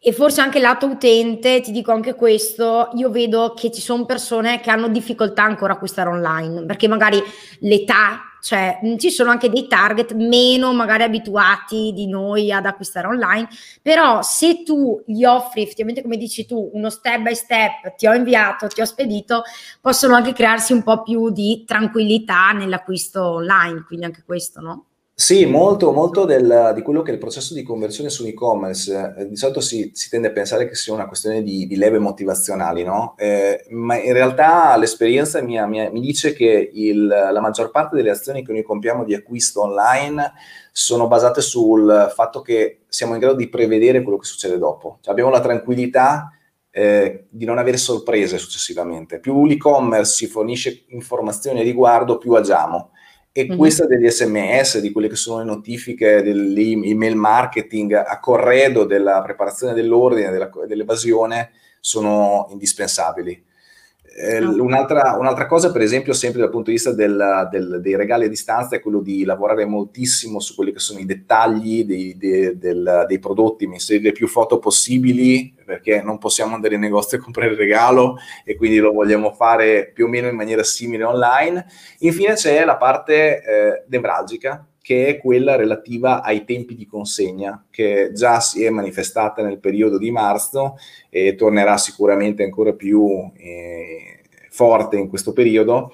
E 0.00 0.12
forse 0.12 0.40
anche 0.40 0.60
lato 0.60 0.86
utente, 0.86 1.60
ti 1.60 1.72
dico 1.72 1.90
anche 1.90 2.14
questo, 2.14 2.90
io 2.94 3.10
vedo 3.10 3.54
che 3.54 3.72
ci 3.72 3.80
sono 3.80 4.04
persone 4.04 4.60
che 4.60 4.70
hanno 4.70 4.88
difficoltà 4.88 5.42
ancora 5.42 5.72
a 5.72 5.74
acquistare 5.76 6.08
online, 6.08 6.64
perché 6.64 6.86
magari 6.86 7.20
l'età, 7.60 8.20
cioè 8.40 8.78
ci 8.98 9.10
sono 9.10 9.30
anche 9.30 9.50
dei 9.50 9.66
target 9.66 10.14
meno 10.14 10.72
magari 10.72 11.02
abituati 11.02 11.90
di 11.92 12.06
noi 12.06 12.52
ad 12.52 12.66
acquistare 12.66 13.08
online, 13.08 13.48
però 13.82 14.22
se 14.22 14.62
tu 14.62 15.02
gli 15.04 15.24
offri 15.24 15.62
effettivamente 15.62 16.02
come 16.02 16.16
dici 16.16 16.46
tu 16.46 16.70
uno 16.72 16.88
step 16.88 17.22
by 17.22 17.34
step, 17.34 17.96
ti 17.96 18.06
ho 18.06 18.14
inviato, 18.14 18.68
ti 18.68 18.80
ho 18.80 18.84
spedito, 18.84 19.42
possono 19.80 20.14
anche 20.14 20.32
crearsi 20.32 20.72
un 20.72 20.84
po' 20.84 21.02
più 21.02 21.30
di 21.30 21.64
tranquillità 21.66 22.52
nell'acquisto 22.52 23.24
online, 23.24 23.82
quindi 23.84 24.04
anche 24.04 24.22
questo, 24.24 24.60
no? 24.60 24.85
Sì, 25.18 25.46
molto, 25.46 25.92
molto 25.92 26.26
del, 26.26 26.72
di 26.74 26.82
quello 26.82 27.00
che 27.00 27.10
è 27.10 27.14
il 27.14 27.18
processo 27.18 27.54
di 27.54 27.62
conversione 27.62 28.10
su 28.10 28.26
e-commerce, 28.26 29.14
eh, 29.16 29.26
di 29.26 29.34
solito 29.36 29.60
si, 29.60 29.90
si, 29.94 30.10
tende 30.10 30.28
a 30.28 30.30
pensare 30.30 30.68
che 30.68 30.74
sia 30.74 30.92
una 30.92 31.06
questione 31.06 31.42
di, 31.42 31.66
di 31.66 31.76
leve 31.76 31.98
motivazionali, 31.98 32.84
no? 32.84 33.14
Eh, 33.16 33.64
ma 33.70 33.98
in 33.98 34.12
realtà 34.12 34.76
l'esperienza 34.76 35.40
mia, 35.40 35.64
mia, 35.66 35.90
mi 35.90 36.00
dice 36.00 36.34
che 36.34 36.70
il, 36.70 37.06
la 37.06 37.40
maggior 37.40 37.70
parte 37.70 37.96
delle 37.96 38.10
azioni 38.10 38.44
che 38.44 38.52
noi 38.52 38.62
compiamo 38.62 39.04
di 39.04 39.14
acquisto 39.14 39.62
online 39.62 40.34
sono 40.70 41.08
basate 41.08 41.40
sul 41.40 42.12
fatto 42.14 42.42
che 42.42 42.80
siamo 42.86 43.14
in 43.14 43.20
grado 43.20 43.36
di 43.36 43.48
prevedere 43.48 44.02
quello 44.02 44.18
che 44.18 44.26
succede 44.26 44.58
dopo. 44.58 44.98
Cioè 45.00 45.12
abbiamo 45.12 45.30
la 45.30 45.40
tranquillità 45.40 46.30
eh, 46.70 47.24
di 47.30 47.46
non 47.46 47.56
avere 47.56 47.78
sorprese 47.78 48.36
successivamente. 48.36 49.18
Più 49.18 49.46
l'e-commerce 49.46 50.14
ci 50.14 50.26
fornisce 50.26 50.84
informazioni 50.88 51.60
a 51.60 51.62
riguardo, 51.62 52.18
più 52.18 52.34
agiamo 52.34 52.90
e 53.38 53.44
mm-hmm. 53.44 53.58
questa 53.58 53.84
degli 53.84 54.08
sms, 54.08 54.78
di 54.78 54.90
quelle 54.92 55.08
che 55.08 55.14
sono 55.14 55.40
le 55.40 55.44
notifiche 55.44 56.22
dell'email 56.22 57.16
marketing 57.16 57.92
a 57.92 58.18
corredo 58.18 58.84
della 58.84 59.20
preparazione 59.20 59.74
dell'ordine, 59.74 60.30
della, 60.30 60.50
dell'evasione, 60.66 61.50
sono 61.78 62.46
indispensabili. 62.48 63.44
Eh, 64.18 64.42
un'altra, 64.42 65.14
un'altra, 65.18 65.46
cosa, 65.46 65.70
per 65.70 65.82
esempio, 65.82 66.14
sempre 66.14 66.40
dal 66.40 66.48
punto 66.48 66.70
di 66.70 66.76
vista 66.76 66.92
del, 66.92 67.48
del, 67.50 67.80
dei 67.82 67.96
regali 67.96 68.24
a 68.24 68.28
distanza, 68.28 68.74
è 68.74 68.80
quello 68.80 69.00
di 69.00 69.24
lavorare 69.24 69.66
moltissimo 69.66 70.40
su 70.40 70.54
quelli 70.54 70.72
che 70.72 70.78
sono 70.78 71.00
i 71.00 71.04
dettagli 71.04 71.84
dei, 71.84 72.16
dei, 72.16 72.56
del, 72.56 73.04
dei 73.06 73.18
prodotti, 73.18 73.64
inserire 73.64 74.12
più 74.12 74.26
foto 74.26 74.58
possibili, 74.58 75.54
perché 75.62 76.00
non 76.00 76.16
possiamo 76.16 76.54
andare 76.54 76.76
in 76.76 76.80
negozio 76.80 77.18
a 77.18 77.20
comprare 77.20 77.50
il 77.50 77.58
regalo 77.58 78.16
e 78.42 78.56
quindi 78.56 78.78
lo 78.78 78.92
vogliamo 78.92 79.32
fare 79.32 79.90
più 79.92 80.06
o 80.06 80.08
meno 80.08 80.28
in 80.28 80.36
maniera 80.36 80.62
simile 80.62 81.04
online. 81.04 81.66
Infine 81.98 82.32
c'è 82.32 82.64
la 82.64 82.76
parte 82.76 83.42
eh, 83.42 83.84
nevralgica, 83.88 84.66
che 84.86 85.08
è 85.08 85.18
quella 85.18 85.56
relativa 85.56 86.22
ai 86.22 86.44
tempi 86.44 86.76
di 86.76 86.86
consegna, 86.86 87.66
che 87.72 88.12
già 88.14 88.38
si 88.38 88.62
è 88.62 88.70
manifestata 88.70 89.42
nel 89.42 89.58
periodo 89.58 89.98
di 89.98 90.12
marzo 90.12 90.76
e 91.10 91.34
tornerà 91.34 91.76
sicuramente 91.76 92.44
ancora 92.44 92.72
più 92.72 93.28
eh, 93.36 94.20
forte 94.48 94.96
in 94.96 95.08
questo 95.08 95.32
periodo. 95.32 95.92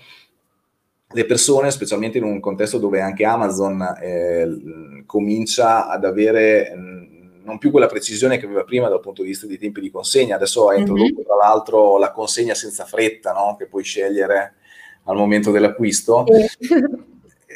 Le 1.09 1.25
persone, 1.25 1.71
specialmente 1.71 2.19
in 2.19 2.25
un 2.25 2.39
contesto 2.39 2.77
dove 2.77 3.01
anche 3.01 3.25
Amazon 3.25 3.81
eh, 3.99 5.05
comincia 5.07 5.89
ad 5.89 6.05
avere 6.05 6.75
mh, 6.77 7.41
non 7.45 7.57
più 7.57 7.71
quella 7.71 7.87
precisione 7.87 8.37
che 8.37 8.45
aveva 8.45 8.65
prima 8.65 8.91
dal 8.91 9.01
punto 9.01 9.23
di 9.23 9.29
vista 9.29 9.47
dei 9.47 9.57
tempi 9.57 9.81
di 9.81 9.91
consegna, 9.91 10.37
adesso 10.37 10.69
ha 10.69 10.75
introdotto 10.75 11.15
mm-hmm. 11.15 11.25
tra 11.25 11.37
l'altro 11.37 11.97
la 11.97 12.13
consegna 12.13 12.53
senza 12.53 12.85
fretta, 12.85 13.33
no? 13.33 13.57
che 13.57 13.69
puoi 13.69 13.85
scegliere 13.85 14.57
al 15.05 15.17
momento 15.17 15.51
dell'acquisto. 15.51 16.27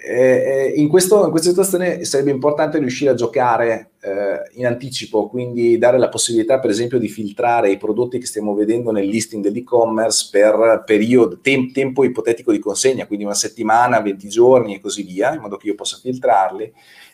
Eh, 0.08 0.74
in, 0.76 0.86
questo, 0.86 1.24
in, 1.24 1.30
questa 1.32 1.48
situazione 1.48 2.04
sarebbe 2.04 2.30
importante 2.30 2.78
riuscire 2.78 3.10
a 3.10 3.14
giocare 3.14 3.94
eh, 4.00 4.40
in 4.52 4.64
anticipo, 4.64 5.26
quindi 5.26 5.78
dare 5.78 5.98
la 5.98 6.08
possibilità, 6.08 6.60
per 6.60 6.70
esempio, 6.70 7.00
di 7.00 7.08
filtrare 7.08 7.72
i 7.72 7.76
prodotti 7.76 8.20
che 8.20 8.26
stiamo 8.26 8.54
vedendo 8.54 8.92
nel 8.92 9.08
listing 9.08 9.42
dell'e-commerce 9.42 10.28
per 10.30 10.84
periodo, 10.86 11.40
tem- 11.40 11.72
tempo 11.72 12.04
ipotetico 12.04 12.52
di 12.52 12.60
consegna, 12.60 13.08
quindi 13.08 13.24
una 13.24 13.34
settimana, 13.34 14.00
20 14.00 14.28
giorni 14.28 14.76
e 14.76 14.80
così 14.80 15.02
via, 15.02 15.34
in 15.34 15.40
modo 15.40 15.56
che 15.56 15.66
io 15.66 15.74
possa 15.74 15.98
filtrarli. 16.00 16.72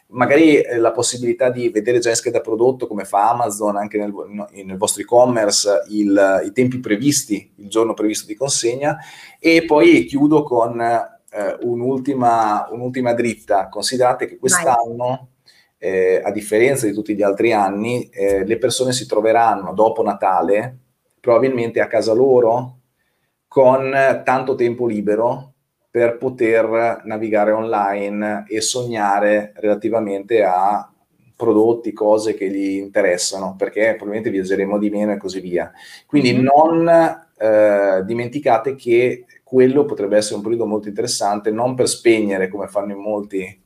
Magari 0.08 0.60
eh, 0.60 0.76
la 0.76 0.92
possibilità 0.92 1.48
di 1.48 1.70
vedere 1.70 1.98
già 1.98 2.10
in 2.10 2.16
scheda 2.16 2.42
prodotto, 2.42 2.86
come 2.86 3.04
fa 3.04 3.30
Amazon, 3.30 3.78
anche 3.78 3.96
nel, 3.96 4.12
no, 4.12 4.50
nel 4.52 4.76
vostro 4.76 5.00
e-commerce, 5.00 5.84
il, 5.88 6.42
i 6.44 6.52
tempi 6.52 6.78
previsti, 6.78 7.52
il 7.56 7.70
giorno 7.70 7.94
previsto 7.94 8.26
di 8.26 8.34
consegna. 8.34 8.98
E 9.40 9.64
poi 9.64 10.04
chiudo 10.04 10.42
con 10.42 10.78
eh, 11.32 11.56
un'ultima, 11.62 12.68
un'ultima, 12.70 13.14
dritta. 13.14 13.68
Considerate 13.68 14.26
che 14.26 14.38
quest'anno, 14.38 15.28
eh, 15.78 16.20
a 16.22 16.30
differenza 16.30 16.86
di 16.86 16.92
tutti 16.92 17.14
gli 17.14 17.22
altri 17.22 17.52
anni, 17.52 18.08
eh, 18.10 18.44
le 18.44 18.58
persone 18.58 18.92
si 18.92 19.06
troveranno 19.06 19.72
dopo 19.72 20.02
Natale, 20.02 20.78
probabilmente 21.20 21.80
a 21.80 21.86
casa 21.86 22.12
loro, 22.12 22.78
con 23.48 23.92
tanto 24.24 24.54
tempo 24.54 24.86
libero 24.86 25.52
per 25.90 26.16
poter 26.16 27.02
navigare 27.04 27.52
online 27.52 28.44
e 28.48 28.60
sognare 28.60 29.52
relativamente 29.56 30.42
a 30.42 30.90
prodotti, 31.36 31.92
cose 31.92 32.34
che 32.34 32.48
gli 32.48 32.76
interessano, 32.76 33.56
perché 33.58 33.94
probabilmente 33.96 34.30
viaggeremo 34.30 34.78
di 34.78 34.90
meno 34.90 35.12
e 35.12 35.16
così 35.16 35.40
via. 35.40 35.70
Quindi 36.06 36.32
mm-hmm. 36.32 36.44
non 36.44 36.88
eh, 37.36 38.04
dimenticate 38.04 38.74
che 38.74 39.24
quello 39.52 39.84
potrebbe 39.84 40.16
essere 40.16 40.36
un 40.36 40.40
periodo 40.40 40.64
molto 40.64 40.88
interessante, 40.88 41.50
non 41.50 41.74
per 41.74 41.86
spegnere 41.86 42.48
come 42.48 42.68
fanno 42.68 42.92
in 42.92 42.98
molti 42.98 43.62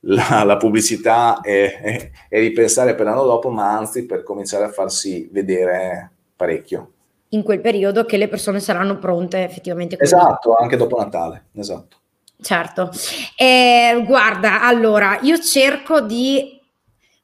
la, 0.00 0.44
la 0.44 0.56
pubblicità 0.56 1.42
e, 1.42 1.78
e, 1.82 2.12
e, 2.26 2.40
ripensare 2.40 2.94
per 2.94 3.04
l'anno 3.04 3.24
dopo, 3.24 3.50
ma 3.50 3.76
anzi 3.76 4.06
per 4.06 4.22
cominciare 4.22 4.64
a 4.64 4.70
farsi 4.70 5.28
vedere 5.30 6.10
parecchio. 6.34 6.92
In 7.30 7.42
quel 7.42 7.60
periodo 7.60 8.06
che 8.06 8.16
le 8.16 8.28
persone 8.28 8.60
saranno 8.60 8.96
pronte 8.96 9.44
effettivamente. 9.44 9.98
Esatto, 10.00 10.54
anche 10.54 10.78
dopo 10.78 10.96
Natale, 10.96 11.48
esatto. 11.52 11.98
Certo. 12.40 12.90
Eh, 13.36 14.02
guarda, 14.06 14.62
allora, 14.62 15.18
io 15.20 15.38
cerco 15.38 16.00
di 16.00 16.58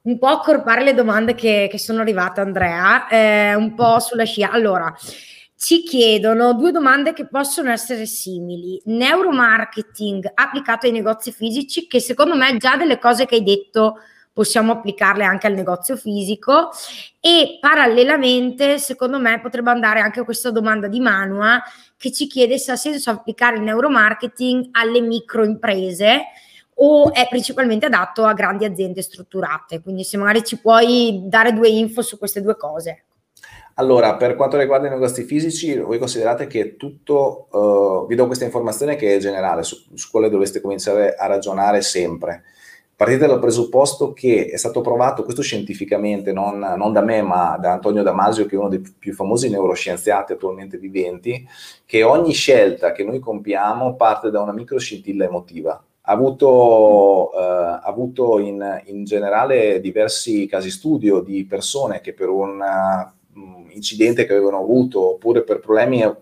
un 0.02 0.18
po' 0.18 0.26
accorpare 0.26 0.84
le 0.84 0.92
domande 0.92 1.34
che, 1.34 1.68
che 1.70 1.78
sono 1.78 2.02
arrivate, 2.02 2.42
Andrea, 2.42 3.08
eh, 3.08 3.54
un 3.54 3.72
po' 3.74 4.00
sulla 4.00 4.24
scia. 4.24 4.50
Allora, 4.50 4.94
ci 5.64 5.82
chiedono 5.82 6.52
due 6.52 6.72
domande 6.72 7.14
che 7.14 7.26
possono 7.26 7.70
essere 7.70 8.04
simili. 8.04 8.78
Neuromarketing 8.84 10.32
applicato 10.34 10.84
ai 10.84 10.92
negozi 10.92 11.32
fisici, 11.32 11.86
che 11.86 12.00
secondo 12.00 12.36
me 12.36 12.58
già 12.58 12.76
delle 12.76 12.98
cose 12.98 13.24
che 13.24 13.36
hai 13.36 13.42
detto 13.42 13.96
possiamo 14.30 14.72
applicarle 14.72 15.24
anche 15.24 15.46
al 15.46 15.54
negozio 15.54 15.96
fisico 15.96 16.68
e 17.18 17.56
parallelamente 17.62 18.76
secondo 18.76 19.18
me 19.18 19.40
potrebbe 19.40 19.70
andare 19.70 20.00
anche 20.00 20.22
questa 20.22 20.50
domanda 20.50 20.86
di 20.86 21.00
Manua 21.00 21.62
che 21.96 22.12
ci 22.12 22.26
chiede 22.26 22.58
se 22.58 22.72
ha 22.72 22.76
senso 22.76 23.08
applicare 23.08 23.56
il 23.56 23.62
neuromarketing 23.62 24.68
alle 24.72 25.00
microimprese 25.00 26.24
o 26.74 27.10
è 27.10 27.26
principalmente 27.26 27.86
adatto 27.86 28.24
a 28.24 28.34
grandi 28.34 28.66
aziende 28.66 29.00
strutturate. 29.00 29.80
Quindi 29.80 30.04
se 30.04 30.18
magari 30.18 30.44
ci 30.44 30.58
puoi 30.58 31.22
dare 31.24 31.54
due 31.54 31.70
info 31.70 32.02
su 32.02 32.18
queste 32.18 32.42
due 32.42 32.58
cose. 32.58 33.04
Allora, 33.76 34.14
per 34.14 34.36
quanto 34.36 34.56
riguarda 34.56 34.86
i 34.86 34.90
negozi 34.90 35.24
fisici, 35.24 35.76
voi 35.78 35.98
considerate 35.98 36.46
che 36.46 36.76
tutto, 36.76 37.48
uh, 37.50 38.06
vi 38.06 38.14
do 38.14 38.26
questa 38.26 38.44
informazione 38.44 38.94
che 38.94 39.16
è 39.16 39.18
generale, 39.18 39.64
su, 39.64 39.76
su 39.94 40.10
quale 40.12 40.28
dovreste 40.30 40.60
cominciare 40.60 41.14
a 41.16 41.26
ragionare 41.26 41.82
sempre. 41.82 42.44
Partite 42.94 43.26
dal 43.26 43.40
presupposto 43.40 44.12
che 44.12 44.46
è 44.46 44.56
stato 44.56 44.80
provato, 44.80 45.24
questo 45.24 45.42
scientificamente, 45.42 46.32
non, 46.32 46.60
non, 46.60 46.92
da 46.92 47.02
me, 47.02 47.22
ma 47.22 47.58
da 47.60 47.72
Antonio 47.72 48.04
Damasio, 48.04 48.46
che 48.46 48.54
è 48.54 48.58
uno 48.58 48.68
dei 48.68 48.80
più 48.96 49.12
famosi 49.12 49.48
neuroscienziati 49.48 50.32
attualmente 50.32 50.78
viventi, 50.78 51.44
che 51.84 52.04
ogni 52.04 52.32
scelta 52.32 52.92
che 52.92 53.02
noi 53.02 53.18
compiamo 53.18 53.96
parte 53.96 54.30
da 54.30 54.40
una 54.40 54.52
microscintilla 54.52 55.24
emotiva. 55.24 55.84
Ha 56.06 56.12
avuto, 56.12 57.30
ha 57.30 57.80
avuto 57.80 58.38
in, 58.38 58.82
in, 58.84 59.04
generale 59.04 59.80
diversi 59.80 60.46
casi 60.46 60.70
studio 60.70 61.20
di 61.20 61.44
persone 61.46 62.00
che 62.00 62.12
per 62.12 62.28
un 62.28 62.62
incidente 63.70 64.24
che 64.24 64.32
avevano 64.32 64.58
avuto 64.58 65.14
oppure 65.14 65.42
per 65.42 65.60
problemi 65.60 66.02
eh, 66.02 66.12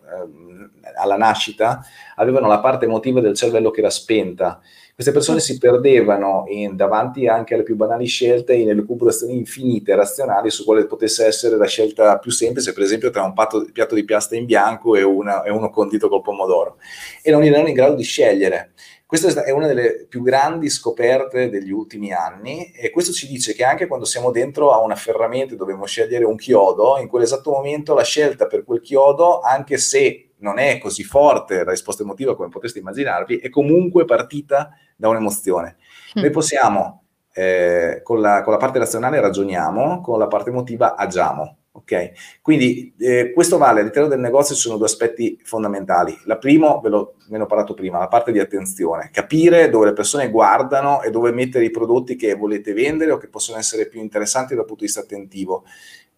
alla 0.96 1.16
nascita, 1.16 1.84
avevano 2.16 2.48
la 2.48 2.60
parte 2.60 2.84
emotiva 2.84 3.20
del 3.20 3.34
cervello 3.34 3.70
che 3.70 3.80
era 3.80 3.90
spenta. 3.90 4.60
Queste 4.94 5.12
persone 5.12 5.40
si 5.40 5.56
perdevano 5.58 6.44
in, 6.48 6.76
davanti 6.76 7.26
anche 7.26 7.54
alle 7.54 7.62
più 7.62 7.76
banali 7.76 8.06
scelte 8.06 8.54
in 8.54 8.68
elucubrazioni 8.68 9.34
infinite, 9.34 9.94
razionali, 9.94 10.50
su 10.50 10.64
quale 10.64 10.86
potesse 10.86 11.24
essere 11.24 11.56
la 11.56 11.66
scelta 11.66 12.18
più 12.18 12.30
semplice, 12.30 12.72
per 12.72 12.82
esempio 12.82 13.10
tra 13.10 13.22
un 13.22 13.32
patto, 13.32 13.66
piatto 13.72 13.94
di 13.94 14.04
piasta 14.04 14.36
in 14.36 14.44
bianco 14.44 14.94
e, 14.94 15.02
una, 15.02 15.42
e 15.42 15.50
uno 15.50 15.70
condito 15.70 16.08
col 16.08 16.20
pomodoro. 16.20 16.76
E 17.22 17.30
non 17.30 17.42
erano 17.42 17.68
in 17.68 17.74
grado 17.74 17.94
di 17.94 18.02
scegliere. 18.02 18.72
Questa 19.12 19.44
è 19.44 19.50
una 19.50 19.66
delle 19.66 20.06
più 20.08 20.22
grandi 20.22 20.70
scoperte 20.70 21.50
degli 21.50 21.70
ultimi 21.70 22.14
anni 22.14 22.70
e 22.70 22.88
questo 22.88 23.12
ci 23.12 23.26
dice 23.26 23.52
che 23.52 23.62
anche 23.62 23.86
quando 23.86 24.06
siamo 24.06 24.30
dentro 24.30 24.72
a 24.72 24.80
una 24.80 24.94
ferramenta 24.94 25.52
e 25.52 25.58
dobbiamo 25.58 25.84
scegliere 25.84 26.24
un 26.24 26.36
chiodo, 26.36 26.96
in 26.98 27.08
quell'esatto 27.08 27.50
momento 27.50 27.92
la 27.92 28.04
scelta 28.04 28.46
per 28.46 28.64
quel 28.64 28.80
chiodo, 28.80 29.40
anche 29.40 29.76
se 29.76 30.30
non 30.38 30.58
è 30.58 30.78
così 30.78 31.04
forte 31.04 31.62
la 31.62 31.72
risposta 31.72 32.04
emotiva 32.04 32.34
come 32.34 32.48
potreste 32.48 32.78
immaginarvi, 32.78 33.36
è 33.36 33.50
comunque 33.50 34.06
partita 34.06 34.70
da 34.96 35.10
un'emozione. 35.10 35.76
Mm. 36.18 36.22
Noi 36.22 36.30
possiamo, 36.30 37.02
eh, 37.34 38.00
con, 38.02 38.18
la, 38.18 38.40
con 38.40 38.54
la 38.54 38.58
parte 38.58 38.78
razionale 38.78 39.20
ragioniamo, 39.20 40.00
con 40.00 40.18
la 40.18 40.26
parte 40.26 40.48
emotiva 40.48 40.96
agiamo. 40.96 41.58
Ok, 41.74 42.12
quindi 42.42 42.92
eh, 42.98 43.32
questo 43.32 43.56
vale 43.56 43.80
all'interno 43.80 44.06
del 44.06 44.20
negozio 44.20 44.54
ci 44.54 44.60
sono 44.60 44.76
due 44.76 44.84
aspetti 44.84 45.40
fondamentali. 45.42 46.14
La 46.26 46.36
prima, 46.36 46.78
ve, 46.78 46.90
lo, 46.90 47.14
ve 47.30 47.38
ne 47.38 47.44
ho 47.44 47.46
parlato 47.46 47.72
prima, 47.72 47.98
la 47.98 48.08
parte 48.08 48.30
di 48.30 48.38
attenzione, 48.38 49.08
capire 49.10 49.70
dove 49.70 49.86
le 49.86 49.92
persone 49.94 50.28
guardano 50.28 51.00
e 51.00 51.10
dove 51.10 51.32
mettere 51.32 51.64
i 51.64 51.70
prodotti 51.70 52.14
che 52.14 52.34
volete 52.34 52.74
vendere 52.74 53.12
o 53.12 53.16
che 53.16 53.28
possono 53.28 53.56
essere 53.56 53.88
più 53.88 54.00
interessanti 54.02 54.54
dal 54.54 54.66
punto 54.66 54.80
di 54.80 54.86
vista 54.86 55.00
attentivo. 55.00 55.64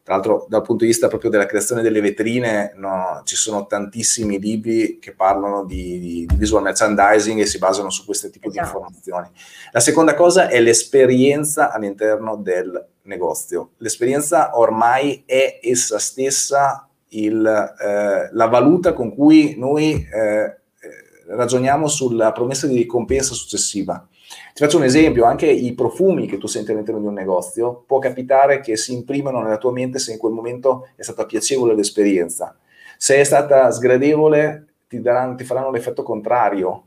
Tra 0.03 0.15
l'altro, 0.15 0.45
dal 0.49 0.63
punto 0.63 0.83
di 0.83 0.91
vista 0.91 1.07
proprio 1.07 1.31
della 1.31 1.47
creazione 1.47 1.83
delle 1.83 2.01
vetrine, 2.01 2.73
no, 2.75 3.23
ci 3.25 3.37
sono 3.37 3.67
tantissimi 3.67 4.41
libri 4.41 4.99
che 4.99 5.15
parlano 5.15 5.65
di, 5.65 6.01
di, 6.01 6.27
di, 6.27 6.37
visual 6.37 6.63
merchandising 6.63 7.41
e 7.41 7.47
si 7.47 7.59
basano 7.59 7.91
su 7.91 8.05
questo 8.05 8.29
tipo 8.29 8.49
esatto. 8.49 8.61
di 8.61 8.67
informazioni. 8.67 9.31
La 9.71 9.81
seconda 9.81 10.15
cosa 10.15 10.49
è 10.49 10.59
l'esperienza 10.61 11.71
all'interno 11.71 12.37
del 12.37 12.89
negozio. 13.05 13.71
L'esperienza 13.79 14.59
ormai 14.59 15.23
è 15.27 15.61
essa 15.63 15.99
stessa 15.99 16.89
il, 17.09 17.45
eh, 17.47 18.29
la 18.33 18.47
valuta 18.47 18.93
con 18.93 19.15
cui 19.15 19.55
noi 19.57 19.93
eh, 19.93 20.59
ragioniamo 21.27 21.87
sulla 21.87 22.33
promessa 22.33 22.67
di 22.67 22.77
ricompensa 22.77 23.35
successiva. 23.35 24.07
Ti 24.55 24.63
faccio 24.63 24.77
un 24.77 24.85
esempio, 24.85 25.25
anche 25.25 25.47
i 25.47 25.75
profumi 25.75 26.27
che 26.27 26.39
tu 26.39 26.47
senti 26.47 26.73
all'interno 26.73 27.01
di 27.01 27.07
un 27.07 27.15
negozio, 27.15 27.85
può 27.87 27.99
capitare 27.99 28.61
che 28.61 28.77
si 28.77 28.93
imprimano 28.93 29.43
nella 29.43 29.59
tua 29.59 29.73
mente 29.73 29.99
se 29.99 30.13
in 30.13 30.19
quel 30.19 30.33
momento 30.33 30.89
è 30.97 31.03
stata 31.03 31.27
piacevole 31.27 31.75
l'esperienza. 31.75 32.57
Se 32.97 33.17
è 33.17 33.25
stata 33.25 33.71
sgradevole, 33.71 34.75
ti, 34.89 35.01
daranno, 35.01 35.35
ti 35.35 35.45
faranno 35.45 35.71
l'effetto 35.71 36.03
contrario. 36.03 36.87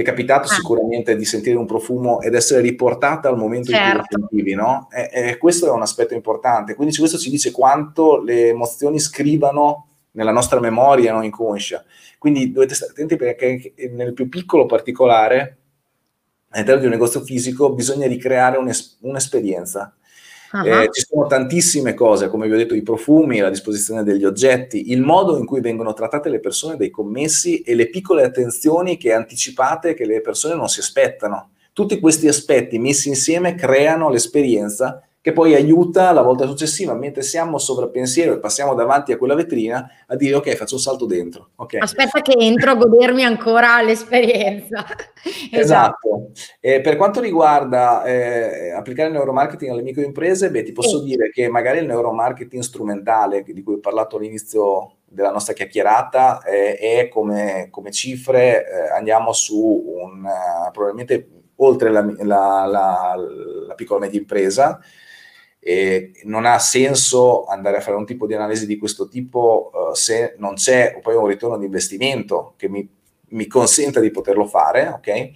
Ti 0.00 0.06
è 0.06 0.08
capitato 0.08 0.48
ah. 0.48 0.54
sicuramente 0.54 1.14
di 1.14 1.26
sentire 1.26 1.58
un 1.58 1.66
profumo 1.66 2.22
ed 2.22 2.34
essere 2.34 2.62
riportata 2.62 3.28
al 3.28 3.36
momento 3.36 3.70
certo. 3.70 3.84
in 3.84 3.90
cui 3.90 3.98
lo 3.98 4.06
certo. 4.08 4.28
sentivi, 4.28 4.54
no? 4.54 4.88
E, 4.90 5.10
e 5.12 5.36
questo 5.36 5.66
è 5.66 5.70
un 5.70 5.82
aspetto 5.82 6.14
importante. 6.14 6.74
Quindi 6.74 6.96
questo 6.96 7.18
ci 7.18 7.28
dice 7.28 7.50
quanto 7.50 8.22
le 8.22 8.48
emozioni 8.48 8.98
scrivano 8.98 9.88
nella 10.12 10.32
nostra 10.32 10.58
memoria 10.58 11.12
non 11.12 11.24
inconscia. 11.24 11.84
Quindi 12.18 12.50
dovete 12.50 12.74
stare 12.74 12.92
attenti 12.92 13.16
perché 13.16 13.74
nel 13.92 14.14
più 14.14 14.30
piccolo 14.30 14.64
particolare 14.64 15.58
all'interno 16.48 16.80
di 16.80 16.86
un 16.86 16.92
negozio 16.92 17.20
fisico 17.20 17.70
bisogna 17.74 18.06
ricreare 18.06 18.56
un'es- 18.56 18.96
un'esperienza. 19.02 19.94
Uh-huh. 20.52 20.66
Eh, 20.66 20.88
ci 20.90 21.04
sono 21.08 21.26
tantissime 21.26 21.94
cose, 21.94 22.28
come 22.28 22.48
vi 22.48 22.54
ho 22.54 22.56
detto, 22.56 22.74
i 22.74 22.82
profumi, 22.82 23.38
la 23.38 23.50
disposizione 23.50 24.02
degli 24.02 24.24
oggetti, 24.24 24.90
il 24.90 25.00
modo 25.00 25.38
in 25.38 25.46
cui 25.46 25.60
vengono 25.60 25.92
trattate 25.92 26.28
le 26.28 26.40
persone 26.40 26.76
dai 26.76 26.90
commessi 26.90 27.60
e 27.60 27.74
le 27.74 27.88
piccole 27.88 28.24
attenzioni 28.24 28.96
che 28.96 29.12
anticipate 29.12 29.94
che 29.94 30.04
le 30.04 30.20
persone 30.20 30.54
non 30.54 30.68
si 30.68 30.80
aspettano. 30.80 31.50
Tutti 31.72 32.00
questi 32.00 32.26
aspetti 32.26 32.78
messi 32.78 33.08
insieme 33.08 33.54
creano 33.54 34.10
l'esperienza 34.10 35.04
che 35.22 35.32
poi 35.32 35.54
aiuta 35.54 36.12
la 36.12 36.22
volta 36.22 36.46
successiva, 36.46 36.94
mentre 36.94 37.22
siamo 37.22 37.58
sovrappensiero 37.58 38.32
e 38.32 38.38
passiamo 38.38 38.74
davanti 38.74 39.12
a 39.12 39.18
quella 39.18 39.34
vetrina, 39.34 39.86
a 40.06 40.16
dire 40.16 40.34
ok, 40.36 40.54
faccio 40.54 40.76
un 40.76 40.80
salto 40.80 41.04
dentro. 41.04 41.50
Okay. 41.56 41.80
Aspetta 41.80 42.22
che 42.22 42.34
entro 42.38 42.70
a 42.70 42.74
godermi 42.74 43.22
ancora 43.22 43.82
l'esperienza. 43.82 44.86
esatto. 45.52 45.58
esatto. 45.60 46.30
Eh, 46.58 46.80
per 46.80 46.96
quanto 46.96 47.20
riguarda 47.20 48.02
eh, 48.04 48.70
applicare 48.70 49.08
il 49.08 49.14
neuromarketing 49.14 49.70
alle 49.70 49.82
microimprese, 49.82 50.50
beh, 50.50 50.62
ti 50.62 50.72
posso 50.72 51.00
sì. 51.00 51.04
dire 51.04 51.30
che 51.30 51.48
magari 51.48 51.80
il 51.80 51.86
neuromarketing 51.86 52.62
strumentale, 52.62 53.42
di 53.42 53.62
cui 53.62 53.74
ho 53.74 53.80
parlato 53.80 54.16
all'inizio 54.16 54.94
della 55.04 55.32
nostra 55.32 55.52
chiacchierata, 55.52 56.42
eh, 56.44 56.76
è 56.76 57.08
come, 57.08 57.68
come 57.70 57.90
cifre, 57.90 58.66
eh, 58.66 58.88
andiamo 58.96 59.32
su 59.32 59.84
un, 59.86 60.24
uh, 60.24 60.70
probabilmente 60.70 61.28
oltre 61.56 61.90
la, 61.90 62.00
la, 62.20 62.64
la, 62.64 63.14
la 63.66 63.74
piccola 63.74 64.00
media 64.00 64.18
impresa, 64.18 64.80
e 65.62 66.12
non 66.24 66.46
ha 66.46 66.58
senso 66.58 67.44
andare 67.44 67.76
a 67.76 67.80
fare 67.80 67.96
un 67.96 68.06
tipo 68.06 68.26
di 68.26 68.34
analisi 68.34 68.66
di 68.66 68.78
questo 68.78 69.08
tipo 69.08 69.70
uh, 69.72 69.94
se 69.94 70.34
non 70.38 70.54
c'è 70.54 70.98
poi 71.02 71.14
un 71.14 71.26
ritorno 71.26 71.58
di 71.58 71.66
investimento 71.66 72.54
che 72.56 72.68
mi, 72.70 72.88
mi 73.28 73.46
consenta 73.46 74.00
di 74.00 74.10
poterlo 74.10 74.46
fare, 74.46 74.88
ok? 74.88 75.30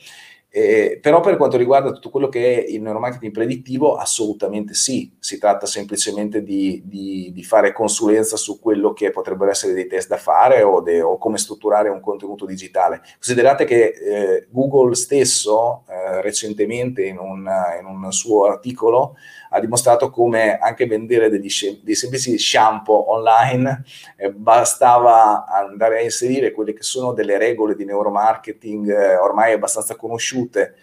Eh, 0.57 1.01
però 1.03 1.19
per 1.19 1.37
quanto 1.37 1.57
riguarda 1.57 1.91
tutto 1.91 2.11
quello 2.11 2.29
che 2.29 2.65
è 2.65 2.71
il 2.71 2.81
neuromarketing 2.81 3.33
predittivo, 3.33 3.97
assolutamente 3.97 4.73
sì, 4.73 5.13
si 5.19 5.37
tratta 5.37 5.67
semplicemente 5.67 6.45
di, 6.45 6.81
di, 6.85 7.33
di, 7.35 7.43
fare 7.43 7.73
consulenza 7.73 8.37
su 8.37 8.61
quello 8.61 8.93
che 8.93 9.11
potrebbero 9.11 9.51
essere 9.51 9.73
dei 9.73 9.89
test 9.89 10.07
da 10.07 10.17
fare 10.17 10.63
o, 10.63 10.81
de, 10.81 11.03
o 11.03 11.19
come 11.19 11.39
strutturare 11.39 11.89
un 11.89 11.99
contenuto 12.01 12.47
digitale. 12.47 13.03
Considerate 13.15 13.65
che 13.65 13.83
eh, 13.87 14.47
Google 14.49 14.95
stesso 14.95 15.83
eh, 15.89 16.23
recentemente 16.23 17.03
in 17.03 17.19
un, 17.19 17.51
in 17.81 17.87
un, 17.87 18.13
suo 18.13 18.45
articolo 18.45 19.17
ha 19.55 19.61
dimostrato 19.61 20.11
come 20.11 20.59
anche 20.59 20.87
vendere 20.87 21.31
degli, 21.31 21.49
dei 21.81 21.95
semplici 21.95 22.37
shampoo 22.37 23.13
online 23.13 23.85
eh, 24.17 24.33
bastava 24.33 25.47
andare 25.47 25.99
a 25.99 26.03
inserire 26.03 26.51
quelle 26.51 26.73
che 26.73 26.83
sono 26.83 27.13
delle 27.13 27.39
regole 27.39 27.77
di 27.77 27.85
neuromarketing 27.85 28.91
eh, 28.91 29.17
ormai 29.17 29.53
abbastanza 29.53 29.95
conosciute 29.95 30.75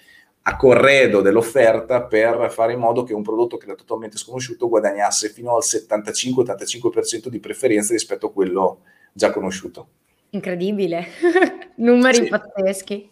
a 0.44 0.56
corredo 0.56 1.22
dell'offerta 1.22 2.04
per 2.04 2.50
fare 2.50 2.74
in 2.74 2.80
modo 2.80 3.04
che 3.04 3.14
un 3.14 3.22
prodotto 3.22 3.58
che 3.58 3.66
era 3.66 3.76
totalmente 3.76 4.18
sconosciuto 4.18 4.70
guadagnasse 4.70 5.30
fino 5.30 5.54
al 5.54 5.64
75-85% 5.64 7.28
di 7.28 7.40
preferenza 7.40 7.92
rispetto 7.92 8.28
a 8.28 8.32
quello 8.32 8.80
già 9.12 9.32
conosciuto. 9.32 9.88
Incredibile, 10.34 11.08
numeri 11.76 12.16
sì. 12.16 12.30
pazzeschi. 12.30 13.10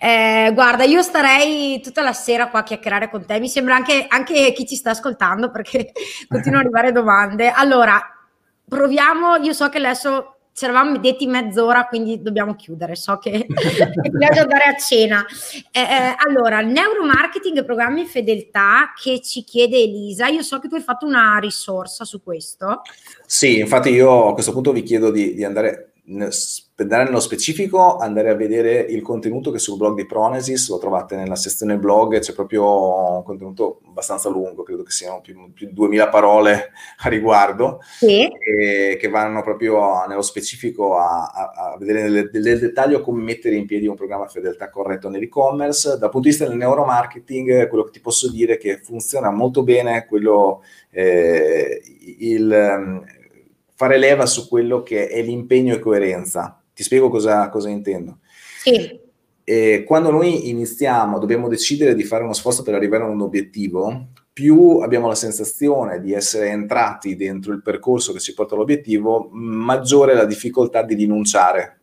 Eh, 0.00 0.50
guarda, 0.52 0.82
io 0.82 1.02
starei 1.02 1.80
tutta 1.80 2.02
la 2.02 2.12
sera 2.12 2.48
qua 2.48 2.60
a 2.60 2.62
chiacchierare 2.64 3.08
con 3.10 3.24
te, 3.24 3.38
mi 3.38 3.48
sembra 3.48 3.76
anche, 3.76 4.06
anche 4.08 4.52
chi 4.52 4.66
ci 4.66 4.74
sta 4.74 4.90
ascoltando 4.90 5.52
perché 5.52 5.92
continuano 6.26 6.66
ad 6.66 6.74
arrivare 6.74 6.90
domande. 6.90 7.50
Allora, 7.50 8.00
proviamo, 8.66 9.36
io 9.36 9.52
so 9.52 9.68
che 9.68 9.78
adesso 9.78 10.38
ci 10.52 10.64
eravamo 10.64 10.98
detti 10.98 11.28
mezz'ora, 11.28 11.86
quindi 11.86 12.20
dobbiamo 12.20 12.56
chiudere, 12.56 12.96
so 12.96 13.18
che 13.18 13.46
dobbiamo 13.46 14.40
andare 14.40 14.64
a 14.64 14.76
cena. 14.76 15.24
Eh, 15.70 15.80
eh, 15.80 16.14
allora, 16.26 16.60
neuromarketing 16.60 17.58
e 17.58 17.64
programmi 17.64 18.04
fedeltà 18.04 18.92
che 19.00 19.20
ci 19.20 19.44
chiede 19.44 19.76
Elisa, 19.76 20.26
io 20.26 20.42
so 20.42 20.58
che 20.58 20.66
tu 20.66 20.74
hai 20.74 20.80
fatto 20.80 21.06
una 21.06 21.38
risorsa 21.38 22.04
su 22.04 22.20
questo. 22.20 22.82
Sì, 23.24 23.60
infatti 23.60 23.90
io 23.90 24.30
a 24.30 24.32
questo 24.32 24.50
punto 24.50 24.72
vi 24.72 24.82
chiedo 24.82 25.12
di, 25.12 25.34
di 25.34 25.44
andare 25.44 25.92
per 26.08 26.86
andare 26.86 27.04
nello 27.04 27.20
specifico, 27.20 27.96
andare 27.96 28.30
a 28.30 28.34
vedere 28.34 28.80
il 28.80 29.02
contenuto 29.02 29.50
che 29.50 29.58
sul 29.58 29.76
blog 29.76 29.94
di 29.94 30.06
Pronesis 30.06 30.70
lo 30.70 30.78
trovate 30.78 31.16
nella 31.16 31.36
sezione 31.36 31.76
blog, 31.76 32.18
c'è 32.18 32.32
proprio 32.32 33.16
un 33.16 33.22
contenuto 33.24 33.80
abbastanza 33.86 34.30
lungo, 34.30 34.62
credo 34.62 34.84
che 34.84 34.90
siano 34.90 35.20
più, 35.20 35.52
più 35.52 35.66
di 35.66 35.74
2000 35.74 36.08
parole 36.08 36.70
a 36.98 37.08
riguardo, 37.10 37.80
sì. 37.98 38.26
che 38.98 39.08
vanno 39.10 39.42
proprio 39.42 40.06
nello 40.06 40.22
specifico 40.22 40.96
a, 40.96 41.26
a, 41.26 41.72
a 41.72 41.76
vedere 41.78 42.08
nel, 42.08 42.30
nel, 42.32 42.58
dettaglio 42.58 43.02
come 43.02 43.22
mettere 43.22 43.56
in 43.56 43.66
piedi 43.66 43.86
un 43.86 43.96
programma 43.96 44.26
fedeltà 44.28 44.70
corretto 44.70 45.10
nell'e-commerce. 45.10 45.98
Dal 45.98 46.10
punto 46.10 46.20
di 46.20 46.28
vista 46.28 46.46
del 46.46 46.56
neuromarketing, 46.56 47.68
quello 47.68 47.84
che 47.84 47.90
ti 47.90 48.00
posso 48.00 48.30
dire 48.30 48.54
è 48.54 48.58
che 48.58 48.78
funziona 48.78 49.30
molto 49.30 49.62
bene 49.62 50.06
quello, 50.06 50.62
eh, 50.90 51.82
il 52.18 53.16
fare 53.78 53.96
leva 53.96 54.26
su 54.26 54.48
quello 54.48 54.82
che 54.82 55.06
è 55.06 55.22
l'impegno 55.22 55.72
e 55.72 55.78
coerenza. 55.78 56.60
Ti 56.74 56.82
spiego 56.82 57.08
cosa, 57.10 57.48
cosa 57.48 57.68
intendo. 57.68 58.18
Sì. 58.60 58.98
E 59.44 59.84
quando 59.86 60.10
noi 60.10 60.48
iniziamo, 60.48 61.20
dobbiamo 61.20 61.46
decidere 61.46 61.94
di 61.94 62.02
fare 62.02 62.24
uno 62.24 62.32
sforzo 62.32 62.64
per 62.64 62.74
arrivare 62.74 63.04
a 63.04 63.06
un 63.06 63.20
obiettivo, 63.20 64.08
più 64.32 64.78
abbiamo 64.78 65.06
la 65.06 65.14
sensazione 65.14 66.00
di 66.00 66.12
essere 66.12 66.48
entrati 66.48 67.14
dentro 67.14 67.52
il 67.52 67.62
percorso 67.62 68.12
che 68.12 68.18
ci 68.18 68.34
porta 68.34 68.56
all'obiettivo, 68.56 69.28
maggiore 69.30 70.10
è 70.10 70.16
la 70.16 70.24
difficoltà 70.24 70.82
di 70.82 70.94
rinunciare 70.96 71.77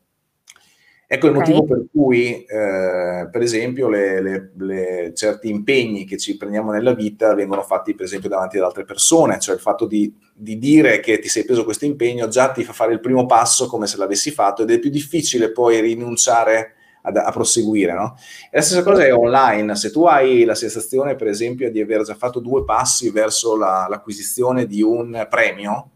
Ecco 1.08 1.28
il 1.28 1.36
okay. 1.36 1.54
motivo 1.54 1.66
per 1.66 1.86
cui, 1.92 2.44
eh, 2.46 3.30
per 3.32 3.42
esempio, 3.42 3.88
le, 3.90 4.22
le, 4.22 4.52
le, 4.58 5.12
certi 5.14 5.50
impegni 5.50 6.04
che 6.04 6.18
ci 6.18 6.36
prendiamo 6.36 6.72
nella 6.72 6.94
vita 6.94 7.36
vengono 7.36 7.62
fatti, 7.62 7.94
per 7.94 8.06
esempio, 8.06 8.28
davanti 8.28 8.58
ad 8.58 8.64
altre 8.64 8.86
persone, 8.86 9.40
cioè 9.40 9.54
il 9.54 9.62
fatto 9.62 9.86
di, 9.86 10.12
di, 10.34 10.58
dire 10.58 11.00
che 11.00 11.20
ti 11.20 11.28
sei 11.28 11.46
preso 11.46 11.64
questo 11.64 11.86
impegno 11.86 12.28
già 12.28 12.52
ti 12.52 12.64
fa 12.64 12.74
fare 12.74 12.94
il 12.94 13.00
primo 13.02 13.28
passo 13.28 13.68
come 13.68 13.86
se 13.86 13.98
l'avessi 13.98 14.32
fatto 14.32 14.64
ed 14.64 14.72
è 14.72 14.80
più 14.80 14.90
difficile 14.90 15.52
poi 15.52 15.80
rinunciare 15.80 16.74
a, 17.04 17.12
a 17.12 17.32
proseguire. 17.32 17.94
No? 17.94 18.18
E 18.50 18.58
la 18.58 18.62
stessa 18.62 18.84
cosa 18.84 19.06
è 19.06 19.14
online, 19.14 19.76
se 19.76 19.92
tu 19.92 20.06
hai 20.06 20.44
la 20.44 20.56
sensazione, 20.56 21.16
per 21.16 21.28
esempio, 21.28 21.70
di 21.70 21.82
aver 21.82 22.02
già 22.02 22.16
fatto 22.16 22.40
due 22.40 22.64
passi 22.64 23.12
verso 23.12 23.56
la, 23.56 23.86
l'acquisizione 23.88 24.66
di 24.66 24.82
un 24.82 25.28
premio, 25.30 25.92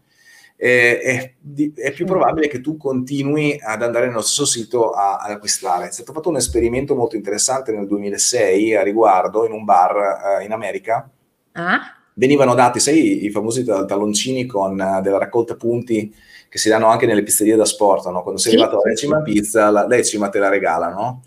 eh, 0.62 1.00
è, 1.00 1.34
è, 1.74 1.90
più 1.92 2.04
probabile 2.04 2.46
che 2.46 2.60
tu 2.60 2.76
continui 2.76 3.58
ad 3.58 3.82
andare 3.82 4.08
nello 4.08 4.20
stesso 4.20 4.44
sito 4.44 4.90
a, 4.90 5.16
ad 5.16 5.30
acquistare. 5.30 5.88
È 5.88 5.90
stato 5.90 6.12
fatto 6.12 6.28
un 6.28 6.36
esperimento 6.36 6.94
molto 6.94 7.16
interessante 7.16 7.72
nel 7.72 7.86
2006 7.86 8.76
a 8.76 8.82
riguardo 8.82 9.46
in 9.46 9.52
un 9.52 9.64
bar 9.64 10.40
eh, 10.40 10.44
in 10.44 10.52
America. 10.52 11.08
Ah? 11.52 11.80
Venivano 12.12 12.54
dati, 12.54 12.78
sai, 12.78 13.24
i 13.24 13.30
famosi 13.30 13.64
talloncini 13.64 14.44
con 14.44 14.78
uh, 14.78 15.00
della 15.00 15.16
raccolta 15.16 15.56
punti 15.56 16.14
che 16.50 16.58
si 16.58 16.68
danno 16.68 16.88
anche 16.88 17.06
nelle 17.06 17.22
pizzerie 17.22 17.56
da 17.56 17.64
sport, 17.64 18.10
no? 18.10 18.20
quando 18.20 18.38
sei 18.38 18.52
sì, 18.52 18.58
arrivato 18.58 18.82
alla 18.82 18.90
decima 18.90 19.22
pizza, 19.22 19.70
la 19.70 19.86
decima 19.86 20.28
te 20.28 20.40
la 20.40 20.50
regalano. 20.50 21.22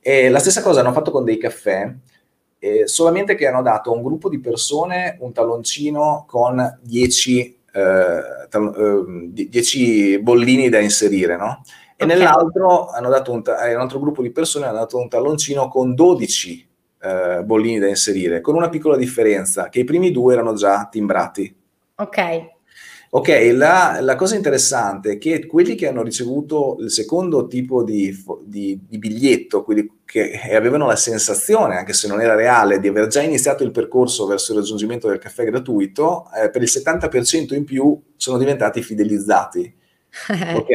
E 0.00 0.28
la 0.28 0.38
stessa 0.38 0.62
cosa 0.62 0.78
hanno 0.78 0.92
fatto 0.92 1.10
con 1.10 1.24
dei 1.24 1.38
caffè, 1.38 1.92
eh, 2.60 2.86
solamente 2.86 3.34
che 3.34 3.48
hanno 3.48 3.62
dato 3.62 3.90
a 3.90 3.96
un 3.96 4.02
gruppo 4.04 4.28
di 4.28 4.38
persone 4.38 5.16
un 5.18 5.32
talloncino 5.32 6.24
con 6.28 6.78
10 6.82 7.55
10 7.78 10.14
eh, 10.14 10.20
bollini 10.20 10.68
da 10.68 10.80
inserire, 10.80 11.36
no? 11.36 11.62
E 11.96 12.04
okay. 12.04 12.16
nell'altro 12.16 12.88
hanno 12.88 13.08
dato 13.08 13.32
un, 13.32 13.42
ta- 13.42 13.68
un 13.68 13.80
altro 13.80 13.98
gruppo 13.98 14.22
di 14.22 14.30
persone 14.30 14.66
hanno 14.66 14.78
dato 14.78 14.98
un 14.98 15.08
talloncino 15.08 15.68
con 15.68 15.94
12 15.94 16.68
eh, 17.00 17.42
bollini 17.44 17.78
da 17.78 17.88
inserire, 17.88 18.40
con 18.40 18.54
una 18.54 18.68
piccola 18.68 18.96
differenza, 18.96 19.68
che 19.68 19.80
i 19.80 19.84
primi 19.84 20.10
due 20.10 20.34
erano 20.34 20.54
già 20.54 20.88
timbrati. 20.90 21.54
Ok. 21.96 22.54
Ok, 23.16 23.50
la, 23.54 24.00
la, 24.02 24.14
cosa 24.14 24.34
interessante 24.34 25.12
è 25.12 25.18
che 25.18 25.46
quelli 25.46 25.74
che 25.74 25.88
hanno 25.88 26.02
ricevuto 26.02 26.76
il 26.80 26.90
secondo 26.90 27.46
tipo 27.46 27.82
di, 27.82 28.14
di, 28.42 28.78
di, 28.86 28.98
biglietto, 28.98 29.64
quelli 29.64 30.00
che 30.04 30.38
avevano 30.54 30.86
la 30.86 30.96
sensazione, 30.96 31.78
anche 31.78 31.94
se 31.94 32.08
non 32.08 32.20
era 32.20 32.34
reale, 32.34 32.78
di 32.78 32.88
aver 32.88 33.06
già 33.06 33.22
iniziato 33.22 33.64
il 33.64 33.70
percorso 33.70 34.26
verso 34.26 34.52
il 34.52 34.58
raggiungimento 34.58 35.08
del 35.08 35.16
caffè 35.16 35.44
gratuito, 35.44 36.26
eh, 36.36 36.50
per 36.50 36.60
il 36.60 36.68
70% 36.70 37.54
in 37.54 37.64
più 37.64 37.98
sono 38.16 38.36
diventati 38.36 38.82
fidelizzati. 38.82 39.74
ok? 40.54 40.70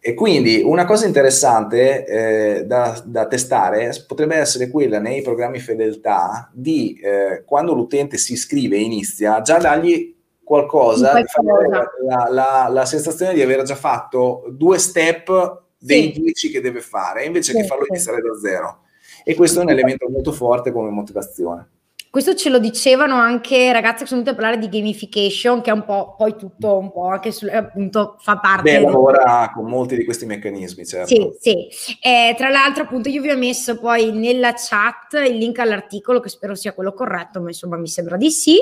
E 0.00 0.14
quindi 0.14 0.62
una 0.64 0.84
cosa 0.84 1.06
interessante 1.06 2.04
eh, 2.04 2.64
da, 2.64 3.00
da, 3.06 3.28
testare 3.28 3.92
potrebbe 4.08 4.34
essere 4.34 4.70
quella 4.70 4.98
nei 4.98 5.22
programmi 5.22 5.60
fedeltà 5.60 6.50
di 6.52 6.98
eh, 7.00 7.44
quando 7.44 7.74
l'utente 7.74 8.16
si 8.16 8.32
iscrive 8.32 8.74
e 8.74 8.80
inizia, 8.80 9.40
già 9.40 9.58
dargli 9.58 10.18
qualcosa, 10.50 11.12
la, 11.12 12.28
la, 12.28 12.68
la, 12.68 12.84
sensazione 12.84 13.34
di 13.34 13.40
aver 13.40 13.62
già 13.62 13.76
fatto 13.76 14.46
due 14.48 14.80
step 14.80 15.62
dei 15.78 16.12
sì. 16.12 16.20
dieci 16.20 16.50
che 16.50 16.60
deve 16.60 16.80
fare, 16.80 17.22
invece 17.24 17.52
sì, 17.52 17.60
che 17.60 17.66
farlo 17.68 17.84
iniziare 17.88 18.20
da 18.20 18.36
zero. 18.36 18.80
E 19.22 19.36
questo 19.36 19.60
è 19.60 19.62
un 19.62 19.70
elemento 19.70 20.08
molto 20.08 20.32
forte 20.32 20.72
come 20.72 20.90
motivazione. 20.90 21.68
Questo 22.10 22.34
ce 22.34 22.50
lo 22.50 22.58
dicevano 22.58 23.14
anche 23.14 23.72
ragazze 23.72 24.02
che 24.02 24.08
sono 24.08 24.22
venute 24.22 24.30
a 24.30 24.34
parlare 24.34 24.58
di 24.58 24.68
gamification, 24.68 25.60
che 25.60 25.70
è 25.70 25.72
un 25.72 25.84
po' 25.84 26.16
poi 26.18 26.34
tutto 26.36 26.76
un 26.76 26.90
po' 26.90 27.06
anche 27.06 27.30
su, 27.30 27.46
appunto 27.48 28.16
fa 28.18 28.36
parte. 28.40 28.62
Beh, 28.62 28.80
lavora 28.80 29.52
con 29.54 29.66
molti 29.66 29.94
di 29.94 30.04
questi 30.04 30.26
meccanismi, 30.26 30.84
certo. 30.84 31.06
Sì, 31.06 31.30
sì. 31.38 31.68
Eh, 32.00 32.34
tra 32.36 32.48
l'altro, 32.48 32.82
appunto, 32.82 33.08
io 33.08 33.22
vi 33.22 33.30
ho 33.30 33.36
messo 33.36 33.78
poi 33.78 34.10
nella 34.10 34.54
chat 34.56 35.24
il 35.24 35.36
link 35.36 35.60
all'articolo, 35.60 36.18
che 36.18 36.28
spero 36.28 36.56
sia 36.56 36.72
quello 36.72 36.94
corretto, 36.94 37.40
ma 37.40 37.50
insomma 37.50 37.76
mi 37.76 37.86
sembra 37.86 38.16
di 38.16 38.32
sì. 38.32 38.58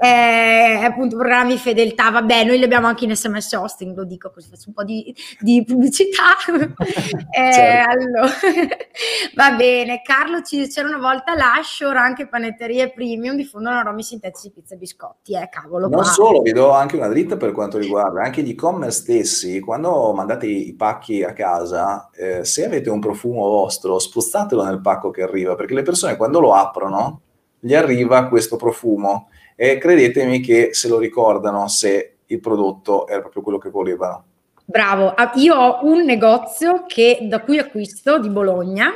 Eh, 0.00 0.80
appunto, 0.84 1.16
programmi 1.16 1.58
fedeltà, 1.58 2.10
vabbè, 2.10 2.44
noi 2.44 2.58
li 2.58 2.64
abbiamo 2.64 2.86
anche 2.86 3.06
in 3.06 3.16
SMS 3.16 3.54
hosting, 3.54 3.96
lo 3.96 4.04
dico 4.04 4.30
così 4.30 4.50
faccio 4.50 4.68
un 4.68 4.74
po' 4.74 4.84
di, 4.84 5.12
di 5.40 5.64
pubblicità. 5.66 6.36
eh, 6.46 7.52
certo. 7.52 7.90
allora, 7.90 8.30
va 9.34 9.50
bene, 9.56 10.00
Carlo 10.00 10.42
ci 10.42 10.58
diceva 10.58 10.86
una 10.86 10.98
volta 10.98 11.34
lascio 11.34 11.88
anche 11.88 12.28
panetteria 12.28 12.66
pizzerie 12.68 12.92
premium 12.92 13.36
diffondono 13.36 13.78
aromi 13.78 14.02
sintetici 14.02 14.48
di 14.48 14.54
pizza 14.54 14.74
e 14.74 14.78
biscotti, 14.78 15.34
eh, 15.34 15.48
cavolo. 15.50 15.88
Non 15.88 16.02
qua. 16.02 16.04
solo, 16.04 16.42
vi 16.42 16.52
do 16.52 16.70
anche 16.70 16.96
una 16.96 17.08
dritta 17.08 17.36
per 17.36 17.52
quanto 17.52 17.78
riguarda 17.78 18.22
anche 18.22 18.42
gli 18.42 18.50
e-commerce 18.50 19.00
stessi, 19.00 19.60
quando 19.60 20.12
mandate 20.12 20.46
i 20.46 20.74
pacchi 20.74 21.22
a 21.22 21.32
casa, 21.32 22.10
eh, 22.12 22.44
se 22.44 22.66
avete 22.66 22.90
un 22.90 23.00
profumo 23.00 23.40
vostro, 23.48 23.98
spruzzatelo 23.98 24.62
nel 24.64 24.80
pacco 24.80 25.10
che 25.10 25.22
arriva, 25.22 25.54
perché 25.54 25.74
le 25.74 25.82
persone 25.82 26.16
quando 26.16 26.40
lo 26.40 26.52
aprono, 26.52 27.22
gli 27.58 27.74
arriva 27.74 28.28
questo 28.28 28.56
profumo 28.56 29.30
e 29.56 29.78
credetemi 29.78 30.40
che 30.40 30.68
se 30.72 30.88
lo 30.88 30.98
ricordano 30.98 31.66
se 31.66 32.18
il 32.26 32.40
prodotto 32.40 33.08
era 33.08 33.20
proprio 33.20 33.42
quello 33.42 33.58
che 33.58 33.70
volevano. 33.70 34.24
Bravo, 34.64 35.14
ah, 35.14 35.32
io 35.36 35.54
ho 35.54 35.78
un 35.86 36.04
negozio 36.04 36.84
che, 36.86 37.20
da 37.22 37.40
cui 37.40 37.58
acquisto 37.58 38.18
di 38.18 38.28
Bologna 38.28 38.92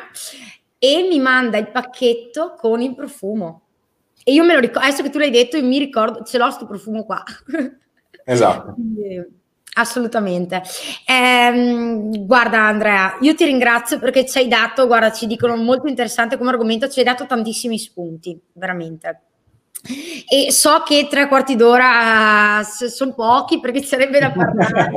e 0.85 1.07
mi 1.09 1.19
manda 1.21 1.59
il 1.59 1.71
pacchetto 1.71 2.57
con 2.59 2.81
il 2.83 2.95
profumo. 2.95 3.62
E 4.25 4.33
io 4.33 4.45
me 4.45 4.55
lo 4.55 4.61
ricordo, 4.61 4.87
adesso 4.87 5.03
che 5.03 5.11
tu 5.11 5.19
l'hai 5.19 5.31
detto, 5.31 5.63
mi 5.63 5.79
ricordo, 5.79 6.23
ce 6.25 6.39
l'ho 6.39 6.51
sto 6.51 6.67
profumo 6.67 7.05
qua. 7.05 7.23
Esatto. 8.25 8.77
assolutamente. 9.75 10.63
Eh, 11.05 12.09
guarda 12.21 12.67
Andrea, 12.67 13.17
io 13.21 13.35
ti 13.35 13.45
ringrazio 13.45 13.99
perché 13.99 14.25
ci 14.27 14.39
hai 14.39 14.47
dato, 14.47 14.87
guarda, 14.87 15.11
ci 15.11 15.27
dicono 15.27 15.57
molto 15.57 15.89
interessante 15.89 16.39
come 16.39 16.51
argomento, 16.51 16.89
ci 16.89 17.01
hai 17.01 17.05
dato 17.05 17.27
tantissimi 17.27 17.79
spunti, 17.79 18.41
veramente. 18.53 19.23
E 20.29 20.53
so 20.53 20.85
che 20.87 21.09
tre 21.11 21.27
quarti 21.27 21.57
d'ora 21.57 22.63
sono 22.63 23.15
pochi 23.15 23.59
perché 23.59 23.83
sarebbe 23.83 24.21
da 24.21 24.31
parlare. 24.31 24.93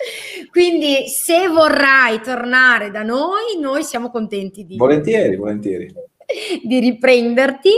Quindi 0.50 1.08
se 1.08 1.48
vorrai 1.48 2.20
tornare 2.22 2.90
da 2.90 3.02
noi, 3.02 3.58
noi 3.60 3.84
siamo 3.84 4.10
contenti 4.10 4.64
di... 4.64 4.76
Volentieri, 4.78 5.36
volentieri. 5.36 5.92
di 6.62 6.78
riprenderti. 6.78 7.70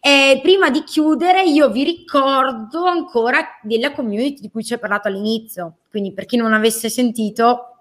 E 0.00 0.40
prima 0.42 0.70
di 0.70 0.82
chiudere, 0.84 1.44
io 1.44 1.70
vi 1.70 1.84
ricordo 1.84 2.84
ancora 2.84 3.58
della 3.62 3.92
community 3.92 4.40
di 4.40 4.50
cui 4.50 4.64
ci 4.64 4.74
hai 4.74 4.78
parlato 4.78 5.08
all'inizio. 5.08 5.78
Quindi, 5.90 6.12
per 6.12 6.26
chi 6.26 6.36
non 6.36 6.52
avesse 6.52 6.88
sentito. 6.88 7.74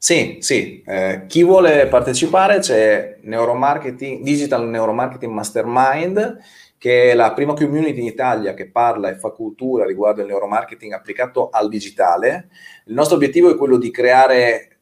Sì, 0.00 0.36
sì, 0.38 0.80
eh, 0.86 1.24
chi 1.26 1.42
vuole 1.42 1.88
partecipare 1.88 2.60
c'è 2.60 3.18
Neuromarketing, 3.22 4.22
Digital 4.22 4.68
Neuromarketing 4.68 5.32
Mastermind, 5.32 6.38
che 6.78 7.10
è 7.10 7.14
la 7.14 7.32
prima 7.32 7.54
community 7.54 7.98
in 7.98 8.06
Italia 8.06 8.54
che 8.54 8.70
parla 8.70 9.10
e 9.10 9.16
fa 9.16 9.30
cultura 9.30 9.84
riguardo 9.84 10.20
il 10.20 10.28
neuromarketing 10.28 10.92
applicato 10.92 11.48
al 11.50 11.68
digitale. 11.68 12.48
Il 12.86 12.94
nostro 12.94 13.16
obiettivo 13.16 13.50
è 13.50 13.56
quello 13.56 13.76
di 13.76 13.90
creare 13.90 14.77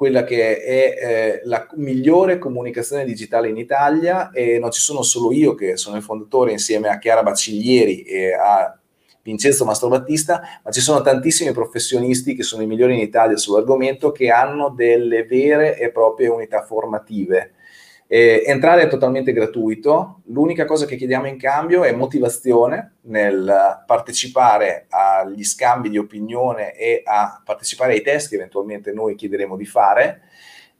quella 0.00 0.24
che 0.24 0.62
è 0.62 0.94
eh, 0.98 1.40
la 1.44 1.66
migliore 1.74 2.38
comunicazione 2.38 3.04
digitale 3.04 3.50
in 3.50 3.58
Italia 3.58 4.30
e 4.30 4.58
non 4.58 4.70
ci 4.70 4.80
sono 4.80 5.02
solo 5.02 5.30
io 5.30 5.54
che 5.54 5.76
sono 5.76 5.98
il 5.98 6.02
fondatore 6.02 6.52
insieme 6.52 6.88
a 6.88 6.96
Chiara 6.96 7.22
Baciglieri 7.22 8.04
e 8.04 8.32
a 8.32 8.78
Vincenzo 9.22 9.66
Mastrobattista, 9.66 10.40
ma 10.64 10.70
ci 10.70 10.80
sono 10.80 11.02
tantissimi 11.02 11.52
professionisti 11.52 12.34
che 12.34 12.42
sono 12.42 12.62
i 12.62 12.66
migliori 12.66 12.94
in 12.94 13.00
Italia 13.00 13.36
sull'argomento 13.36 14.10
che 14.10 14.30
hanno 14.30 14.70
delle 14.70 15.24
vere 15.26 15.76
e 15.78 15.90
proprie 15.90 16.28
unità 16.28 16.62
formative 16.62 17.56
eh, 18.12 18.42
entrare 18.44 18.82
è 18.82 18.88
totalmente 18.88 19.32
gratuito, 19.32 20.22
l'unica 20.24 20.64
cosa 20.64 20.84
che 20.84 20.96
chiediamo 20.96 21.28
in 21.28 21.38
cambio 21.38 21.84
è 21.84 21.92
motivazione 21.92 22.94
nel 23.02 23.84
partecipare 23.86 24.86
agli 24.88 25.44
scambi 25.44 25.90
di 25.90 25.96
opinione 25.96 26.74
e 26.74 27.02
a 27.04 27.40
partecipare 27.44 27.92
ai 27.92 28.02
test 28.02 28.30
che 28.30 28.34
eventualmente 28.34 28.92
noi 28.92 29.14
chiederemo 29.14 29.56
di 29.56 29.64
fare 29.64 30.22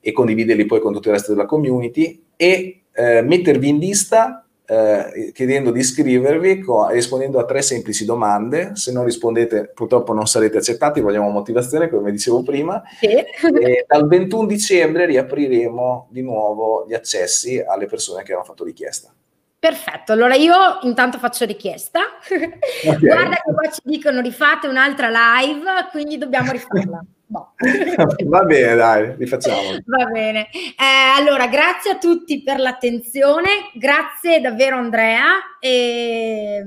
e 0.01 0.11
condividerli 0.11 0.67
poi 0.67 0.81
con 0.81 0.93
tutto 0.93 1.07
il 1.07 1.15
resto 1.15 1.33
della 1.33 1.47
community 1.47 2.21
e 2.35 2.83
eh, 2.91 3.23
mettervi 3.23 3.69
in 3.69 3.79
lista 3.79 4.45
eh, 4.71 5.33
chiedendo 5.33 5.73
di 5.73 5.81
iscrivervi 5.81 6.61
co- 6.61 6.89
rispondendo 6.91 7.41
a 7.41 7.45
tre 7.45 7.61
semplici 7.61 8.05
domande. 8.05 8.71
Se 8.75 8.93
non 8.93 9.05
rispondete, 9.05 9.73
purtroppo 9.75 10.13
non 10.13 10.29
sarete 10.29 10.59
accettati, 10.59 11.01
vogliamo 11.01 11.29
motivazione, 11.29 11.89
come 11.89 12.13
dicevo 12.13 12.45
prima. 12.45 12.81
Sì. 13.01 13.07
E 13.07 13.85
dal 13.85 14.07
21 14.07 14.47
dicembre 14.47 15.07
riapriremo 15.07 16.07
di 16.11 16.23
nuovo 16.23 16.85
gli 16.87 16.95
accessi 16.95 17.59
alle 17.59 17.87
persone 17.87 18.23
che 18.23 18.33
hanno 18.33 18.45
fatto 18.45 18.63
richiesta. 18.63 19.13
Perfetto, 19.61 20.13
allora 20.13 20.37
io 20.37 20.55
intanto 20.85 21.19
faccio 21.19 21.45
richiesta. 21.45 22.01
Okay. 22.25 22.97
Guarda 22.99 23.37
che 23.37 23.53
qua 23.53 23.71
ci 23.71 23.81
dicono 23.85 24.23
rifate 24.23 24.67
un'altra 24.67 25.11
live, 25.11 25.89
quindi 25.91 26.17
dobbiamo 26.17 26.51
rifarla. 26.51 27.05
No. 27.27 27.53
Va 28.25 28.43
bene, 28.45 28.75
dai, 28.75 29.15
rifacciamo. 29.19 29.81
Va 29.85 30.05
bene. 30.07 30.49
Eh, 30.51 31.15
allora, 31.15 31.47
grazie 31.49 31.91
a 31.91 31.99
tutti 31.99 32.43
per 32.43 32.59
l'attenzione, 32.59 33.71
grazie 33.75 34.41
davvero 34.41 34.79
Andrea. 34.79 35.59
E... 35.61 36.65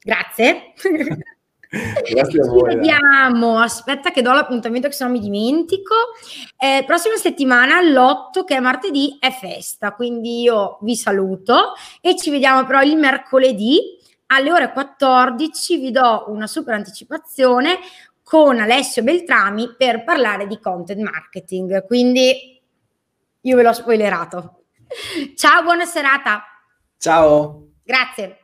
Grazie. 0.00 0.72
Grazie 2.10 2.40
a 2.40 2.46
voi. 2.46 2.70
Ci 2.70 2.76
vediamo, 2.76 3.58
aspetta 3.58 4.10
che 4.10 4.22
do 4.22 4.32
l'appuntamento 4.32 4.88
che 4.88 4.94
se 4.94 5.04
no 5.04 5.10
mi 5.10 5.20
dimentico. 5.20 5.94
Eh, 6.56 6.84
prossima 6.86 7.16
settimana, 7.16 7.80
l'8 7.82 8.44
che 8.44 8.56
è 8.56 8.60
martedì, 8.60 9.16
è 9.18 9.30
festa, 9.30 9.92
quindi 9.92 10.42
io 10.42 10.78
vi 10.82 10.96
saluto 10.96 11.72
e 12.00 12.16
ci 12.16 12.30
vediamo 12.30 12.64
però 12.64 12.82
il 12.82 12.96
mercoledì 12.96 13.98
alle 14.26 14.52
ore 14.52 14.72
14 14.72 15.78
vi 15.78 15.90
do 15.90 16.24
una 16.28 16.46
super 16.46 16.74
anticipazione 16.74 17.78
con 18.22 18.58
Alessio 18.58 19.02
Beltrami 19.02 19.74
per 19.76 20.02
parlare 20.02 20.46
di 20.46 20.58
content 20.58 21.00
marketing. 21.00 21.84
Quindi 21.86 22.60
io 23.40 23.56
ve 23.56 23.62
l'ho 23.62 23.72
spoilerato. 23.72 24.64
Ciao, 25.36 25.62
buona 25.62 25.84
serata. 25.84 26.42
Ciao. 26.98 27.68
Grazie. 27.84 28.43